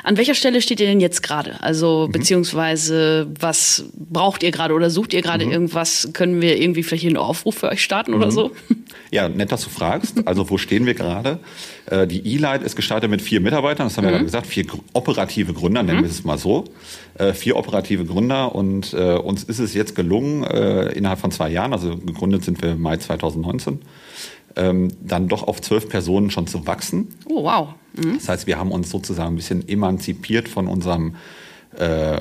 An 0.04 0.18
welcher 0.18 0.36
Stelle 0.36 0.62
steht 0.62 0.80
ihr 0.80 0.88
denn 0.88 1.00
jetzt 1.00 1.24
gerade? 1.24 1.62
Also 1.64 2.08
mhm. 2.08 2.12
beziehungsweise 2.12 3.28
was 3.40 3.86
braucht 3.94 4.44
ihr 4.44 4.52
gerade 4.52 4.74
oder 4.74 4.90
sucht 4.90 5.14
ihr 5.14 5.22
gerade 5.22 5.46
mhm. 5.46 5.52
irgendwas? 5.52 6.10
Können 6.14 6.42
wir 6.42 6.58
irgendwie 6.58 6.84
vielleicht 6.84 7.02
hier 7.02 7.12
einen 7.12 7.18
Aufruf 7.18 7.56
für 7.56 7.70
euch 7.70 7.84
starten 7.84 8.12
mhm. 8.12 8.18
oder 8.18 8.32
so? 8.32 8.52
Ja, 9.12 9.28
nett, 9.28 9.52
dass 9.52 9.64
du 9.64 9.72
fragst. 9.72 10.28
Also 10.28 10.50
wo 10.52 10.60
stehen 10.60 10.86
wir 10.86 10.94
gerade? 10.94 11.40
Äh, 11.88 12.06
die 12.06 12.36
E-Light 12.36 12.62
ist 12.62 12.76
gestartet 12.76 13.10
mit 13.10 13.24
vier 13.24 13.42
Mitarbeitern, 13.42 13.88
das 13.88 13.98
haben 13.98 14.04
wir 14.04 14.10
mhm. 14.10 14.16
gerade 14.16 14.26
gesagt, 14.26 14.48
vier 14.48 14.66
operative 14.94 15.54
Gründer, 15.54 15.82
nennen 15.82 15.99
es 16.06 16.24
mal 16.24 16.38
so. 16.38 16.66
Äh, 17.16 17.34
vier 17.34 17.56
operative 17.56 18.06
Gründer 18.06 18.56
und 18.56 18.94
äh, 18.94 19.16
uns 19.16 19.44
ist 19.44 19.60
es 19.60 19.74
jetzt 19.74 19.96
gelungen, 19.96 20.44
innerhalb 20.44 21.20
von 21.20 21.32
zwei 21.32 21.50
Jahren, 21.50 21.74
also 21.74 21.98
gegründet 21.98 22.44
sind 22.44 22.62
wir 22.62 22.72
im 22.72 22.82
Mai 22.82 22.98
2019, 22.98 23.80
ähm, 24.56 24.90
dann 25.02 25.28
doch 25.28 25.44
auf 25.44 25.62
zwölf 25.62 25.90
Personen 25.90 26.32
schon 26.32 26.48
zu 26.48 26.66
wachsen. 26.66 27.10
Oh, 27.26 27.44
wow. 27.44 27.70
Mhm. 27.96 28.16
Das 28.16 28.30
heißt, 28.30 28.48
wir 28.48 28.58
haben 28.58 28.72
uns 28.72 28.90
sozusagen 28.90 29.34
ein 29.34 29.36
bisschen 29.36 29.68
emanzipiert 29.68 30.48
von 30.50 30.68
unserem 30.68 31.16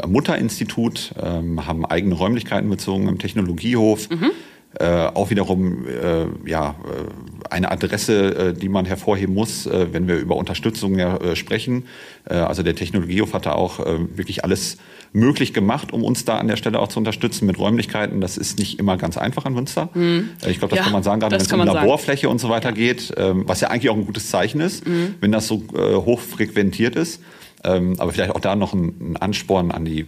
Mutterinstitut, 0.07 1.15
ähm, 1.21 1.67
haben 1.67 1.87
eigene 1.87 2.15
Räumlichkeiten 2.15 2.69
bezogen 2.69 3.09
im 3.09 3.19
Technologiehof. 3.19 4.11
Mhm 4.11 4.31
äh, 4.75 5.07
auch 5.07 5.31
wiederum 5.31 5.87
äh, 5.87 6.27
ja, 6.49 6.71
äh, 6.71 7.28
eine 7.51 7.71
Adresse, 7.71 8.35
äh, 8.35 8.55
die 8.55 8.69
man 8.69 8.85
hervorheben 8.85 9.35
muss, 9.35 9.67
äh, 9.67 9.93
wenn 9.93 10.09
wir 10.09 10.17
über 10.17 10.37
Unterstützung 10.37 10.99
äh, 10.99 11.37
sprechen. 11.37 11.85
Also 12.25 12.63
der 12.63 12.75
Technologiehof 12.75 13.33
hat 13.33 13.47
da 13.47 13.53
auch 13.53 13.79
wirklich 14.15 14.45
alles 14.45 14.77
möglich 15.13 15.55
gemacht, 15.55 15.95
um 15.95 16.05
uns 16.05 16.27
da 16.27 16.37
an 16.37 16.47
der 16.47 16.57
Stelle 16.57 16.79
auch 16.79 16.89
zu 16.89 16.99
unterstützen 16.99 17.47
mit 17.47 17.59
Räumlichkeiten. 17.59 18.21
Das 18.21 18.37
ist 18.37 18.59
nicht 18.59 18.79
immer 18.79 18.99
ganz 18.99 19.17
einfach 19.17 19.47
in 19.47 19.55
Münster. 19.55 19.89
Mhm. 19.95 20.31
Ich 20.47 20.59
glaube, 20.59 20.71
das 20.71 20.79
ja, 20.79 20.83
kann 20.85 20.93
man 20.93 21.03
sagen, 21.03 21.21
gerade 21.21 21.37
wenn 21.37 21.41
es 21.41 21.51
um 21.51 21.61
Laborfläche 21.61 22.23
sagen. 22.23 22.33
und 22.33 22.39
so 22.39 22.51
weiter 22.51 22.69
ja. 22.71 22.75
geht, 22.75 23.15
ähm, 23.17 23.45
was 23.47 23.63
ja 23.63 23.69
eigentlich 23.69 23.89
auch 23.89 23.97
ein 23.97 24.05
gutes 24.05 24.29
Zeichen 24.29 24.61
ist, 24.61 24.87
mhm. 24.87 25.15
wenn 25.21 25.33
das 25.33 25.47
so 25.47 25.63
hoch 25.73 26.21
frequentiert 26.21 26.97
ist. 26.97 27.23
Ähm, 27.65 27.95
aber 27.99 28.13
vielleicht 28.13 28.35
auch 28.35 28.41
da 28.41 28.55
noch 28.55 28.75
ein, 28.75 28.95
ein 29.01 29.17
Ansporn 29.17 29.71
an 29.71 29.87
die 29.87 30.07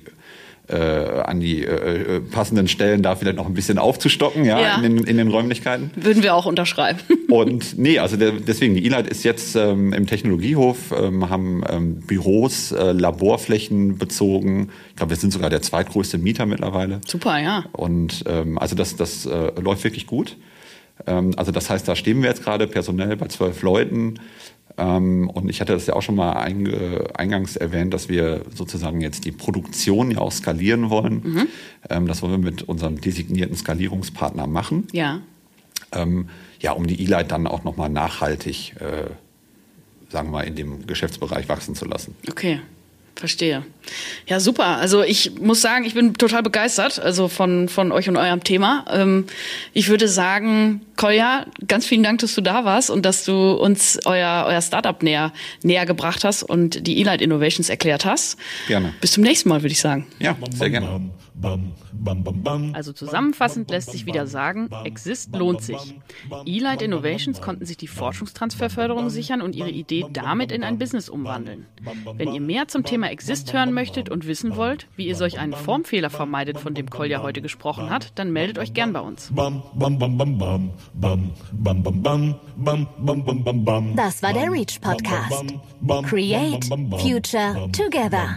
äh, 0.70 1.22
an 1.24 1.40
die 1.40 1.64
äh, 1.64 2.16
äh, 2.16 2.20
passenden 2.20 2.68
Stellen 2.68 3.02
da 3.02 3.16
vielleicht 3.16 3.37
noch 3.37 3.46
ein 3.46 3.54
bisschen 3.54 3.78
aufzustocken, 3.78 4.44
ja, 4.44 4.61
ja. 4.61 4.76
In, 4.76 4.83
den, 4.83 5.04
in 5.04 5.16
den 5.16 5.28
Räumlichkeiten. 5.28 5.90
Würden 5.96 6.22
wir 6.22 6.35
auch 6.35 6.46
unterschreiben. 6.46 7.00
Und 7.28 7.78
nee, 7.78 7.98
also 7.98 8.16
der, 8.16 8.33
deswegen, 8.33 8.74
die 8.74 8.85
E-Light 8.87 9.09
ist 9.09 9.24
jetzt 9.24 9.56
ähm, 9.56 9.92
im 9.92 10.06
Technologiehof, 10.06 10.92
ähm, 10.92 11.28
haben 11.28 11.62
ähm, 11.68 12.00
Büros, 12.00 12.72
äh, 12.72 12.92
Laborflächen 12.92 13.98
bezogen. 13.98 14.70
Ich 14.90 14.96
glaube, 14.96 15.11
wir 15.11 15.16
sind 15.16 15.33
sogar 15.33 15.50
der 15.50 15.62
zweitgrößte 15.62 16.18
Mieter 16.18 16.46
mittlerweile. 16.46 17.00
Super, 17.06 17.38
ja. 17.38 17.64
Und 17.72 18.24
ähm, 18.26 18.59
also 18.59 18.76
das, 18.76 18.96
das 18.96 19.26
äh, 19.26 19.52
läuft 19.61 19.85
wirklich 19.85 20.06
gut. 20.06 20.37
Ähm, 21.06 21.33
also 21.37 21.52
das 21.52 21.70
heißt, 21.70 21.87
da 21.88 21.96
stehen 21.96 22.22
wir 22.22 22.28
jetzt 22.28 22.44
gerade 22.44 22.66
personell 22.66 23.16
bei 23.16 23.26
zwölf 23.26 23.62
Leuten. 23.62 24.14
Ähm, 24.80 25.28
und 25.28 25.50
ich 25.50 25.60
hatte 25.60 25.74
das 25.74 25.86
ja 25.86 25.94
auch 25.94 26.00
schon 26.00 26.16
mal 26.16 26.32
eingangs 26.32 27.56
erwähnt, 27.56 27.92
dass 27.92 28.08
wir 28.08 28.42
sozusagen 28.54 29.02
jetzt 29.02 29.26
die 29.26 29.32
Produktion 29.32 30.10
ja 30.10 30.18
auch 30.18 30.32
skalieren 30.32 30.88
wollen. 30.88 31.22
Mhm. 31.22 31.48
Ähm, 31.90 32.06
das 32.06 32.22
wollen 32.22 32.32
wir 32.32 32.50
mit 32.50 32.62
unserem 32.62 32.98
designierten 32.98 33.56
Skalierungspartner 33.56 34.46
machen. 34.46 34.88
Ja. 34.92 35.20
Ähm, 35.92 36.30
ja, 36.60 36.72
um 36.72 36.86
die 36.86 37.02
E-Light 37.02 37.30
dann 37.30 37.46
auch 37.46 37.62
nochmal 37.62 37.90
nachhaltig, 37.90 38.74
äh, 38.80 39.10
sagen 40.08 40.28
wir 40.28 40.32
mal, 40.32 40.42
in 40.42 40.56
dem 40.56 40.86
Geschäftsbereich 40.86 41.48
wachsen 41.48 41.74
zu 41.74 41.84
lassen. 41.84 42.14
Okay. 42.28 42.60
Verstehe. 43.20 43.66
Ja, 44.26 44.40
super. 44.40 44.78
Also 44.78 45.02
ich 45.02 45.38
muss 45.38 45.61
sagen, 45.61 45.85
ich 45.85 45.92
bin 45.92 46.14
total 46.14 46.42
begeistert, 46.42 46.98
also 46.98 47.28
von, 47.28 47.68
von 47.68 47.92
euch 47.92 48.09
und 48.09 48.16
eurem 48.16 48.42
Thema. 48.42 48.87
Ähm, 48.90 49.26
ich 49.74 49.90
würde 49.90 50.09
sagen, 50.09 50.80
Kolja, 50.96 51.44
ganz 51.68 51.85
vielen 51.85 52.02
Dank, 52.02 52.20
dass 52.20 52.35
du 52.35 52.40
da 52.40 52.64
warst 52.64 52.88
und 52.88 53.04
dass 53.04 53.26
du 53.26 53.52
uns 53.52 53.98
euer, 54.06 54.46
euer 54.48 54.62
Startup 54.62 55.02
näher, 55.02 55.35
näher 55.62 55.85
gebracht 55.85 56.24
hast 56.24 56.42
und 56.42 56.87
die 56.87 56.98
E-Light 56.98 57.20
Innovations 57.20 57.68
erklärt 57.68 58.06
hast. 58.06 58.38
Gerne. 58.68 58.94
Bis 59.02 59.12
zum 59.12 59.22
nächsten 59.22 59.50
Mal, 59.50 59.61
würde 59.61 59.72
ich 59.72 59.80
sagen. 59.80 60.06
Ja, 60.18 60.35
sehr 60.50 60.70
gerne. 60.70 61.11
Also 62.72 62.92
zusammenfassend 62.92 63.70
lässt 63.70 63.90
sich 63.90 64.06
wieder 64.06 64.26
sagen, 64.26 64.68
Exist 64.85 65.35
lohnt 65.35 65.62
sich. 65.62 65.94
E-Light 66.44 66.83
Innovations 66.83 67.40
konnten 67.40 67.64
sich 67.64 67.76
die 67.76 67.87
Forschungstransferförderung 67.87 69.11
sichern 69.11 69.40
und 69.40 69.54
ihre 69.56 69.70
Idee 69.70 70.04
damit 70.12 70.52
in 70.52 70.64
ein 70.64 70.78
Business 70.78 71.09
umwandeln. 71.09 71.66
Wenn 72.14 72.35
ihr 72.35 72.40
mehr 72.40 72.68
zum 72.68 72.85
Thema 73.10 73.12
Exist 73.12 73.52
hören 73.52 73.72
möchtet 73.72 74.08
und 74.08 74.26
wissen 74.26 74.56
wollt, 74.56 74.86
wie 74.96 75.06
ihr 75.06 75.16
solch 75.16 75.38
einen 75.38 75.52
Formfehler 75.52 76.10
vermeidet, 76.10 76.58
von 76.58 76.74
dem 76.74 76.88
Kolja 76.88 77.22
heute 77.22 77.42
gesprochen 77.42 77.90
hat, 77.90 78.12
dann 78.18 78.32
meldet 78.32 78.58
euch 78.58 78.72
gern 78.72 78.92
bei 78.92 79.00
uns. 79.00 79.32
Das 83.96 84.22
war 84.22 84.32
der 84.32 84.52
Reach 84.52 84.80
Podcast. 84.80 85.54
Create 86.08 86.64
Future 86.64 87.68
Together. 87.72 88.36